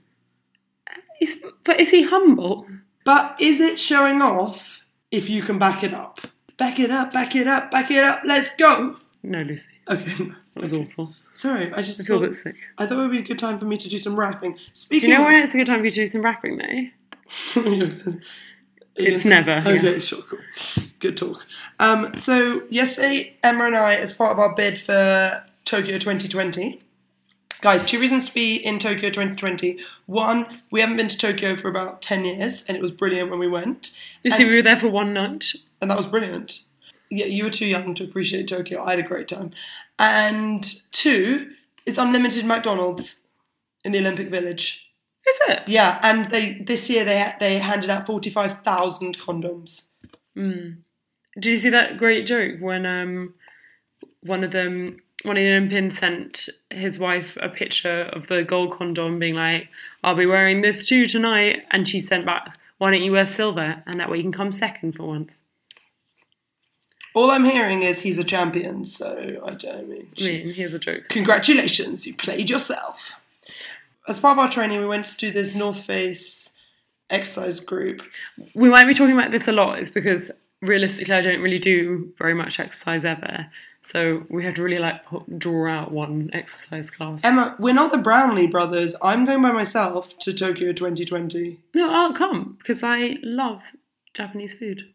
He's, 1.18 1.42
but 1.64 1.80
is 1.80 1.90
he 1.90 2.02
humble? 2.02 2.66
But 3.04 3.36
is 3.40 3.58
it 3.60 3.80
showing 3.80 4.20
off 4.22 4.82
if 5.10 5.28
you 5.30 5.42
can 5.42 5.58
back 5.58 5.82
it 5.82 5.94
up? 5.94 6.20
Back 6.56 6.78
it 6.78 6.90
up, 6.90 7.12
back 7.12 7.34
it 7.34 7.48
up, 7.48 7.70
back 7.70 7.90
it 7.90 8.04
up, 8.04 8.22
let's 8.24 8.54
go! 8.56 8.96
No, 9.22 9.42
Lucy. 9.42 9.68
Okay. 9.88 10.14
That 10.54 10.60
was 10.62 10.74
awful. 10.74 11.14
Sorry, 11.34 11.72
I 11.72 11.82
just 11.82 12.00
I 12.00 12.04
feel 12.04 12.18
a 12.18 12.26
bit 12.26 12.34
sick. 12.34 12.56
I 12.78 12.86
thought 12.86 12.98
it 12.98 13.02
would 13.02 13.10
be 13.10 13.18
a 13.18 13.22
good 13.22 13.38
time 13.38 13.58
for 13.58 13.64
me 13.64 13.76
to 13.78 13.88
do 13.88 13.98
some 13.98 14.18
rapping. 14.18 14.58
Speaking, 14.72 15.08
Do 15.08 15.12
you 15.12 15.18
know 15.18 15.24
when 15.24 15.34
it's 15.42 15.54
a 15.54 15.56
good 15.58 15.66
time 15.66 15.80
for 15.80 15.84
you 15.86 15.90
to 15.90 16.00
do 16.02 16.06
some 16.06 16.22
rapping, 16.22 16.58
though? 16.58 18.12
It's 18.94 19.24
never, 19.24 19.52
yeah. 19.52 19.68
Okay, 19.68 20.00
sure, 20.00 20.20
cool. 20.20 20.38
Good 20.98 21.16
talk. 21.16 21.46
Um, 21.80 22.14
so 22.14 22.64
yesterday, 22.68 23.38
Emma 23.42 23.64
and 23.64 23.74
I, 23.74 23.94
as 23.94 24.12
part 24.12 24.32
of 24.32 24.38
our 24.38 24.54
bid 24.54 24.78
for 24.78 25.42
Tokyo 25.64 25.96
2020, 25.98 26.82
Guys, 27.62 27.84
two 27.84 28.00
reasons 28.00 28.26
to 28.26 28.34
be 28.34 28.56
in 28.56 28.80
Tokyo 28.80 29.08
2020. 29.08 29.78
One, 30.06 30.60
we 30.72 30.80
haven't 30.80 30.96
been 30.96 31.08
to 31.08 31.16
Tokyo 31.16 31.54
for 31.54 31.68
about 31.68 32.02
10 32.02 32.24
years, 32.24 32.64
and 32.66 32.76
it 32.76 32.82
was 32.82 32.90
brilliant 32.90 33.30
when 33.30 33.38
we 33.38 33.46
went. 33.46 33.96
You 34.24 34.32
see, 34.32 34.44
we 34.44 34.56
were 34.56 34.62
there 34.62 34.78
for 34.80 34.88
one 34.88 35.14
night. 35.14 35.52
and 35.80 35.88
that 35.88 35.96
was 35.96 36.06
brilliant. 36.06 36.58
Yeah, 37.12 37.26
you 37.26 37.44
were 37.44 37.50
too 37.50 37.66
young 37.66 37.94
to 37.96 38.04
appreciate 38.04 38.48
Tokyo. 38.48 38.82
I 38.82 38.90
had 38.90 38.98
a 38.98 39.02
great 39.02 39.28
time. 39.28 39.50
And 39.98 40.64
two, 40.92 41.50
it's 41.84 41.98
unlimited 41.98 42.44
McDonald's 42.44 43.20
in 43.84 43.92
the 43.92 43.98
Olympic 43.98 44.30
Village. 44.30 44.88
Is 45.28 45.36
it? 45.48 45.62
Yeah, 45.68 46.00
and 46.02 46.30
they 46.30 46.62
this 46.66 46.88
year 46.90 47.04
they 47.04 47.34
they 47.38 47.58
handed 47.58 47.90
out 47.90 48.06
forty 48.06 48.30
five 48.30 48.62
thousand 48.62 49.18
condoms. 49.18 49.88
Did 51.34 51.46
you 51.46 51.58
see 51.60 51.70
that 51.70 51.98
great 51.98 52.26
joke 52.26 52.60
when 52.60 52.86
um 52.86 53.34
one 54.22 54.42
of 54.42 54.50
them 54.50 55.00
one 55.22 55.36
of 55.36 55.42
the 55.42 55.50
Olympians 55.50 55.98
sent 55.98 56.48
his 56.70 56.98
wife 56.98 57.36
a 57.40 57.48
picture 57.48 58.10
of 58.12 58.26
the 58.26 58.42
gold 58.42 58.72
condom 58.72 59.20
being 59.20 59.36
like, 59.36 59.68
I'll 60.02 60.16
be 60.16 60.26
wearing 60.26 60.62
this 60.62 60.84
too 60.84 61.06
tonight 61.06 61.62
and 61.70 61.88
she 61.88 62.00
sent 62.00 62.26
back, 62.26 62.58
Why 62.78 62.90
don't 62.90 63.02
you 63.02 63.12
wear 63.12 63.26
silver? 63.26 63.82
And 63.86 64.00
that 64.00 64.10
way 64.10 64.16
you 64.16 64.24
can 64.24 64.32
come 64.32 64.50
second 64.50 64.92
for 64.92 65.06
once. 65.06 65.44
All 67.14 67.30
I'm 67.30 67.44
hearing 67.44 67.82
is 67.82 68.00
he's 68.00 68.18
a 68.18 68.24
champion, 68.24 68.84
so 68.84 69.42
I 69.44 69.50
don't 69.50 69.88
mean. 69.88 70.08
I 70.18 70.22
mean, 70.22 70.54
here's 70.54 70.74
a 70.74 70.78
joke. 70.78 71.08
Congratulations, 71.08 72.06
you 72.06 72.14
played 72.14 72.48
yourself. 72.48 73.14
As 74.08 74.18
part 74.18 74.38
of 74.38 74.44
our 74.44 74.50
training, 74.50 74.80
we 74.80 74.86
went 74.86 75.04
to 75.06 75.16
do 75.16 75.30
this 75.30 75.54
North 75.54 75.84
Face 75.84 76.50
exercise 77.10 77.60
group. 77.60 78.02
We 78.54 78.70
might 78.70 78.86
be 78.86 78.94
talking 78.94 79.16
about 79.16 79.30
this 79.30 79.46
a 79.46 79.52
lot, 79.52 79.78
is 79.78 79.90
because 79.90 80.30
realistically 80.60 81.14
I 81.14 81.20
don't 81.20 81.40
really 81.40 81.58
do 81.58 82.12
very 82.18 82.34
much 82.34 82.58
exercise 82.58 83.04
ever. 83.04 83.46
So 83.84 84.24
we 84.28 84.44
had 84.44 84.54
to 84.56 84.62
really 84.62 84.78
like 84.78 85.04
put, 85.04 85.38
draw 85.38 85.68
out 85.70 85.92
one 85.92 86.30
exercise 86.32 86.90
class. 86.90 87.24
Emma, 87.24 87.56
we're 87.58 87.74
not 87.74 87.90
the 87.90 87.98
Brownlee 87.98 88.46
brothers. 88.46 88.94
I'm 89.02 89.24
going 89.24 89.42
by 89.42 89.50
myself 89.50 90.16
to 90.20 90.32
Tokyo 90.32 90.72
2020. 90.72 91.58
no, 91.74 91.92
I'll 91.92 92.12
come 92.12 92.56
because 92.58 92.82
I 92.82 93.16
love 93.22 93.62
Japanese 94.14 94.54
food. 94.54 94.88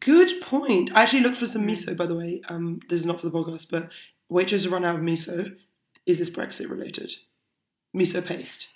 Good 0.00 0.40
point. 0.40 0.90
I 0.94 1.02
actually 1.02 1.22
looked 1.22 1.38
for 1.38 1.46
some 1.46 1.66
miso, 1.66 1.96
by 1.96 2.06
the 2.06 2.16
way. 2.16 2.42
Um, 2.48 2.80
this 2.88 3.00
is 3.00 3.06
not 3.06 3.20
for 3.20 3.28
the 3.28 3.36
podcast, 3.36 3.70
but 3.70 3.90
Waitrose 4.30 4.64
have 4.64 4.72
run 4.72 4.84
out 4.84 4.96
of 4.96 5.02
miso. 5.02 5.56
Is 6.06 6.18
this 6.18 6.30
Brexit 6.30 6.68
related? 6.68 7.14
Miso 7.96 8.24
paste 8.24 8.68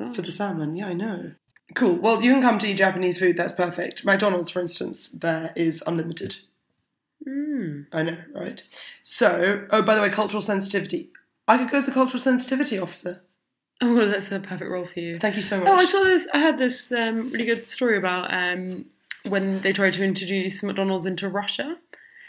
Oh, 0.00 0.12
for 0.12 0.22
the 0.22 0.32
salmon. 0.32 0.74
Yeah, 0.74 0.88
I 0.88 0.94
know. 0.94 1.32
Cool. 1.74 1.96
Well, 1.96 2.22
you 2.22 2.32
can 2.32 2.42
come 2.42 2.58
to 2.58 2.66
eat 2.66 2.76
Japanese 2.78 3.18
food. 3.18 3.36
That's 3.36 3.52
perfect. 3.52 4.04
McDonald's, 4.04 4.50
for 4.50 4.60
instance, 4.60 5.08
there 5.08 5.52
is 5.56 5.82
unlimited. 5.86 6.36
Mm. 7.26 7.86
I 7.92 8.02
know, 8.02 8.18
right? 8.34 8.62
So, 9.02 9.66
oh, 9.70 9.82
by 9.82 9.94
the 9.94 10.02
way, 10.02 10.10
cultural 10.10 10.42
sensitivity. 10.42 11.10
I 11.48 11.58
could 11.58 11.70
go 11.70 11.78
as 11.78 11.88
a 11.88 11.92
cultural 11.92 12.20
sensitivity 12.20 12.78
officer. 12.78 13.22
Oh, 13.80 13.94
well, 13.94 14.08
that's 14.08 14.30
a 14.30 14.38
perfect 14.40 14.70
role 14.70 14.86
for 14.86 15.00
you. 15.00 15.18
Thank 15.18 15.36
you 15.36 15.42
so 15.42 15.58
much. 15.58 15.68
Oh, 15.68 15.74
I 15.74 15.84
saw 15.84 16.02
this. 16.04 16.26
I 16.32 16.40
heard 16.40 16.58
this 16.58 16.92
um, 16.92 17.30
really 17.30 17.46
good 17.46 17.66
story 17.66 17.96
about 17.96 18.32
um, 18.32 18.86
when 19.26 19.62
they 19.62 19.72
tried 19.72 19.92
to 19.94 20.04
introduce 20.04 20.62
McDonald's 20.62 21.06
into 21.06 21.28
Russia. 21.28 21.78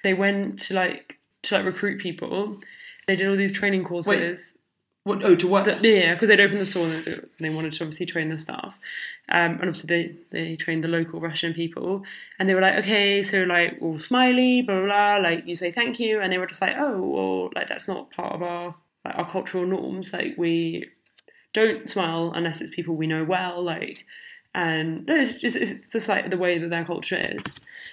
They 0.04 0.14
went 0.14 0.60
to 0.64 0.74
like 0.74 1.20
to 1.44 1.56
like 1.56 1.66
recruit 1.66 2.00
people. 2.02 2.60
They 3.08 3.16
did 3.16 3.28
all 3.28 3.36
these 3.36 3.54
training 3.54 3.84
courses. 3.84 4.58
What? 5.06 5.22
Oh, 5.26 5.36
to 5.36 5.48
work. 5.48 5.66
That- 5.66 5.84
yeah, 5.84 6.14
because 6.14 6.30
they'd 6.30 6.40
opened 6.40 6.62
the 6.62 6.66
store 6.66 6.88
and 6.88 7.04
they- 7.04 7.20
they 7.42 7.50
wanted 7.50 7.74
to 7.74 7.84
obviously 7.84 8.06
train 8.06 8.30
the 8.30 8.38
staff. 8.38 8.80
Um, 9.28 9.54
and 9.60 9.64
obviously 9.64 9.88
they, 10.32 10.40
they 10.48 10.56
trained 10.56 10.82
the 10.84 10.88
local 10.88 11.20
Russian 11.20 11.54
people. 11.54 12.06
And 12.40 12.48
they 12.48 12.56
were 12.56 12.62
like, 12.62 12.76
okay, 12.80 13.22
so 13.22 13.40
like, 13.40 13.78
all 13.82 14.00
smiley, 14.00 14.62
blah, 14.62 14.78
blah, 14.80 14.86
blah, 14.86 15.30
like 15.30 15.46
you 15.46 15.58
say 15.58 15.72
thank 15.74 16.00
you. 16.00 16.22
And 16.22 16.32
they 16.32 16.38
were 16.38 16.48
just 16.48 16.62
like, 16.62 16.76
oh, 16.78 17.02
well, 17.02 17.50
like 17.54 17.68
that's 17.68 17.88
not 17.90 18.12
part 18.12 18.34
of 18.34 18.42
our, 18.42 18.76
like, 19.04 19.16
our 19.18 19.30
cultural 19.30 19.66
norms. 19.66 20.14
Like 20.14 20.36
we 20.38 20.86
don't 21.54 21.90
smile 21.90 22.32
unless 22.34 22.62
it's 22.62 22.74
people 22.74 22.96
we 22.96 23.08
know 23.08 23.26
well. 23.26 23.62
Like, 23.62 24.06
and 24.54 25.06
no, 25.06 25.16
it's 25.16 25.40
just, 25.40 25.56
it's 25.56 25.88
just 25.92 26.08
like 26.08 26.30
the 26.30 26.38
way 26.38 26.58
that 26.58 26.70
their 26.70 26.86
culture 26.86 27.20
is. 27.20 27.44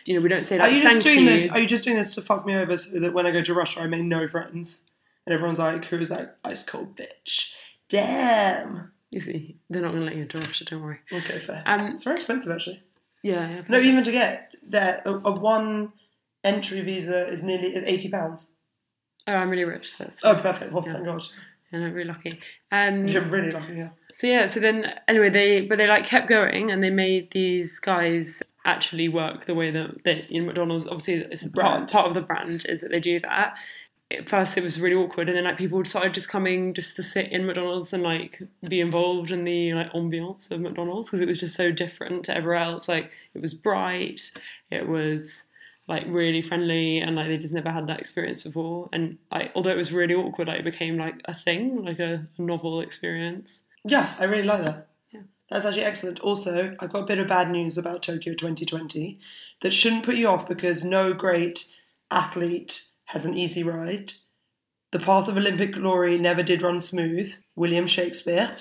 You 0.05 0.15
know, 0.15 0.21
we 0.21 0.29
don't 0.29 0.45
say 0.45 0.59
like. 0.59 0.71
Are 0.71 0.75
you 0.75 0.83
just 0.83 0.93
thank 0.95 1.05
doing 1.05 1.21
you. 1.21 1.29
this? 1.29 1.51
Are 1.51 1.59
you 1.59 1.67
just 1.67 1.85
doing 1.85 1.97
this 1.97 2.15
to 2.15 2.23
fuck 2.23 2.47
me 2.47 2.55
over 2.57 2.77
so 2.77 3.01
that 3.01 3.13
when 3.15 3.27
I 3.27 3.31
go 3.31 3.43
to 3.43 3.55
Russia, 3.55 3.81
I 3.81 3.87
make 3.87 4.03
no 4.05 4.29
friends? 4.29 4.85
And 5.27 5.35
everyone's 5.35 5.59
like, 5.59 5.85
"Who 5.87 5.99
is 5.99 6.09
that 6.09 6.39
ice 6.45 6.63
cold 6.63 6.97
bitch?" 6.97 7.51
Damn. 7.89 8.93
You 9.11 9.21
see, 9.21 9.57
they're 9.69 9.83
not 9.83 9.91
going 9.91 10.03
to 10.03 10.07
let 10.07 10.15
you 10.15 10.23
into 10.23 10.39
Russia, 10.39 10.65
don't 10.65 10.83
worry. 10.83 11.01
Okay, 11.13 11.41
fair. 11.41 11.65
Um, 11.67 11.87
it's 11.87 12.05
very 12.05 12.15
expensive, 12.17 12.53
actually. 12.53 12.81
Yeah, 13.25 13.51
yeah. 13.51 13.63
No, 13.69 13.81
even 13.81 14.05
to 14.05 14.13
get 14.13 14.55
there, 14.63 15.03
a, 15.05 15.11
a 15.13 15.33
one 15.33 15.93
entry 16.45 16.81
visa 16.81 17.29
is 17.29 17.43
nearly 17.43 17.75
is 17.75 17.83
eighty 17.83 18.09
pounds. 18.09 18.53
Oh, 19.27 19.35
I'm 19.35 19.51
really 19.51 19.65
rich, 19.65 19.93
so 19.95 20.09
Oh, 20.25 20.35
perfect. 20.37 20.73
Well, 20.73 20.83
thank 20.83 20.99
Yeah. 20.99 21.05
God. 21.05 21.23
And 21.73 21.85
I'm 21.85 21.93
really 21.93 22.09
lucky. 22.09 22.39
Um, 22.73 23.09
You're 23.09 23.23
really 23.23 23.51
lucky. 23.51 23.75
Yeah. 23.75 23.89
So 24.15 24.27
yeah, 24.29 24.47
so 24.47 24.61
then 24.61 24.93
anyway, 25.09 25.29
they 25.29 25.61
but 25.63 25.79
they 25.79 25.89
like 25.89 26.07
kept 26.07 26.29
going 26.29 26.71
and 26.71 26.83
they 26.83 26.91
made 26.91 27.33
these 27.33 27.81
guys 27.81 28.43
actually 28.65 29.09
work 29.09 29.47
the 29.47 29.55
way 29.55 29.71
that 29.73 30.05
they 30.05 30.25
in 30.31 30.47
McDonald's. 30.47 30.87
Obviously, 30.87 31.15
it's 31.15 31.45
a 31.45 31.51
Brand. 31.51 31.89
part, 31.89 31.91
part 31.91 32.07
of 32.07 32.15
the 32.15 32.21
brand 32.21 32.65
is 32.69 32.81
that 32.83 32.91
they 32.91 33.01
do 33.01 33.19
that. 33.21 33.57
At 34.13 34.29
first, 34.29 34.57
it 34.57 34.63
was 34.65 34.81
really 34.81 34.97
awkward, 34.97 35.29
and 35.29 35.37
then 35.37 35.45
like 35.45 35.59
people 35.59 35.85
started 35.85 36.15
just 36.15 36.29
coming 36.29 36.75
just 36.75 36.97
to 36.97 37.03
sit 37.03 37.31
in 37.33 37.47
McDonald's 37.47 37.93
and 37.93 38.03
like 38.03 38.43
be 38.69 38.81
involved 38.81 39.31
in 39.31 39.45
the 39.45 39.75
like 39.75 39.93
ambiance 39.93 40.51
of 40.51 40.61
McDonald's 40.61 41.09
because 41.09 41.21
it 41.21 41.29
was 41.29 41.39
just 41.39 41.57
so 41.57 41.71
different 41.73 42.25
to 42.25 42.37
everywhere 42.37 42.63
else. 42.63 42.89
Like 42.89 43.11
it 43.35 43.41
was 43.41 43.55
bright, 43.55 44.33
it 44.71 44.89
was 44.89 45.45
like 45.91 46.05
really 46.07 46.41
friendly, 46.41 46.99
and 46.99 47.17
like 47.17 47.27
they 47.27 47.37
just 47.37 47.53
never 47.53 47.71
had 47.71 47.89
that 47.89 47.99
experience 47.99 48.45
before. 48.45 48.89
And 48.93 49.19
like 49.31 49.51
although 49.55 49.71
it 49.71 49.77
was 49.77 49.93
really 49.93 50.15
awkward, 50.15 50.49
like 50.49 50.61
it 50.61 50.65
became 50.65 50.97
like 50.97 51.21
a 51.25 51.35
thing, 51.35 51.85
like 51.85 51.99
a, 51.99 52.27
a 52.39 52.43
novel 52.43 52.81
experience. 52.81 53.67
Yeah, 53.85 54.15
I 54.19 54.25
really 54.25 54.45
like 54.45 54.63
that. 54.63 54.89
Yeah. 55.11 55.23
That's 55.51 55.65
actually 55.65 55.85
excellent. 55.85 56.21
Also, 56.21 56.77
I've 56.79 56.93
got 56.93 57.03
a 57.03 57.07
bit 57.07 57.19
of 57.19 57.27
bad 57.27 57.51
news 57.51 57.77
about 57.77 58.05
Tokyo 58.05 58.35
2020 58.35 59.19
that 59.63 59.73
shouldn't 59.73 60.05
put 60.05 60.15
you 60.15 60.29
off 60.29 60.47
because 60.47 60.85
no 60.85 61.13
great 61.13 61.67
athlete 62.11 62.85
has 63.07 63.27
an 63.27 63.37
easy 63.37 63.65
ride. 63.65 64.13
The 64.93 65.01
path 65.01 65.29
of 65.29 65.37
Olympic 65.37 65.73
glory 65.73 66.19
never 66.19 66.43
did 66.43 66.63
run 66.63 66.81
smooth, 66.81 67.35
William 67.57 67.89
Shakespeare. 67.89 68.57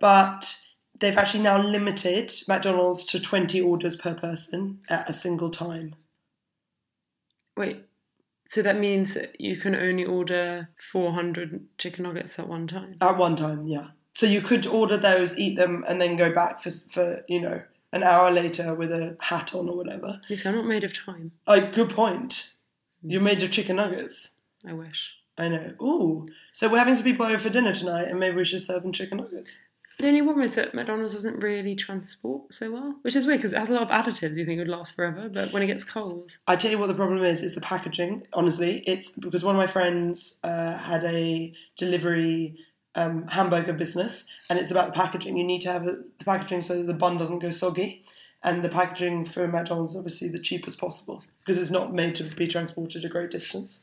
But 0.00 0.56
they've 0.98 1.16
actually 1.16 1.44
now 1.44 1.62
limited 1.62 2.32
McDonald's 2.48 3.04
to 3.04 3.20
20 3.20 3.60
orders 3.60 3.94
per 3.94 4.14
person 4.14 4.80
at 4.88 5.08
a 5.08 5.14
single 5.14 5.50
time. 5.50 5.94
Wait, 7.56 7.84
so 8.46 8.62
that 8.62 8.78
means 8.78 9.16
you 9.38 9.56
can 9.56 9.74
only 9.74 10.04
order 10.04 10.68
400 10.92 11.66
chicken 11.78 12.04
nuggets 12.04 12.38
at 12.38 12.48
one 12.48 12.66
time? 12.66 12.96
At 13.00 13.18
one 13.18 13.36
time, 13.36 13.66
yeah. 13.66 13.88
So 14.12 14.24
you 14.26 14.40
could 14.40 14.66
order 14.66 14.96
those, 14.96 15.36
eat 15.36 15.56
them, 15.56 15.84
and 15.88 16.00
then 16.00 16.16
go 16.16 16.32
back 16.32 16.62
for, 16.62 16.70
for 16.70 17.24
you 17.28 17.40
know, 17.40 17.62
an 17.92 18.02
hour 18.02 18.30
later 18.30 18.74
with 18.74 18.92
a 18.92 19.16
hat 19.20 19.54
on 19.54 19.68
or 19.68 19.76
whatever. 19.76 20.20
Lisa, 20.30 20.48
I'm 20.48 20.54
not 20.56 20.66
made 20.66 20.84
of 20.84 20.94
time. 20.94 21.32
Like, 21.46 21.74
good 21.74 21.90
point. 21.90 22.50
Hmm. 23.02 23.10
You're 23.10 23.20
made 23.20 23.42
of 23.42 23.50
chicken 23.50 23.76
nuggets. 23.76 24.30
I 24.66 24.72
wish. 24.72 25.12
I 25.36 25.48
know. 25.48 25.72
Ooh. 25.82 26.28
So 26.52 26.68
we're 26.68 26.78
having 26.78 26.94
some 26.94 27.04
people 27.04 27.26
over 27.26 27.38
for 27.38 27.50
dinner 27.50 27.74
tonight, 27.74 28.08
and 28.08 28.18
maybe 28.18 28.36
we 28.36 28.44
should 28.44 28.62
serve 28.62 28.82
them 28.82 28.92
chicken 28.92 29.18
nuggets. 29.18 29.58
The 29.98 30.08
only 30.08 30.22
problem 30.22 30.44
is 30.44 30.54
that 30.56 30.74
McDonald's 30.74 31.14
doesn't 31.14 31.42
really 31.42 31.74
transport 31.74 32.52
so 32.52 32.70
well, 32.70 32.96
which 33.02 33.16
is 33.16 33.26
weird 33.26 33.38
because 33.38 33.54
it 33.54 33.58
has 33.58 33.70
a 33.70 33.72
lot 33.72 33.82
of 33.82 33.88
additives 33.88 34.36
you 34.36 34.44
think 34.44 34.58
would 34.58 34.68
last 34.68 34.94
forever, 34.94 35.28
but 35.28 35.52
when 35.52 35.62
it 35.62 35.66
gets 35.66 35.84
cold, 35.84 36.36
I 36.46 36.56
tell 36.56 36.70
you 36.70 36.78
what 36.78 36.88
the 36.88 36.94
problem 36.94 37.24
is, 37.24 37.42
is 37.42 37.54
the 37.54 37.62
packaging. 37.62 38.26
Honestly, 38.34 38.82
it's 38.86 39.10
because 39.10 39.42
one 39.42 39.54
of 39.54 39.58
my 39.58 39.66
friends 39.66 40.38
uh, 40.44 40.76
had 40.76 41.04
a 41.04 41.54
delivery 41.78 42.58
um, 42.94 43.26
hamburger 43.28 43.72
business, 43.72 44.26
and 44.50 44.58
it's 44.58 44.70
about 44.70 44.88
the 44.88 44.92
packaging. 44.92 45.36
You 45.36 45.44
need 45.44 45.62
to 45.62 45.72
have 45.72 45.86
a, 45.86 45.96
the 46.18 46.24
packaging 46.24 46.62
so 46.62 46.76
that 46.76 46.86
the 46.86 46.94
bun 46.94 47.16
doesn't 47.16 47.38
go 47.38 47.50
soggy, 47.50 48.04
and 48.42 48.62
the 48.62 48.68
packaging 48.68 49.24
for 49.24 49.48
McDonald's 49.48 49.92
is 49.92 49.98
obviously 49.98 50.28
the 50.28 50.38
cheapest 50.38 50.78
possible 50.78 51.22
because 51.40 51.58
it's 51.58 51.70
not 51.70 51.94
made 51.94 52.14
to 52.16 52.24
be 52.24 52.46
transported 52.46 53.04
a 53.04 53.08
great 53.08 53.30
distance. 53.30 53.80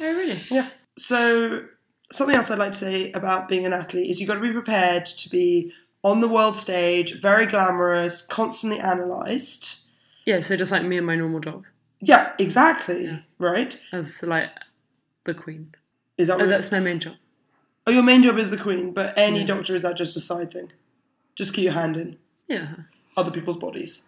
oh 0.00 0.12
really? 0.12 0.40
Yeah. 0.50 0.70
So 0.96 1.66
something 2.10 2.36
else 2.36 2.50
I'd 2.50 2.58
like 2.58 2.72
to 2.72 2.78
say 2.78 3.12
about 3.12 3.48
being 3.48 3.66
an 3.66 3.72
athlete 3.72 4.08
is 4.10 4.20
you've 4.20 4.28
got 4.28 4.34
to 4.34 4.40
be 4.40 4.52
prepared 4.52 5.04
to 5.06 5.28
be 5.28 5.72
on 6.02 6.20
the 6.20 6.28
world 6.28 6.56
stage, 6.56 7.20
very 7.20 7.46
glamorous, 7.46 8.22
constantly 8.22 8.78
analysed. 8.78 9.80
Yeah, 10.24 10.40
so 10.40 10.56
just 10.56 10.70
like 10.72 10.84
me 10.84 10.96
and 10.98 11.06
my 11.06 11.16
normal 11.16 11.40
job 11.40 11.64
Yeah, 12.00 12.32
exactly. 12.38 13.04
Yeah. 13.06 13.18
Right? 13.38 13.80
as 13.92 14.22
like 14.22 14.50
the 15.24 15.34
queen. 15.34 15.74
Is 16.16 16.28
that 16.28 16.40
Oh, 16.40 16.46
that's 16.46 16.70
my 16.72 16.80
main 16.80 17.00
job. 17.00 17.14
oh, 17.86 17.90
your 17.90 18.02
main 18.02 18.22
job 18.22 18.38
is 18.38 18.50
the 18.50 18.56
queen, 18.58 18.92
but 18.92 19.16
any 19.16 19.40
Yeah. 19.40 19.46
doctor 19.46 19.74
is 19.74 19.82
that 19.82 19.96
just 19.96 20.16
a 20.16 20.20
side 20.20 20.52
thing? 20.52 20.70
Just 21.36 21.54
keep 21.54 21.64
your 21.64 21.72
hand 21.74 21.96
in 21.96 22.16
Yeah. 22.46 22.68
other 23.16 23.30
people's 23.30 23.56
bodies. 23.58 24.02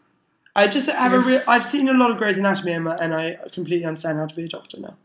I 0.56 0.66
just 0.66 0.88
have 0.90 1.12
a 1.12 1.20
real. 1.20 1.42
I've 1.46 1.64
seen 1.64 1.88
a 1.88 1.92
lot 1.94 2.10
of 2.10 2.18
Grey's 2.18 2.38
Anatomy, 2.38 2.72
Emma, 2.72 2.98
and 3.00 3.14
I 3.14 3.38
completely 3.52 3.84
understand 3.86 4.18
how 4.18 4.26
to 4.26 4.34
be 4.34 4.44
a 4.44 4.48
doctor 4.48 4.80
now. 4.80 4.96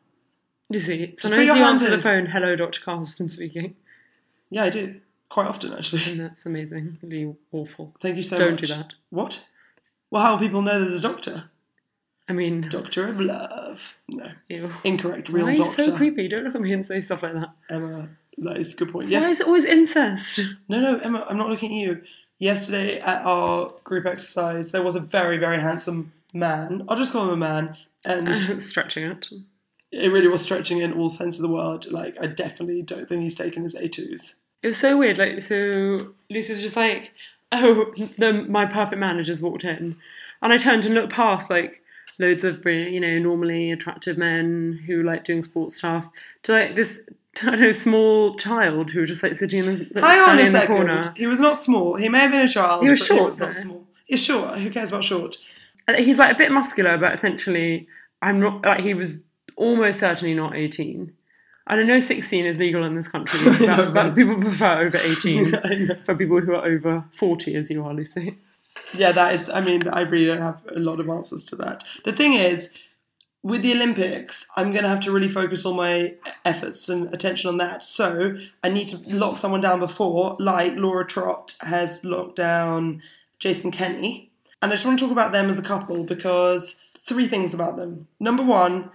You 0.70 0.80
see, 0.80 1.16
sometimes 1.20 1.46
your 1.46 1.56
you 1.58 1.64
answer 1.64 1.90
the 1.90 2.02
phone, 2.02 2.26
hello, 2.28 2.56
Dr. 2.56 2.82
Carlson 2.82 3.30
speaking, 3.30 3.76
Yeah, 4.50 4.64
I 4.64 4.70
do 4.70 5.00
quite 5.30 5.48
often 5.48 5.74
actually. 5.74 6.04
and 6.12 6.20
that's 6.20 6.46
amazing. 6.46 6.98
Really 7.04 7.36
awful. 7.52 7.94
Thank 8.02 8.18
you 8.18 8.24
so 8.24 8.36
much. 8.36 8.40
Don't 8.40 8.52
much. 8.54 8.62
do 8.62 8.68
that. 8.68 8.94
What? 9.10 9.42
Well, 10.12 10.24
how 10.24 10.32
will 10.34 10.40
people 10.40 10.62
know 10.62 10.80
there's 10.80 11.00
a 11.00 11.02
doctor? 11.02 11.46
I 12.28 12.34
mean, 12.34 12.62
Doctor 12.70 13.08
of 13.08 13.20
Love. 13.20 13.94
No. 14.08 14.26
ew. 14.50 14.72
Incorrect. 14.84 15.30
Real 15.30 15.46
Why 15.46 15.52
are 15.52 15.56
you 15.56 15.64
doctor. 15.64 15.84
so 15.84 15.96
creepy? 15.96 16.28
Don't 16.28 16.44
look 16.44 16.56
at 16.56 16.62
me 16.62 16.74
and 16.74 16.84
say 16.84 17.00
stuff 17.02 17.22
like 17.22 17.34
that. 17.34 17.52
Emma, 17.70 18.10
That 18.40 18.58
is 18.58 18.74
a 18.74 18.78
good 18.78 18.92
point. 18.92 19.06
Why 19.06 19.12
Yes. 19.12 19.26
is 19.34 19.42
it 19.42 19.48
always 19.48 19.66
incest? 19.66 20.40
No, 20.68 20.80
no, 20.82 20.98
Emma, 20.98 21.24
I'm 21.30 21.38
not 21.38 21.50
looking 21.52 21.72
at 21.80 21.88
you. 21.88 22.02
Yesterday 22.40 23.00
at 23.00 23.24
our 23.26 23.74
group 23.84 24.08
exercise, 24.08 24.72
there 24.72 24.82
was 24.82 24.96
a 24.96 25.00
very, 25.00 25.38
very 25.38 25.60
handsome 25.60 26.14
man. 26.34 26.84
I'll 26.90 26.98
just 26.98 27.14
call 27.14 27.26
him 27.26 27.30
a 27.30 27.38
man. 27.38 27.78
And 28.04 28.36
Stretching 28.62 29.04
it. 29.06 29.30
It 29.96 30.12
really 30.12 30.28
was 30.28 30.42
stretching 30.42 30.80
in 30.80 30.94
all 30.94 31.10
sense 31.10 31.38
of 31.38 31.42
the 31.42 31.48
word. 31.48 31.86
Like, 31.90 32.16
I 32.22 32.28
definitely 32.28 32.82
don't 32.82 33.08
think 33.08 33.24
he's 33.24 33.36
taken 33.36 33.64
his 33.64 33.74
A2s. 33.76 34.36
It 34.62 34.68
was 34.68 34.78
so 34.78 34.98
weird. 34.98 35.18
Like, 35.18 35.42
so 35.42 36.14
Lucy 36.30 36.54
was 36.54 36.62
just 36.62 36.76
like, 36.76 37.12
"Oh, 37.52 37.94
the 38.18 38.46
my 38.50 38.66
perfect 38.66 39.00
man 39.00 39.18
has 39.18 39.28
just 39.28 39.42
walked 39.42 39.64
in," 39.64 39.98
and 40.42 40.54
I 40.54 40.58
turned 40.58 40.86
and 40.86 40.94
looked 40.96 41.14
past 41.14 41.50
like 41.50 41.82
loads 42.18 42.44
of 42.44 42.66
you 42.66 43.00
know 43.00 43.20
normally 43.20 43.72
attractive 43.72 44.18
men 44.18 44.84
who 44.88 45.04
like 45.04 45.24
doing 45.26 45.42
sports 45.42 45.76
stuff 45.78 46.10
to 46.44 46.54
like 46.54 46.76
this 46.76 47.02
I 47.44 47.52
don't 47.52 47.60
know 47.60 47.72
small 47.74 48.36
child 48.38 48.92
who 48.92 49.02
was 49.02 49.10
just 49.10 49.22
like 49.22 49.36
sitting 49.36 49.60
in 49.60 49.66
the 49.66 50.02
like, 50.02 50.04
Hang 50.04 50.20
on 50.20 50.26
standing 50.26 50.46
a 50.46 50.48
in 50.48 50.54
the 50.54 50.60
second. 50.62 50.76
corner. 50.76 51.14
He 51.18 51.28
was 51.28 51.40
not 51.40 51.58
small. 51.58 51.96
He 51.98 52.10
may 52.10 52.20
have 52.20 52.32
been 52.32 52.42
a 52.42 52.48
child. 52.48 52.84
He 52.84 52.90
was 52.90 53.00
but 53.02 53.06
short, 53.08 53.20
He 53.20 53.24
was 53.24 53.40
not 53.40 53.56
small. 53.56 53.88
He's 54.06 54.24
short. 54.24 54.58
Who 54.60 54.70
cares 54.72 54.90
about 54.90 55.04
short? 55.04 55.38
And 55.88 55.98
He's 55.98 56.18
like 56.18 56.34
a 56.34 56.38
bit 56.38 56.52
muscular, 56.52 56.98
but 56.98 57.14
essentially, 57.14 57.88
I'm 58.22 58.40
not 58.40 58.64
like 58.66 58.80
he 58.80 58.94
was 58.94 59.24
almost 59.56 60.00
certainly 60.00 60.34
not 60.34 60.56
18. 60.56 61.14
I 61.68 61.76
don't 61.76 61.88
know 61.88 62.00
16 62.00 62.46
is 62.46 62.60
legal 62.60 62.84
in 62.84 62.96
this 62.96 63.08
country, 63.08 63.40
know, 63.66 63.92
but, 63.92 63.94
but 63.94 64.16
people 64.16 64.40
prefer 64.40 64.86
over 64.86 64.98
18 64.98 66.02
for 66.06 66.16
people 66.16 66.40
who 66.40 66.54
are 66.54 66.66
over 66.66 67.06
40, 67.18 67.56
as 67.56 67.70
you 67.70 67.84
are, 67.84 67.94
Lucy. 67.94 68.38
Yeah, 68.94 69.12
that 69.12 69.36
is. 69.36 69.50
I 69.50 69.62
mean, 69.62 69.88
I 69.88 70.02
really 70.02 70.26
don't 70.26 70.42
have 70.42 70.62
a 70.76 70.80
lot 70.80 71.00
of 71.00 71.10
answers 71.10 71.44
to 71.46 71.56
that. 71.58 71.84
The 72.04 72.14
thing 72.14 72.34
is, 72.34 72.72
with 73.42 73.62
the 73.62 73.74
Olympics, 73.74 74.46
I'm 74.56 74.72
going 74.72 74.84
to 74.84 74.90
have 74.90 75.02
to 75.02 75.12
really 75.12 75.30
focus 75.30 75.66
all 75.66 75.74
my 75.74 76.16
efforts 76.44 76.90
and 76.90 77.14
attention 77.14 77.48
on 77.48 77.58
that. 77.58 77.84
So 77.84 78.38
I 78.64 78.70
need 78.70 78.88
to 78.90 78.98
lock 79.08 79.38
someone 79.38 79.62
down 79.62 79.80
before, 79.80 80.36
like 80.40 80.74
Laura 80.76 81.06
Trott 81.06 81.56
has 81.62 82.04
locked 82.04 82.36
down 82.36 83.02
Jason 83.40 83.72
Kenny. 83.72 84.32
And 84.62 84.72
I 84.72 84.76
just 84.76 84.86
want 84.86 84.98
to 84.98 85.06
talk 85.06 85.12
about 85.12 85.32
them 85.32 85.50
as 85.50 85.60
a 85.60 85.64
couple 85.64 86.06
because 86.06 86.80
three 87.06 87.28
things 87.28 87.54
about 87.54 87.78
them. 87.78 88.08
Number 88.20 88.42
one, 88.42 88.90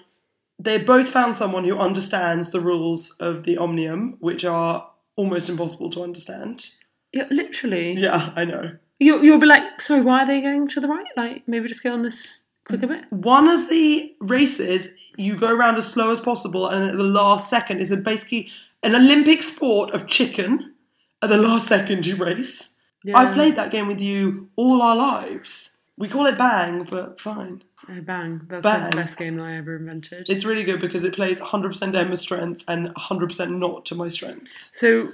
they 0.62 0.78
both 0.78 1.08
found 1.08 1.36
someone 1.36 1.64
who 1.64 1.78
understands 1.78 2.50
the 2.50 2.60
rules 2.60 3.10
of 3.20 3.44
the 3.44 3.56
Omnium, 3.56 4.16
which 4.20 4.44
are 4.44 4.90
almost 5.16 5.48
impossible 5.48 5.90
to 5.90 6.02
understand. 6.02 6.70
Yeah, 7.12 7.26
literally. 7.30 7.92
Yeah, 7.94 8.32
I 8.36 8.44
know. 8.44 8.76
You, 8.98 9.22
you'll 9.22 9.38
be 9.38 9.46
like, 9.46 9.80
sorry, 9.80 10.02
why 10.02 10.22
are 10.22 10.26
they 10.26 10.40
going 10.40 10.68
to 10.68 10.80
the 10.80 10.88
right? 10.88 11.06
Like, 11.16 11.48
maybe 11.48 11.68
just 11.68 11.82
go 11.82 11.92
on 11.92 12.02
this 12.02 12.44
quicker 12.70 12.86
mm. 12.86 13.00
bit. 13.00 13.12
one 13.12 13.48
of 13.48 13.68
the 13.68 14.14
races 14.20 14.88
you 15.16 15.36
go 15.36 15.54
around 15.54 15.76
as 15.76 15.90
slow 15.90 16.10
as 16.10 16.20
possible 16.20 16.66
and 16.68 16.90
at 16.90 16.96
the 16.96 17.04
last 17.04 17.50
second 17.50 17.80
is 17.80 17.90
a 17.90 17.96
basically 17.96 18.48
an 18.82 18.94
olympic 18.94 19.42
sport 19.42 19.90
of 19.90 20.06
chicken 20.06 20.74
at 21.22 21.28
the 21.28 21.36
last 21.36 21.66
second 21.66 22.06
you 22.06 22.16
race 22.16 22.76
i've 23.14 23.34
played 23.34 23.56
that 23.56 23.70
game 23.70 23.86
with 23.86 24.00
you 24.00 24.48
all 24.56 24.82
our 24.82 24.96
lives 24.96 25.70
we 25.96 26.08
call 26.08 26.26
it 26.26 26.38
bang 26.38 26.86
but 26.88 27.20
fine 27.20 27.62
Oh, 27.88 28.00
bang. 28.02 28.42
That's 28.48 28.62
Bang. 28.62 28.90
the 28.90 28.96
best 28.96 29.16
game 29.16 29.36
that 29.36 29.42
I 29.44 29.56
ever 29.56 29.76
invented. 29.76 30.28
it's 30.28 30.44
really 30.44 30.64
good 30.64 30.80
because 30.80 31.02
it 31.04 31.14
plays 31.14 31.40
100% 31.40 31.94
emma's 31.94 32.20
strengths 32.20 32.64
and 32.68 32.88
100% 32.94 33.58
not 33.58 33.86
to 33.86 33.94
my 33.94 34.08
strengths 34.08 34.78
So, 34.78 35.08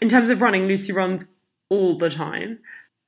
in 0.00 0.08
terms 0.08 0.30
of 0.30 0.40
running, 0.40 0.66
Lucy 0.66 0.92
runs 0.92 1.26
all 1.68 1.96
the 1.98 2.10
time. 2.10 2.58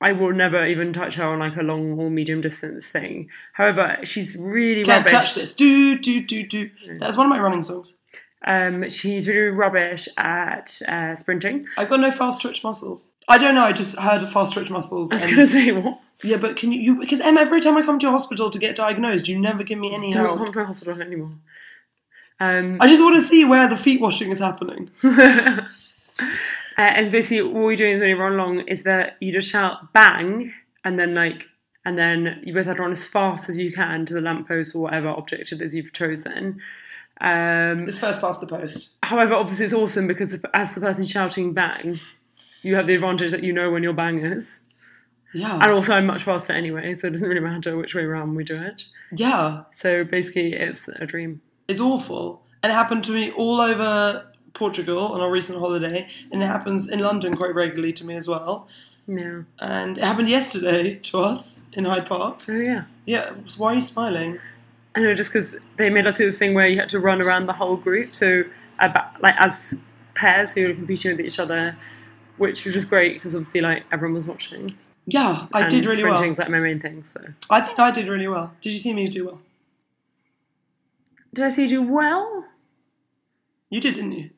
I 0.01 0.13
will 0.13 0.33
never 0.33 0.65
even 0.65 0.93
touch 0.93 1.15
her 1.17 1.25
on 1.25 1.41
like 1.41 1.57
a 1.57 1.63
long 1.63 1.99
or 1.99 2.09
medium 2.11 2.41
distance 2.41 2.89
thing. 2.89 3.29
However, 3.55 3.99
she's 4.05 4.37
really 4.37 4.85
can't 4.85 5.05
rubbish. 5.05 5.11
touch 5.13 5.35
this 5.35 5.53
do 5.55 5.99
do 5.99 6.21
do 6.23 6.47
do 6.47 6.71
that's 7.01 7.17
one 7.17 7.27
of 7.27 7.31
my 7.31 7.39
running 7.41 7.63
songs 7.65 7.99
Um, 8.47 8.89
she's 8.91 9.27
really 9.27 9.51
rubbish 9.51 10.09
at 10.17 10.81
uh, 10.87 11.17
sprinting. 11.17 11.67
i've 11.77 11.89
got 11.89 11.99
no 11.99 12.13
fast 12.13 12.41
twitch 12.43 12.63
muscles 12.63 13.09
i 13.27 13.37
don't 13.39 13.57
know 13.57 13.65
i 13.65 13.73
just 13.73 13.97
heard 13.99 14.31
fast 14.31 14.53
twitch 14.53 14.71
muscles 14.71 15.11
I 15.11 15.17
was 15.17 15.25
and- 15.25 15.35
to 15.37 15.47
say 15.57 15.73
what? 15.73 15.99
Yeah 16.23 16.37
but 16.37 16.57
can 16.57 16.73
you, 16.73 16.95
because 16.97 17.21
emma 17.21 17.41
every 17.41 17.61
time 17.61 17.77
i 17.77 17.83
come 17.83 17.99
to 17.99 18.05
your 18.05 18.13
hospital 18.13 18.51
to 18.51 18.59
get 18.59 18.75
diagnosed 18.77 19.29
you 19.29 19.39
never 19.39 19.63
give 19.63 19.79
me 19.79 19.95
any 19.95 20.11
I 20.11 20.19
Don't 20.19 20.27
help 20.27 20.39
come 20.45 20.53
to 20.53 20.61
a 20.61 20.65
hospital 20.67 21.01
anymore. 21.01 21.33
Um, 22.41 22.79
I 22.81 22.87
just 22.87 23.03
want 23.03 23.17
to 23.17 23.23
see 23.23 23.45
where 23.45 23.67
the 23.67 23.77
feet 23.77 24.01
washing 24.01 24.31
is 24.31 24.39
happening. 24.39 24.91
Uh, 26.79 26.83
and 26.83 27.11
basically, 27.11 27.41
all 27.41 27.73
you're 27.73 27.77
doing 27.77 27.99
when 27.99 28.09
you 28.09 28.17
run 28.17 28.35
along 28.35 28.61
is 28.61 28.85
that 28.85 29.17
you 29.21 29.33
just 29.33 29.51
shout 29.51 29.93
bang, 29.93 30.53
and 30.85 30.97
then 30.97 31.13
like, 31.13 31.49
and 31.85 31.99
then 31.99 32.41
you 32.45 32.55
both 32.55 32.67
have 32.67 32.77
to 32.77 32.83
run 32.83 32.93
as 32.93 33.05
fast 33.05 33.49
as 33.49 33.59
you 33.59 33.73
can 33.73 34.07
to 34.07 34.15
the 34.15 34.21
lamppost 34.21 34.77
or 34.77 34.83
whatever 34.83 35.09
object 35.09 35.51
it 35.51 35.61
is 35.61 35.75
you've 35.75 35.93
chosen. 35.93 36.61
Um, 37.21 37.89
It's 37.89 37.99
first 37.99 38.21
past 38.21 38.41
the 38.41 38.47
post. 38.47 38.95
however, 39.03 39.35
obviously, 39.35 39.65
it's 39.65 39.75
awesome 39.75 40.07
because 40.07 40.41
as 40.55 40.75
the 40.75 40.81
person 40.81 41.05
shouting 41.05 41.53
bang, 41.53 41.99
you 42.63 42.77
have 42.77 42.87
the 42.87 42.95
advantage 42.95 43.33
that 43.33 43.43
you 43.43 43.53
know 43.53 43.73
when 43.73 43.83
your 43.83 43.93
bang 43.93 44.21
is. 44.21 44.61
Yeah. 45.33 45.55
And 45.55 45.71
also, 45.73 45.93
I'm 45.93 46.07
much 46.07 46.23
faster 46.23 46.53
anyway, 46.53 46.95
so 46.95 47.07
it 47.07 47.11
doesn't 47.11 47.29
really 47.29 47.41
matter 47.41 47.77
which 47.77 47.95
way 47.95 48.03
around 48.03 48.35
we 48.35 48.45
do 48.45 48.57
it. 48.57 48.85
yeah. 49.13 49.65
So 49.73 50.05
basically, 50.05 50.55
it's 50.55 50.89
a 50.89 51.07
dream. 51.07 51.41
It's 51.69 51.81
awful. 51.81 52.43
And 52.63 52.73
it 52.73 52.75
happened 52.75 53.05
to 53.05 53.13
me 53.13 53.31
all 53.33 53.61
over 53.61 54.27
Portugal 54.55 54.99
on 54.99 55.21
our 55.21 55.31
recent 55.31 55.59
holiday. 55.59 56.09
And 56.33 56.43
it 56.43 56.47
happens 56.47 56.89
in 56.89 57.01
London 57.01 57.37
quite 57.37 57.55
regularly 57.55 57.93
to 57.95 58.05
me 58.05 58.15
as 58.17 58.27
well. 58.27 58.69
Yeah. 59.07 59.43
And 59.59 59.99
it 59.99 60.05
happened 60.05 60.29
yesterday 60.29 60.97
to 60.97 61.19
us 61.21 61.61
in 61.73 61.85
Hyde 61.85 62.07
Park. 62.07 62.43
Oh, 62.49 62.53
yeah. 62.53 62.85
Yeah. 63.05 63.33
Why 63.57 63.73
are 63.73 63.75
you 63.77 63.81
smiling? 63.81 64.39
I 64.97 65.01
know, 65.01 65.15
just 65.15 65.31
because 65.33 65.55
they 65.77 65.91
made 65.91 66.07
us 66.07 66.17
do 66.17 66.27
this 66.27 66.39
thing 66.39 66.55
where 66.55 66.67
you 66.67 66.79
had 66.79 66.89
to 66.89 66.99
run 66.99 67.21
around 67.23 67.47
the 67.47 67.53
whole 67.53 67.77
group, 67.77 68.15
so 68.15 68.45
about, 68.81 69.21
like 69.23 69.35
as 69.39 69.75
pairs 70.15 70.55
who 70.55 70.67
were 70.67 70.75
competing 70.75 71.17
with 71.17 71.25
each 71.25 71.39
other, 71.39 71.77
which 72.37 72.65
was 72.65 72.75
just 72.75 72.89
great 72.89 73.15
because 73.15 73.35
obviously 73.35 73.61
like 73.61 73.85
everyone 73.93 74.15
was 74.15 74.27
watching. 74.27 74.77
Yeah, 75.11 75.47
I 75.55 75.63
and 75.63 75.71
did 75.71 75.87
really 75.87 76.05
well. 76.05 76.15
sprinting's 76.17 76.39
like 76.39 76.51
my 76.51 76.61
main 76.61 76.81
thing. 76.81 77.03
So 77.03 77.21
I 77.49 77.63
think 77.63 77.79
I 77.79 77.91
did 77.91 78.09
really 78.09 78.29
well. 78.29 78.55
Did 78.61 78.75
you 78.75 78.79
see 78.79 78.93
me 78.93 79.09
do 79.09 79.25
well? 79.27 79.41
did 81.33 81.45
I 81.45 81.51
see 81.51 81.63
you 81.63 81.69
do 81.69 81.83
well? 81.83 82.47
You 83.71 83.81
did, 83.81 83.95
didn't 83.95 84.13
you? 84.13 84.31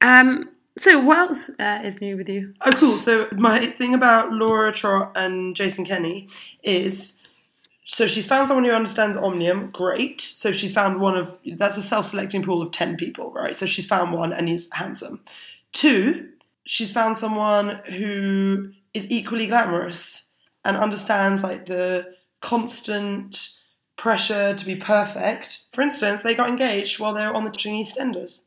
Um. 0.00 0.50
So 0.78 1.00
what 1.00 1.16
else 1.16 1.50
uh, 1.58 1.80
is 1.82 2.00
new 2.02 2.16
with 2.16 2.28
you? 2.28 2.54
Oh, 2.60 2.70
cool. 2.72 2.98
So 2.98 3.28
my 3.32 3.66
thing 3.66 3.94
about 3.94 4.30
Laura 4.30 4.72
Trott 4.72 5.12
and 5.16 5.56
Jason 5.56 5.86
Kenny 5.86 6.28
is, 6.62 7.18
so 7.86 8.06
she's 8.06 8.26
found 8.26 8.46
someone 8.46 8.66
who 8.66 8.72
understands 8.72 9.16
Omnium. 9.16 9.70
Great. 9.70 10.20
So 10.20 10.52
she's 10.52 10.74
found 10.74 11.00
one 11.00 11.16
of 11.16 11.34
that's 11.56 11.78
a 11.78 11.82
self-selecting 11.82 12.42
pool 12.42 12.60
of 12.60 12.72
ten 12.72 12.96
people, 12.96 13.32
right? 13.32 13.56
So 13.58 13.64
she's 13.66 13.86
found 13.86 14.12
one, 14.12 14.32
and 14.32 14.48
he's 14.48 14.68
handsome. 14.72 15.20
Two, 15.72 16.28
she's 16.64 16.92
found 16.92 17.16
someone 17.16 17.80
who 17.86 18.72
is 18.96 19.10
equally 19.10 19.46
glamorous 19.46 20.28
and 20.64 20.76
understands 20.76 21.42
like 21.42 21.66
the 21.66 22.14
constant 22.40 23.50
pressure 23.96 24.54
to 24.54 24.64
be 24.64 24.76
perfect. 24.76 25.64
For 25.72 25.82
instance, 25.82 26.22
they 26.22 26.34
got 26.34 26.48
engaged 26.48 26.98
while 26.98 27.14
they 27.14 27.26
were 27.26 27.34
on 27.34 27.44
the 27.44 27.50
Chinese 27.50 27.94
EastEnders. 27.94 28.42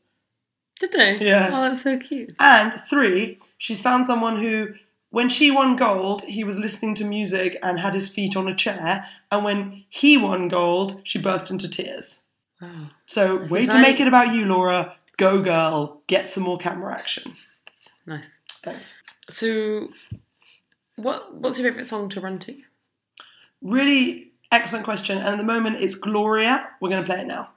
Did 0.80 0.92
they? 0.92 1.18
Yeah. 1.18 1.50
Oh, 1.52 1.68
that's 1.68 1.82
so 1.82 1.98
cute. 1.98 2.34
And 2.38 2.80
three, 2.88 3.38
she's 3.58 3.80
found 3.80 4.06
someone 4.06 4.36
who, 4.36 4.68
when 5.10 5.28
she 5.28 5.50
won 5.50 5.76
gold, 5.76 6.22
he 6.22 6.44
was 6.44 6.58
listening 6.58 6.94
to 6.96 7.04
music 7.04 7.58
and 7.62 7.78
had 7.78 7.94
his 7.94 8.08
feet 8.08 8.36
on 8.36 8.48
a 8.48 8.54
chair. 8.54 9.06
And 9.30 9.44
when 9.44 9.84
he 9.88 10.16
won 10.16 10.48
gold, 10.48 11.00
she 11.04 11.18
burst 11.18 11.50
into 11.50 11.68
tears. 11.68 12.22
Wow. 12.62 12.90
So, 13.06 13.44
way 13.46 13.66
to 13.66 13.78
make 13.78 14.00
it 14.00 14.08
about 14.08 14.34
you, 14.34 14.46
Laura. 14.46 14.96
Go, 15.16 15.42
girl. 15.42 16.02
Get 16.06 16.30
some 16.30 16.44
more 16.44 16.58
camera 16.58 16.94
action. 16.94 17.34
Nice. 18.06 18.38
Thanks. 18.62 18.94
So, 19.28 19.88
what 21.02 21.34
what's 21.34 21.58
your 21.58 21.70
favorite 21.70 21.86
song 21.86 22.08
to 22.10 22.20
run 22.20 22.38
to? 22.40 22.56
Really 23.62 24.32
excellent 24.52 24.84
question. 24.84 25.18
And 25.18 25.28
at 25.28 25.38
the 25.38 25.44
moment, 25.44 25.80
it's 25.80 25.94
Gloria. 25.94 26.68
We're 26.80 26.90
going 26.90 27.02
to 27.02 27.06
play 27.06 27.20
it 27.20 27.26
now. 27.26 27.50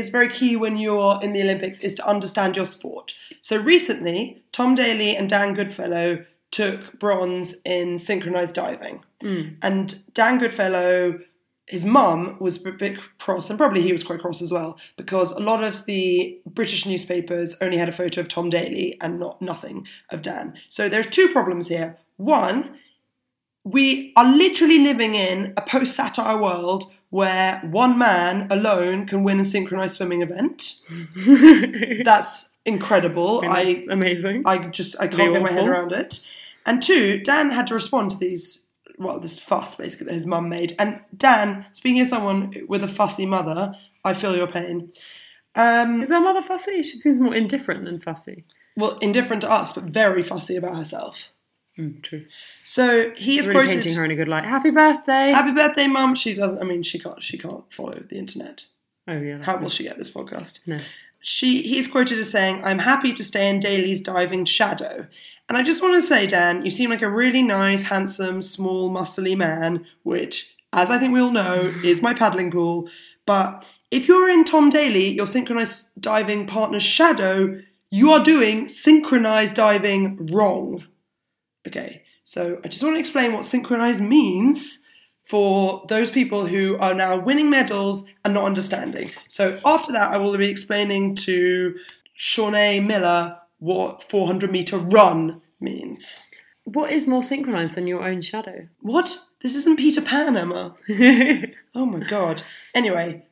Is 0.00 0.08
very 0.08 0.30
key 0.30 0.56
when 0.56 0.78
you're 0.78 1.18
in 1.22 1.34
the 1.34 1.42
Olympics 1.42 1.80
is 1.80 1.94
to 1.96 2.06
understand 2.06 2.56
your 2.56 2.64
sport. 2.66 3.14
So 3.42 3.56
recently, 3.58 4.42
Tom 4.50 4.74
Daley 4.74 5.14
and 5.14 5.28
Dan 5.28 5.52
Goodfellow 5.52 6.24
took 6.50 6.98
bronze 6.98 7.56
in 7.64 7.98
synchronized 7.98 8.54
diving. 8.54 9.04
Hmm. 9.20 9.42
And 9.60 10.02
Dan 10.14 10.38
Goodfellow, 10.38 11.20
his 11.66 11.84
mum 11.84 12.38
was 12.40 12.64
a 12.64 12.72
bit 12.72 12.98
cross, 13.18 13.50
and 13.50 13.58
probably 13.58 13.82
he 13.82 13.92
was 13.92 14.02
quite 14.02 14.20
cross 14.20 14.40
as 14.40 14.50
well, 14.50 14.78
because 14.96 15.32
a 15.32 15.38
lot 15.38 15.62
of 15.62 15.84
the 15.84 16.40
British 16.46 16.86
newspapers 16.86 17.54
only 17.60 17.76
had 17.76 17.88
a 17.88 17.92
photo 17.92 18.22
of 18.22 18.28
Tom 18.28 18.48
Daley 18.48 18.96
and 19.02 19.20
not 19.20 19.42
nothing 19.42 19.86
of 20.08 20.22
Dan. 20.22 20.54
So 20.70 20.88
there's 20.88 21.06
two 21.06 21.28
problems 21.28 21.68
here. 21.68 21.98
One, 22.16 22.78
we 23.64 24.14
are 24.16 24.24
literally 24.24 24.78
living 24.78 25.14
in 25.14 25.52
a 25.56 25.62
post 25.62 25.94
satire 25.94 26.38
world 26.38 26.84
where 27.10 27.60
one 27.60 27.98
man 27.98 28.46
alone 28.50 29.06
can 29.06 29.22
win 29.22 29.40
a 29.40 29.44
synchronized 29.44 29.96
swimming 29.96 30.22
event. 30.22 30.80
That's 32.04 32.48
incredible. 32.64 33.42
I 33.44 33.84
amazing. 33.90 34.42
I 34.46 34.58
just 34.68 34.96
I 34.98 35.08
can't 35.08 35.32
get 35.32 35.42
my 35.42 35.52
head 35.52 35.66
around 35.66 35.92
it. 35.92 36.20
And 36.64 36.82
two, 36.82 37.18
Dan 37.18 37.50
had 37.50 37.66
to 37.68 37.74
respond 37.74 38.12
to 38.12 38.16
these 38.16 38.62
well, 38.98 39.18
this 39.18 39.38
fuss 39.38 39.74
basically 39.76 40.06
that 40.06 40.14
his 40.14 40.26
mum 40.26 40.48
made. 40.48 40.76
And 40.78 41.00
Dan, 41.16 41.66
speaking 41.72 42.00
of 42.02 42.08
someone 42.08 42.54
with 42.68 42.84
a 42.84 42.88
fussy 42.88 43.26
mother, 43.26 43.74
I 44.04 44.14
feel 44.14 44.36
your 44.36 44.46
pain. 44.46 44.92
Um, 45.54 46.02
Is 46.02 46.10
our 46.10 46.20
mother 46.20 46.42
fussy? 46.42 46.82
She 46.82 47.00
seems 47.00 47.18
more 47.18 47.34
indifferent 47.34 47.84
than 47.86 48.00
fussy. 48.00 48.44
well, 48.76 48.98
indifferent 48.98 49.42
to 49.42 49.50
us, 49.50 49.72
but 49.72 49.84
very 49.84 50.22
fussy 50.22 50.54
about 50.54 50.76
herself. 50.76 51.32
Mm, 51.78 52.02
true. 52.02 52.24
So 52.64 53.12
he 53.16 53.38
is 53.38 53.46
Really 53.46 53.60
quoted. 53.60 53.70
painting 53.82 53.94
her 53.94 54.04
in 54.04 54.10
a 54.10 54.16
good 54.16 54.28
light. 54.28 54.44
Happy 54.44 54.70
birthday! 54.70 55.30
Happy 55.30 55.52
birthday, 55.52 55.86
mum. 55.86 56.14
She 56.14 56.34
doesn't. 56.34 56.58
I 56.60 56.64
mean, 56.64 56.82
she 56.82 56.98
can't. 56.98 57.22
She 57.22 57.38
can't 57.38 57.64
follow 57.72 58.02
the 58.08 58.16
internet. 58.18 58.64
oh 59.08 59.14
yeah. 59.20 59.42
How 59.42 59.56
will 59.58 59.68
she 59.68 59.84
get 59.84 59.96
this 59.98 60.12
podcast? 60.12 60.60
No. 60.66 60.78
She 61.20 61.62
he's 61.62 61.86
quoted 61.86 62.18
as 62.18 62.30
saying, 62.30 62.62
"I'm 62.64 62.80
happy 62.80 63.12
to 63.14 63.22
stay 63.24 63.48
in 63.48 63.60
Daley's 63.60 64.00
diving 64.00 64.44
shadow." 64.44 65.06
And 65.48 65.56
I 65.58 65.62
just 65.64 65.82
want 65.82 65.94
to 65.94 66.02
say, 66.02 66.26
Dan, 66.28 66.64
you 66.64 66.70
seem 66.70 66.90
like 66.90 67.02
a 67.02 67.10
really 67.10 67.42
nice, 67.42 67.82
handsome, 67.84 68.40
small, 68.40 68.88
muscly 68.88 69.36
man, 69.36 69.84
which, 70.04 70.54
as 70.72 70.90
I 70.90 70.98
think 70.98 71.12
we 71.12 71.20
all 71.20 71.32
know, 71.32 71.72
is 71.84 72.00
my 72.02 72.14
paddling 72.14 72.50
pool. 72.52 72.88
But 73.26 73.66
if 73.90 74.06
you're 74.06 74.28
in 74.30 74.44
Tom 74.44 74.70
Daley, 74.70 75.08
your 75.08 75.26
synchronized 75.26 75.90
diving 76.00 76.46
partner's 76.46 76.84
shadow, 76.84 77.60
you 77.90 78.12
are 78.12 78.22
doing 78.22 78.68
synchronized 78.68 79.54
diving 79.54 80.26
wrong. 80.32 80.84
Okay, 81.66 82.02
so 82.24 82.60
I 82.64 82.68
just 82.68 82.82
want 82.82 82.96
to 82.96 83.00
explain 83.00 83.32
what 83.32 83.44
synchronized 83.44 84.02
means 84.02 84.80
for 85.24 85.84
those 85.88 86.10
people 86.10 86.46
who 86.46 86.76
are 86.78 86.94
now 86.94 87.18
winning 87.18 87.50
medals 87.50 88.04
and 88.24 88.34
not 88.34 88.44
understanding. 88.44 89.12
So 89.28 89.60
after 89.64 89.92
that, 89.92 90.12
I 90.12 90.16
will 90.16 90.36
be 90.36 90.48
explaining 90.48 91.14
to 91.16 91.78
Shaunae 92.18 92.84
Miller 92.84 93.38
what 93.58 94.08
400 94.10 94.50
meter 94.50 94.78
run 94.78 95.40
means. 95.60 96.28
What 96.64 96.90
is 96.90 97.06
more 97.06 97.22
synchronized 97.22 97.76
than 97.76 97.86
your 97.86 98.02
own 98.02 98.22
shadow? 98.22 98.68
What? 98.80 99.18
This 99.42 99.54
isn't 99.54 99.78
Peter 99.78 100.02
Pan, 100.02 100.36
Emma. 100.36 100.74
Oh 101.74 101.86
my 101.86 102.00
god. 102.00 102.42
Anyway, 102.74 103.26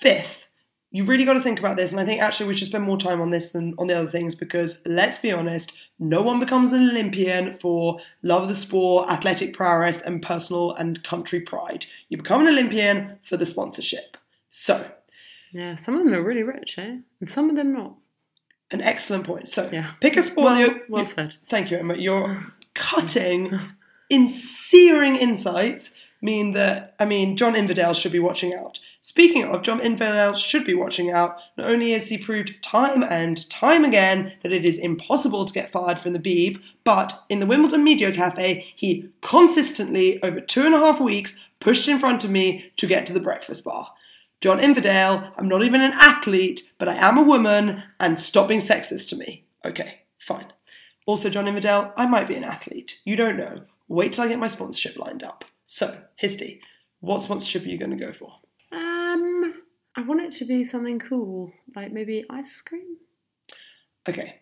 fifth, 0.00 0.46
you 0.92 1.04
really 1.04 1.24
got 1.24 1.34
to 1.34 1.40
think 1.40 1.58
about 1.60 1.76
this, 1.76 1.92
and 1.92 2.00
I 2.00 2.04
think 2.04 2.20
actually 2.20 2.46
we 2.46 2.56
should 2.56 2.66
spend 2.66 2.84
more 2.84 2.98
time 2.98 3.20
on 3.20 3.30
this 3.30 3.52
than 3.52 3.74
on 3.78 3.86
the 3.86 3.94
other 3.94 4.10
things 4.10 4.34
because 4.34 4.78
let's 4.84 5.18
be 5.18 5.30
honest, 5.30 5.72
no 5.98 6.20
one 6.22 6.40
becomes 6.40 6.72
an 6.72 6.88
Olympian 6.90 7.52
for 7.52 8.00
love 8.22 8.42
of 8.42 8.48
the 8.48 8.54
sport, 8.54 9.08
athletic 9.08 9.54
prowess, 9.54 10.00
and 10.02 10.20
personal 10.22 10.72
and 10.74 11.02
country 11.04 11.40
pride. 11.40 11.86
You 12.08 12.16
become 12.16 12.40
an 12.42 12.48
Olympian 12.48 13.18
for 13.22 13.36
the 13.36 13.46
sponsorship. 13.46 14.16
So, 14.48 14.90
yeah, 15.52 15.76
some 15.76 15.96
of 15.96 16.04
them 16.04 16.14
are 16.14 16.22
really 16.22 16.42
rich, 16.42 16.76
eh? 16.78 16.98
And 17.20 17.30
some 17.30 17.50
of 17.50 17.56
them 17.56 17.72
not. 17.72 17.94
an 18.72 18.80
excellent 18.80 19.24
point. 19.24 19.48
So, 19.48 19.68
Yeah. 19.72 19.92
pick 20.00 20.16
a 20.16 20.22
sport. 20.22 20.44
Well, 20.44 20.60
you're- 20.60 20.80
well 20.88 21.04
said. 21.04 21.34
Thank 21.48 21.72
you, 21.72 21.78
Emma. 21.78 21.96
Your 21.96 22.52
cutting, 22.74 23.58
in 24.10 24.28
searing 24.28 25.16
insights 25.16 25.92
mean 26.22 26.52
that, 26.52 26.94
I 26.98 27.04
mean, 27.04 27.36
John 27.36 27.56
Inverdale 27.56 27.94
should 27.94 28.12
be 28.12 28.18
watching 28.18 28.52
out. 28.54 28.78
Speaking 29.00 29.44
of, 29.44 29.62
John 29.62 29.80
Inverdale 29.80 30.34
should 30.34 30.64
be 30.64 30.74
watching 30.74 31.10
out. 31.10 31.38
Not 31.56 31.70
only 31.70 31.92
has 31.92 32.08
he 32.08 32.18
proved 32.18 32.62
time 32.62 33.02
and 33.02 33.48
time 33.48 33.84
again 33.84 34.32
that 34.42 34.52
it 34.52 34.64
is 34.64 34.78
impossible 34.78 35.44
to 35.44 35.52
get 35.52 35.72
fired 35.72 35.98
from 35.98 36.12
the 36.12 36.18
Beeb, 36.18 36.62
but 36.84 37.22
in 37.28 37.40
the 37.40 37.46
Wimbledon 37.46 37.82
Media 37.82 38.12
Cafe, 38.12 38.66
he 38.76 39.08
consistently, 39.22 40.22
over 40.22 40.40
two 40.40 40.66
and 40.66 40.74
a 40.74 40.78
half 40.78 41.00
weeks, 41.00 41.38
pushed 41.60 41.88
in 41.88 41.98
front 41.98 42.24
of 42.24 42.30
me 42.30 42.70
to 42.76 42.86
get 42.86 43.06
to 43.06 43.12
the 43.12 43.20
breakfast 43.20 43.64
bar. 43.64 43.92
John 44.40 44.60
Inverdale, 44.60 45.32
I'm 45.36 45.48
not 45.48 45.62
even 45.62 45.82
an 45.82 45.92
athlete, 45.94 46.72
but 46.78 46.88
I 46.88 46.94
am 46.94 47.18
a 47.18 47.22
woman, 47.22 47.82
and 47.98 48.18
stop 48.18 48.48
being 48.48 48.60
sexist 48.60 49.08
to 49.10 49.16
me. 49.16 49.44
Okay, 49.64 50.00
fine. 50.18 50.52
Also, 51.04 51.28
John 51.28 51.48
Inverdale, 51.48 51.92
I 51.96 52.06
might 52.06 52.28
be 52.28 52.36
an 52.36 52.44
athlete. 52.44 53.00
You 53.04 53.16
don't 53.16 53.36
know. 53.36 53.62
Wait 53.88 54.12
till 54.12 54.24
I 54.24 54.28
get 54.28 54.38
my 54.38 54.46
sponsorship 54.46 54.96
lined 54.96 55.22
up. 55.22 55.44
So, 55.72 55.96
Histy, 56.20 56.60
what 56.98 57.22
sponsorship 57.22 57.62
are 57.62 57.68
you 57.68 57.78
going 57.78 57.96
to 57.96 58.04
go 58.04 58.10
for? 58.10 58.32
Um, 58.72 59.62
I 59.94 60.02
want 60.02 60.20
it 60.20 60.32
to 60.38 60.44
be 60.44 60.64
something 60.64 60.98
cool, 60.98 61.52
like 61.76 61.92
maybe 61.92 62.24
ice 62.28 62.60
cream. 62.60 62.96
Okay. 64.08 64.40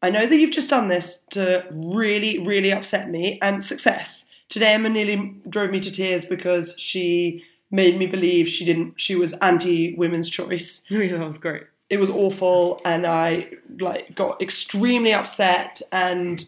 I 0.00 0.10
know 0.10 0.24
that 0.24 0.36
you've 0.36 0.52
just 0.52 0.70
done 0.70 0.86
this 0.86 1.18
to 1.32 1.66
really, 1.72 2.38
really 2.38 2.70
upset 2.72 3.10
me, 3.10 3.40
and 3.42 3.64
success. 3.64 4.28
Today, 4.48 4.74
Emma 4.74 4.88
nearly 4.88 5.40
drove 5.48 5.72
me 5.72 5.80
to 5.80 5.90
tears 5.90 6.24
because 6.24 6.78
she 6.78 7.44
made 7.72 7.98
me 7.98 8.06
believe 8.06 8.46
she 8.46 8.64
didn't. 8.64 9.00
She 9.00 9.16
was 9.16 9.32
anti 9.32 9.96
women's 9.96 10.30
choice. 10.30 10.84
Oh 10.92 10.98
yeah, 10.98 11.16
that 11.16 11.26
was 11.26 11.38
great. 11.38 11.64
It 11.90 11.98
was 11.98 12.10
awful 12.10 12.80
and 12.84 13.06
i 13.06 13.48
like 13.80 14.14
got 14.14 14.40
extremely 14.42 15.12
upset 15.12 15.80
and 15.92 16.46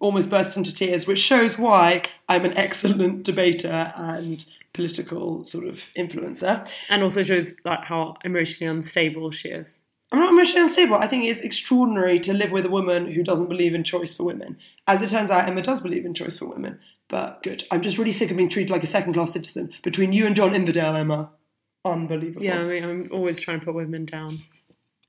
almost 0.00 0.30
burst 0.30 0.56
into 0.56 0.74
tears 0.74 1.06
which 1.06 1.18
shows 1.18 1.58
why 1.58 2.02
i'm 2.28 2.44
an 2.44 2.56
excellent 2.56 3.22
debater 3.22 3.92
and 3.96 4.44
political 4.78 5.44
sort 5.44 5.66
of 5.66 5.88
influencer. 5.96 6.70
And 6.88 7.02
also 7.02 7.24
shows 7.24 7.56
like 7.64 7.84
how 7.84 8.16
emotionally 8.24 8.70
unstable 8.70 9.32
she 9.32 9.48
is. 9.48 9.80
i'm 10.12 10.20
not 10.20 10.30
emotionally 10.30 10.62
unstable. 10.62 10.94
I 10.94 11.08
think 11.08 11.24
it's 11.24 11.40
extraordinary 11.40 12.20
to 12.20 12.32
live 12.32 12.52
with 12.52 12.64
a 12.64 12.70
woman 12.70 13.08
who 13.08 13.24
doesn't 13.24 13.48
believe 13.48 13.74
in 13.74 13.82
choice 13.82 14.14
for 14.14 14.22
women. 14.22 14.56
As 14.86 15.02
it 15.02 15.10
turns 15.10 15.32
out 15.32 15.48
emma 15.48 15.62
does 15.62 15.80
believe 15.80 16.06
in 16.06 16.14
choice 16.14 16.38
for 16.38 16.46
women. 16.46 16.78
But 17.08 17.42
good. 17.42 17.64
I'm 17.72 17.82
just 17.82 17.98
really 17.98 18.12
sick 18.12 18.30
of 18.30 18.36
being 18.36 18.48
treated 18.48 18.70
like 18.70 18.84
a 18.84 18.86
second 18.86 19.14
class 19.14 19.32
citizen 19.32 19.72
between 19.82 20.12
you 20.12 20.26
and 20.26 20.36
john 20.36 20.54
inverdale 20.54 20.94
emma. 20.94 21.32
Unbelievable. 21.84 22.44
Yeah, 22.44 22.60
I 22.60 22.64
mean, 22.64 22.84
I'm 22.84 23.08
always 23.10 23.40
trying 23.40 23.58
to 23.58 23.66
put 23.66 23.74
women 23.74 24.04
down. 24.04 24.42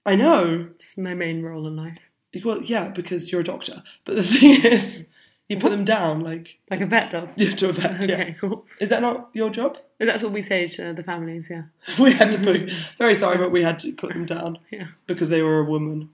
I 0.06 0.16
know 0.16 0.68
It's 0.76 0.98
my 0.98 1.14
main 1.14 1.42
role 1.44 1.68
in 1.68 1.76
life. 1.76 2.00
Well, 2.46 2.62
yeah, 2.62 2.90
because 2.90 3.32
you're 3.32 3.42
a 3.42 3.44
doctor. 3.44 3.82
But 4.06 4.16
the 4.18 4.24
thing 4.32 4.64
is, 4.66 5.06
you 5.48 5.58
put 5.58 5.72
them 5.72 5.84
down, 5.86 6.22
like 6.22 6.60
Like 6.70 6.82
a 6.82 6.86
vet 6.86 7.12
does. 7.12 7.38
yeah, 7.38 7.52
to 7.56 7.70
a 7.70 7.74
vet. 7.74 8.04
Okay, 8.04 8.28
Yeah. 8.28 8.34
cool. 8.34 8.66
Is 8.80 8.90
that 8.90 9.02
not 9.02 9.30
your 9.34 9.50
job? 9.50 9.78
That's 10.00 10.24
what 10.24 10.32
we 10.32 10.42
say 10.44 10.68
to 10.68 10.94
the 10.94 11.04
families, 11.04 11.50
yeah. 11.52 11.64
We 12.00 12.14
had 12.14 12.32
to 12.32 12.38
put. 12.38 12.72
Very 12.98 13.16
sorry, 13.16 13.38
but 13.38 13.52
we 13.52 13.64
had 13.64 13.80
to 13.80 13.92
put 13.94 14.10
them 14.14 14.26
down 14.26 14.60
Yeah. 14.72 14.88
because 15.08 15.30
they 15.30 15.42
were 15.44 15.60
a 15.60 15.66
woman. 15.66 16.10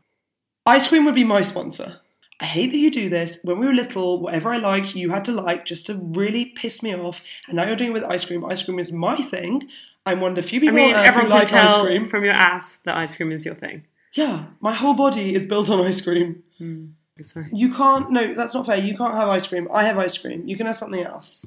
Ice 0.66 0.88
cream 0.88 1.06
would 1.06 1.16
be 1.16 1.24
my 1.24 1.42
sponsor. 1.44 2.00
I 2.40 2.46
hate 2.46 2.72
that 2.72 2.78
you 2.80 2.90
do 2.92 3.08
this. 3.10 3.38
When 3.44 3.60
we 3.60 3.66
were 3.68 3.74
little, 3.74 4.20
whatever 4.22 4.50
I 4.54 4.58
liked, 4.58 4.96
you 4.96 5.12
had 5.12 5.24
to 5.26 5.32
like 5.32 5.66
just 5.66 5.86
to 5.88 5.96
really 5.96 6.46
piss 6.46 6.82
me 6.84 6.94
off. 6.96 7.22
And 7.48 7.56
now 7.58 7.66
you're 7.66 7.76
doing 7.78 7.92
it 7.92 7.94
with 7.94 8.04
ice 8.04 8.26
cream. 8.26 8.44
Ice 8.46 8.64
cream 8.64 8.80
is 8.80 8.92
my 8.92 9.16
thing. 9.16 9.70
I'm 10.06 10.22
one 10.22 10.32
of 10.32 10.36
the 10.36 10.44
few 10.44 10.60
people. 10.60 10.76
I 10.76 10.82
mean, 10.82 10.94
on 10.96 11.00
earth 11.00 11.02
who 11.02 11.08
everyone 11.08 11.30
can 11.32 11.40
like 11.40 11.54
ice 11.54 11.74
tell 11.74 11.86
cream. 11.86 12.06
from 12.06 12.24
your 12.24 12.34
ass 12.34 12.78
that 12.86 12.96
ice 12.96 13.16
cream 13.16 13.32
is 13.32 13.46
your 13.46 13.56
thing. 13.56 13.84
Yeah, 14.14 14.46
my 14.62 14.74
whole 14.74 14.94
body 14.94 15.34
is 15.34 15.46
built 15.46 15.70
on 15.70 15.82
ice 15.82 16.02
cream. 16.02 16.44
Hmm, 16.58 16.86
Sorry. 17.22 17.50
You 17.54 17.74
can't. 17.74 18.12
No, 18.12 18.34
that's 18.34 18.54
not 18.54 18.66
fair. 18.66 18.78
You 18.78 18.96
can't 18.98 19.14
have 19.14 19.28
ice 19.30 19.48
cream. 19.48 19.68
I 19.74 19.84
have 19.84 19.98
ice 19.98 20.18
cream. 20.18 20.48
You 20.48 20.56
can 20.58 20.68
have 20.68 20.76
something 20.76 21.02
else. 21.04 21.46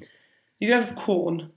You 0.59 0.67
can 0.67 0.83
have 0.83 0.95
Quorn. 0.95 1.51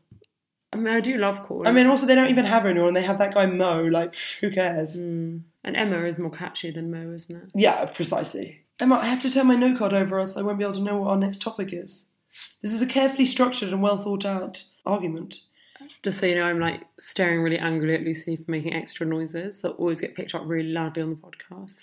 I 0.72 0.76
mean, 0.76 0.94
I 0.94 1.00
do 1.00 1.18
love 1.18 1.42
Quorn. 1.42 1.66
I 1.66 1.72
mean, 1.72 1.86
also 1.86 2.06
they 2.06 2.14
don't 2.14 2.30
even 2.30 2.46
have 2.46 2.64
and 2.64 2.96
they 2.96 3.02
have 3.02 3.18
that 3.18 3.34
guy 3.34 3.46
Mo. 3.46 3.82
Like, 3.84 4.14
who 4.40 4.50
cares? 4.50 4.98
Hmm. 4.98 5.38
and 5.64 5.76
Emma 5.76 6.04
is 6.04 6.18
more 6.18 6.30
catchy 6.30 6.70
than 6.70 6.90
Mo, 6.90 7.12
isn't 7.12 7.34
it? 7.36 7.50
Yeah, 7.54 7.84
precisely. 7.86 8.60
Emma, 8.80 8.96
I 8.96 9.06
have 9.06 9.20
to 9.22 9.30
turn 9.30 9.48
my 9.48 9.54
note 9.54 9.78
card 9.78 9.92
over, 9.92 10.18
else 10.18 10.36
I 10.36 10.42
won't 10.42 10.58
be 10.58 10.64
able 10.64 10.74
to 10.74 10.80
know 10.82 10.96
what 10.96 11.10
our 11.10 11.16
next 11.16 11.42
topic 11.42 11.72
is. 11.72 12.06
This 12.62 12.72
is 12.72 12.80
a 12.80 12.86
carefully 12.86 13.26
structured 13.26 13.68
and 13.68 13.82
well 13.82 13.98
thought 13.98 14.24
out 14.24 14.64
argument. 14.86 15.36
Just 16.02 16.18
so 16.18 16.26
you 16.26 16.34
know, 16.34 16.44
I'm 16.44 16.60
like 16.60 16.82
staring 16.98 17.42
really 17.42 17.58
angrily 17.58 17.94
at 17.94 18.02
Lucy 18.02 18.36
for 18.36 18.50
making 18.50 18.74
extra 18.74 19.06
noises 19.06 19.62
that 19.62 19.70
always 19.70 20.00
get 20.00 20.14
picked 20.14 20.34
up 20.34 20.42
really 20.44 20.68
loudly 20.70 21.02
on 21.02 21.10
the 21.10 21.16
podcast. 21.16 21.82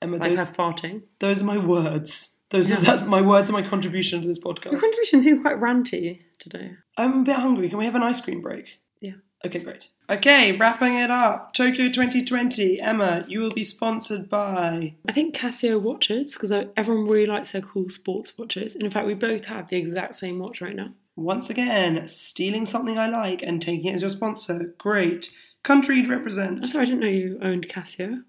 Emma, 0.00 0.16
Like 0.16 0.30
those, 0.30 0.38
her 0.40 0.54
farting. 0.54 1.02
those 1.20 1.40
are 1.42 1.44
my 1.44 1.58
words. 1.58 2.34
Those 2.50 2.70
are 2.70 2.76
that's 2.76 3.02
my 3.04 3.20
words 3.22 3.48
and 3.48 3.58
my 3.58 3.66
contribution 3.68 4.20
to 4.22 4.28
this 4.28 4.38
podcast. 4.38 4.72
Your 4.72 4.80
contribution 4.80 5.22
seems 5.22 5.38
quite 5.38 5.56
ranty 5.58 6.20
today. 6.38 6.72
I'm 6.98 7.20
a 7.20 7.22
bit 7.22 7.36
hungry. 7.36 7.68
Can 7.68 7.78
we 7.78 7.84
have 7.86 7.94
an 7.94 8.02
ice 8.02 8.20
cream 8.20 8.42
break? 8.42 8.80
Yeah. 9.00 9.12
Okay, 9.44 9.58
great. 9.60 9.88
Okay, 10.10 10.52
wrapping 10.56 10.94
it 10.94 11.10
up. 11.10 11.54
Tokyo 11.54 11.88
2020. 11.88 12.80
Emma, 12.80 13.24
you 13.28 13.40
will 13.40 13.50
be 13.52 13.64
sponsored 13.64 14.28
by. 14.28 14.94
I 15.08 15.12
think 15.12 15.34
Casio 15.34 15.80
watches 15.80 16.34
because 16.34 16.52
uh, 16.52 16.66
everyone 16.76 17.06
really 17.08 17.26
likes 17.26 17.52
their 17.52 17.62
cool 17.62 17.88
sports 17.88 18.36
watches. 18.36 18.74
And 18.74 18.84
in 18.84 18.90
fact, 18.90 19.06
we 19.06 19.14
both 19.14 19.46
have 19.46 19.68
the 19.68 19.76
exact 19.78 20.16
same 20.16 20.38
watch 20.38 20.60
right 20.60 20.76
now. 20.76 20.90
Once 21.16 21.50
again, 21.50 22.06
stealing 22.08 22.64
something 22.66 22.98
I 22.98 23.06
like 23.08 23.42
and 23.42 23.60
taking 23.60 23.86
it 23.92 23.96
as 23.96 24.00
your 24.00 24.10
sponsor. 24.10 24.74
Great. 24.78 25.30
Country'd 25.62 26.08
represent. 26.08 26.58
I'm 26.58 26.66
sorry, 26.66 26.82
I 26.82 26.86
didn't 26.86 27.00
know 27.00 27.08
you 27.08 27.38
owned 27.42 27.68
Casio. 27.68 28.24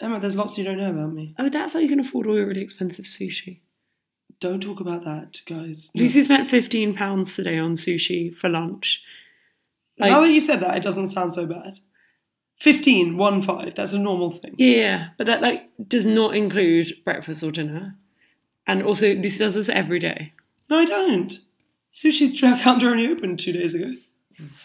Emma, 0.00 0.20
there's 0.20 0.36
lots 0.36 0.58
you 0.58 0.64
don't 0.64 0.78
know 0.78 0.90
about 0.90 1.12
me. 1.14 1.34
Oh, 1.38 1.48
that's 1.48 1.72
how 1.72 1.78
you 1.78 1.88
can 1.88 2.00
afford 2.00 2.26
all 2.26 2.36
your 2.36 2.46
really 2.46 2.60
expensive 2.60 3.06
sushi. 3.06 3.60
Don't 4.38 4.62
talk 4.62 4.80
about 4.80 5.04
that, 5.04 5.40
guys. 5.46 5.90
Lucy 5.94 6.22
spent 6.22 6.50
fifteen 6.50 6.94
pounds 6.94 7.34
today 7.34 7.58
on 7.58 7.72
sushi 7.72 8.34
for 8.34 8.50
lunch. 8.50 9.02
Like, 9.98 10.10
now 10.10 10.20
that 10.20 10.30
you've 10.30 10.44
said 10.44 10.60
that, 10.60 10.76
it 10.76 10.82
doesn't 10.82 11.08
sound 11.08 11.32
so 11.32 11.46
bad. 11.46 11.78
15, 12.58 13.16
1 13.16 13.42
5. 13.42 13.74
That's 13.74 13.92
a 13.94 13.98
normal 13.98 14.30
thing. 14.30 14.54
yeah, 14.58 15.08
but 15.16 15.26
that 15.26 15.40
like 15.40 15.68
does 15.88 16.06
not 16.06 16.34
include 16.34 16.92
breakfast 17.04 17.42
or 17.42 17.50
dinner. 17.50 17.96
And 18.66 18.82
also, 18.82 19.14
Lucy 19.14 19.38
does 19.38 19.54
this 19.54 19.68
every 19.70 19.98
day. 19.98 20.34
No, 20.68 20.78
I 20.80 20.84
don't. 20.84 21.32
Sushi 21.96 22.38
counter 22.60 22.90
only 22.90 23.08
opened 23.08 23.38
two 23.38 23.52
days 23.52 23.72
ago. 23.72 23.90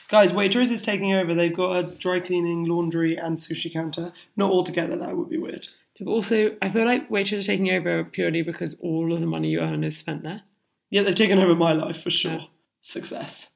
Guys, 0.09 0.33
Waitrose 0.33 0.69
is 0.69 0.81
taking 0.81 1.13
over. 1.13 1.33
They've 1.33 1.55
got 1.55 1.77
a 1.77 1.87
dry 1.87 2.19
cleaning, 2.19 2.65
laundry, 2.65 3.15
and 3.15 3.37
sushi 3.37 3.71
counter. 3.71 4.11
Not 4.35 4.51
all 4.51 4.65
together, 4.65 4.97
that 4.97 5.15
would 5.15 5.29
be 5.29 5.37
weird. 5.37 5.69
But 5.97 6.11
also, 6.11 6.57
I 6.61 6.67
feel 6.69 6.83
like 6.83 7.09
Waitrose 7.09 7.39
are 7.39 7.43
taking 7.43 7.71
over 7.71 8.03
purely 8.03 8.41
because 8.41 8.73
all 8.81 9.13
of 9.13 9.21
the 9.21 9.27
money 9.27 9.47
you 9.49 9.61
earn 9.61 9.85
is 9.85 9.95
spent 9.97 10.23
there. 10.23 10.41
Yeah, 10.89 11.03
they've 11.03 11.15
taken 11.15 11.39
over 11.39 11.55
my 11.55 11.71
life 11.71 12.03
for 12.03 12.09
sure. 12.09 12.31
Yeah. 12.33 12.45
Success. 12.81 13.51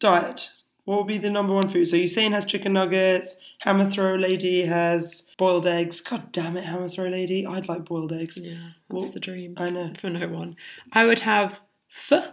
Diet. 0.00 0.50
What 0.84 0.98
would 0.98 1.06
be 1.06 1.18
the 1.18 1.30
number 1.30 1.54
one 1.54 1.68
food? 1.68 1.86
So 1.86 1.94
Usain 1.96 2.32
has 2.32 2.44
chicken 2.44 2.72
nuggets. 2.72 3.36
Hammer 3.60 3.88
Throw 3.88 4.16
Lady 4.16 4.62
has 4.62 5.28
boiled 5.38 5.68
eggs. 5.68 6.00
God 6.00 6.32
damn 6.32 6.56
it, 6.56 6.64
Hammer 6.64 6.88
Throw 6.88 7.06
Lady. 7.08 7.46
I'd 7.46 7.68
like 7.68 7.84
boiled 7.84 8.12
eggs. 8.12 8.38
Yeah, 8.38 8.70
that's 8.88 9.04
Well, 9.04 9.12
the 9.12 9.20
dream. 9.20 9.54
I 9.56 9.70
know. 9.70 9.92
For 10.00 10.10
no 10.10 10.26
one. 10.26 10.56
I 10.92 11.04
would 11.04 11.20
have 11.20 11.60
pho. 11.88 12.24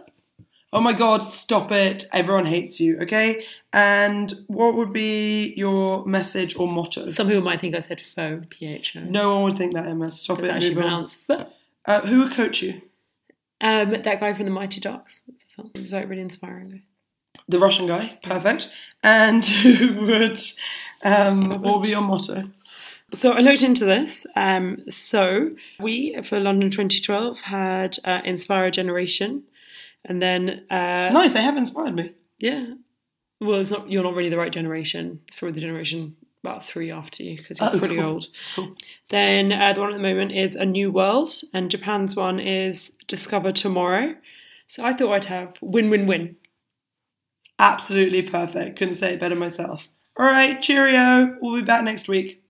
Oh 0.72 0.80
my 0.80 0.92
god, 0.92 1.24
stop 1.24 1.72
it. 1.72 2.06
Everyone 2.12 2.44
hates 2.44 2.78
you, 2.78 2.98
okay? 3.00 3.42
And 3.72 4.32
what 4.48 4.74
would 4.74 4.92
be 4.92 5.54
your 5.56 6.04
message 6.04 6.56
or 6.56 6.68
motto? 6.68 7.08
Some 7.08 7.28
people 7.28 7.42
might 7.42 7.60
think 7.60 7.74
I 7.74 7.80
said 7.80 8.00
pho, 8.00 8.42
P 8.50 8.66
H 8.66 8.96
O. 8.96 9.00
No 9.00 9.34
one 9.34 9.44
would 9.44 9.56
think 9.58 9.72
that, 9.74 9.86
Emma. 9.86 10.10
Stop 10.10 10.40
it's 10.40 10.48
it. 10.48 10.50
actually 10.50 10.74
move 10.74 10.78
on. 10.78 10.82
pronounced 10.84 11.26
pho. 11.26 11.46
Uh, 11.86 12.00
who 12.02 12.18
would 12.20 12.32
coach 12.32 12.62
you? 12.62 12.82
Um, 13.60 13.90
that 13.90 14.20
guy 14.20 14.34
from 14.34 14.44
the 14.44 14.50
Mighty 14.50 14.80
Ducks. 14.80 15.22
It 15.58 15.82
was 15.82 15.92
like 15.92 16.08
really 16.08 16.22
inspiring. 16.22 16.82
The 17.48 17.58
Russian 17.58 17.86
guy. 17.86 18.18
Perfect. 18.22 18.70
And 19.02 19.44
who 19.44 20.02
would, 20.02 20.40
um, 21.02 21.62
what 21.62 21.74
would 21.78 21.82
be 21.82 21.90
your 21.90 22.02
motto? 22.02 22.50
So 23.14 23.32
I 23.32 23.40
looked 23.40 23.62
into 23.62 23.86
this. 23.86 24.26
Um, 24.36 24.84
so 24.90 25.50
we 25.80 26.20
for 26.22 26.38
London 26.38 26.70
2012 26.70 27.40
had 27.40 27.98
uh, 28.04 28.20
Inspire 28.24 28.66
a 28.66 28.70
Generation, 28.70 29.44
and 30.04 30.20
then 30.22 30.64
uh, 30.70 31.10
Nice, 31.12 31.32
they 31.32 31.42
have 31.42 31.56
inspired 31.56 31.94
me. 31.94 32.14
yeah. 32.38 32.64
Well, 33.40 33.60
it's 33.60 33.70
not. 33.70 33.88
You're 33.90 34.02
not 34.02 34.14
really 34.14 34.30
the 34.30 34.38
right 34.38 34.50
generation. 34.52 35.20
It's 35.28 35.36
probably 35.36 35.52
the 35.54 35.60
generation 35.60 36.16
about 36.42 36.64
three 36.64 36.90
after 36.90 37.22
you 37.22 37.36
because 37.36 37.60
you're 37.60 37.70
Oh, 37.72 37.78
pretty 37.78 37.94
cool. 37.96 38.04
old. 38.04 38.26
Cool. 38.56 38.74
Then 39.10 39.52
uh, 39.52 39.72
the 39.74 39.80
one 39.80 39.90
at 39.90 39.96
the 39.96 40.02
moment 40.02 40.32
is 40.32 40.56
A 40.56 40.64
New 40.66 40.90
World, 40.90 41.32
and 41.54 41.70
Japan's 41.70 42.16
one 42.16 42.40
is 42.40 42.90
Discover 43.06 43.52
Tomorrow. 43.52 44.14
So 44.66 44.84
I 44.84 44.92
thought 44.92 45.12
I'd 45.12 45.24
have 45.26 45.54
win 45.60 45.88
win 45.88 46.06
win. 46.08 46.34
Absolutely 47.60 48.22
perfect. 48.22 48.76
Couldn't 48.78 48.94
say 48.94 49.14
it 49.14 49.20
better 49.20 49.36
myself. 49.36 49.88
All 50.16 50.26
right, 50.26 50.60
cheerio. 50.60 51.36
We'll 51.40 51.54
be 51.56 51.62
back 51.62 51.84
next 51.84 52.08
week. 52.08 52.42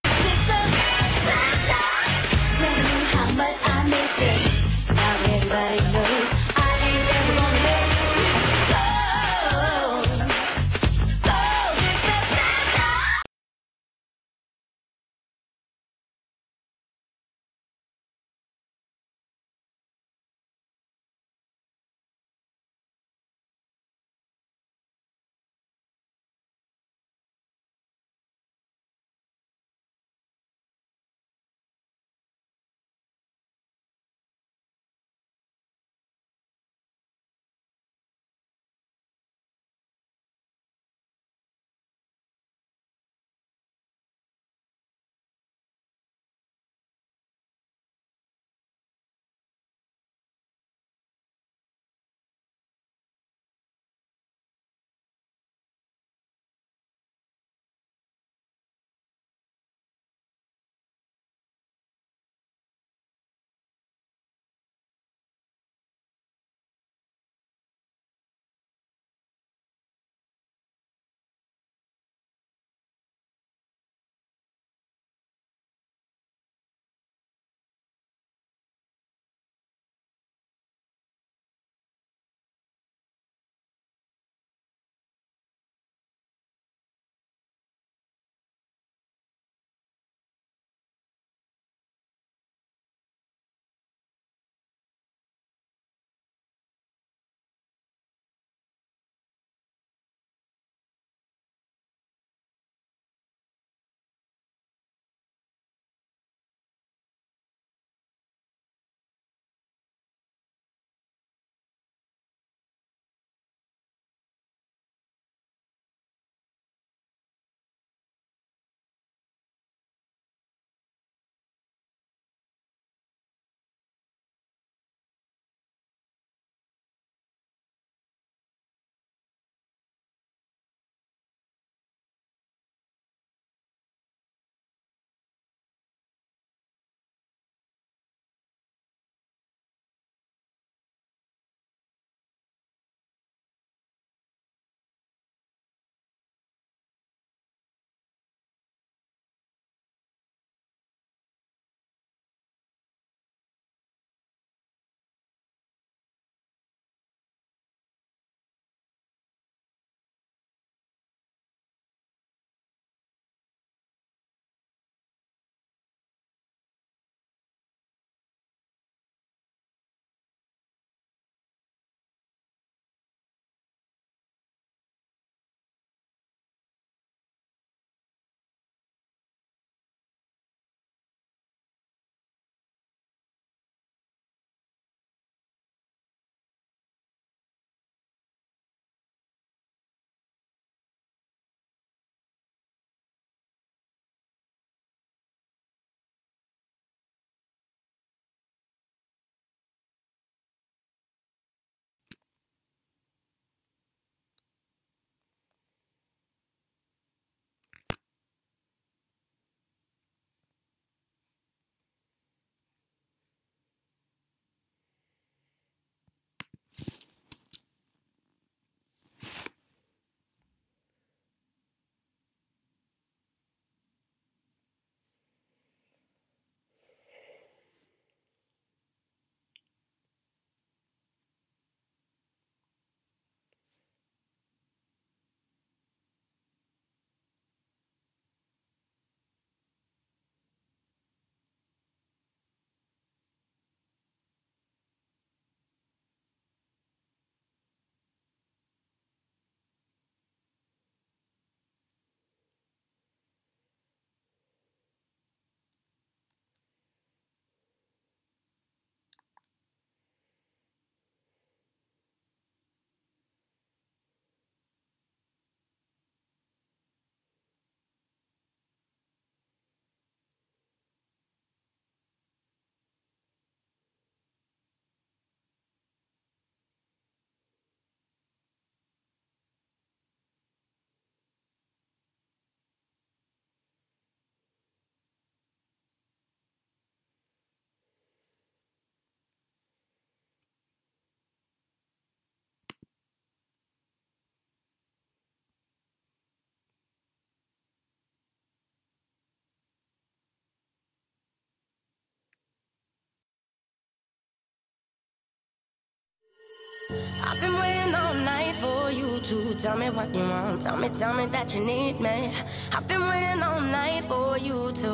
I've 307.31 307.39
been 307.41 307.53
waiting 307.61 307.95
all 307.95 308.14
night 308.14 308.57
for 308.57 308.91
you 308.91 309.20
to 309.20 309.55
tell 309.55 309.76
me 309.76 309.91
what 309.91 310.14
you 310.14 310.22
want. 310.22 310.62
Tell 310.62 310.76
me, 310.76 310.89
tell 310.89 311.12
me 311.12 311.26
that 311.26 311.55
you 311.55 311.61
need 311.61 312.01
me. 312.01 312.33
I've 312.72 312.89
been 312.89 313.07
waiting 313.07 313.43
all 313.43 313.61
night 313.61 314.05
for 314.05 314.39
you 314.39 314.72
to, 314.72 314.91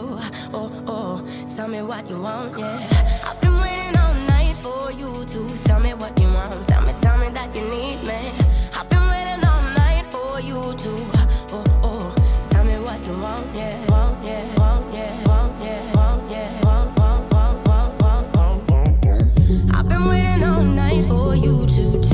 oh, 0.53 0.83
oh, 0.89 1.47
tell 1.55 1.69
me 1.69 1.81
what 1.83 2.11
you 2.11 2.21
want, 2.21 2.59
yeah. 2.59 3.23
I've 3.25 3.41
been 3.41 3.55
waiting 3.55 3.97
all 3.97 4.15
night 4.27 4.57
for 4.57 4.91
you 4.91 5.25
to 5.25 5.59
tell 5.65 5.79
me 5.79 5.95
what 5.95 6.19
you 6.21 6.27
want. 6.27 6.67
Tell 6.67 6.83
me, 6.83 6.93
tell 7.01 7.17
me 7.19 7.29
that 7.31 7.55
you 7.55 7.63
need 7.63 8.03
me. 8.03 8.21
I've 8.75 8.89
been 8.91 9.07
waiting 9.13 9.45
all 9.47 9.63
night 9.79 10.05
for 10.11 10.41
you 10.41 10.61
to, 10.83 10.91
oh, 11.55 11.65
oh, 11.85 12.15
tell 12.51 12.65
me 12.65 12.79
what 12.81 13.05
you 13.07 13.17
want, 13.17 13.55
yeah. 13.55 13.87
Want, 13.87 14.25
yeah, 14.25 14.45
want, 14.59 14.93
yeah, 14.93 15.29
want, 15.29 15.63
yeah, 15.63 15.95
want, 15.95 16.31
yeah, 16.31 16.61
want, 16.65 16.99
want, 16.99 17.33
want, 17.33 17.69
want, 17.69 18.03
want, 18.03 18.71
want. 18.71 19.75
I've 19.75 19.89
been 19.89 20.05
waiting 20.07 20.43
all 20.43 20.65
night 20.65 21.05
for 21.05 21.37
you 21.37 21.65
to 21.67 22.14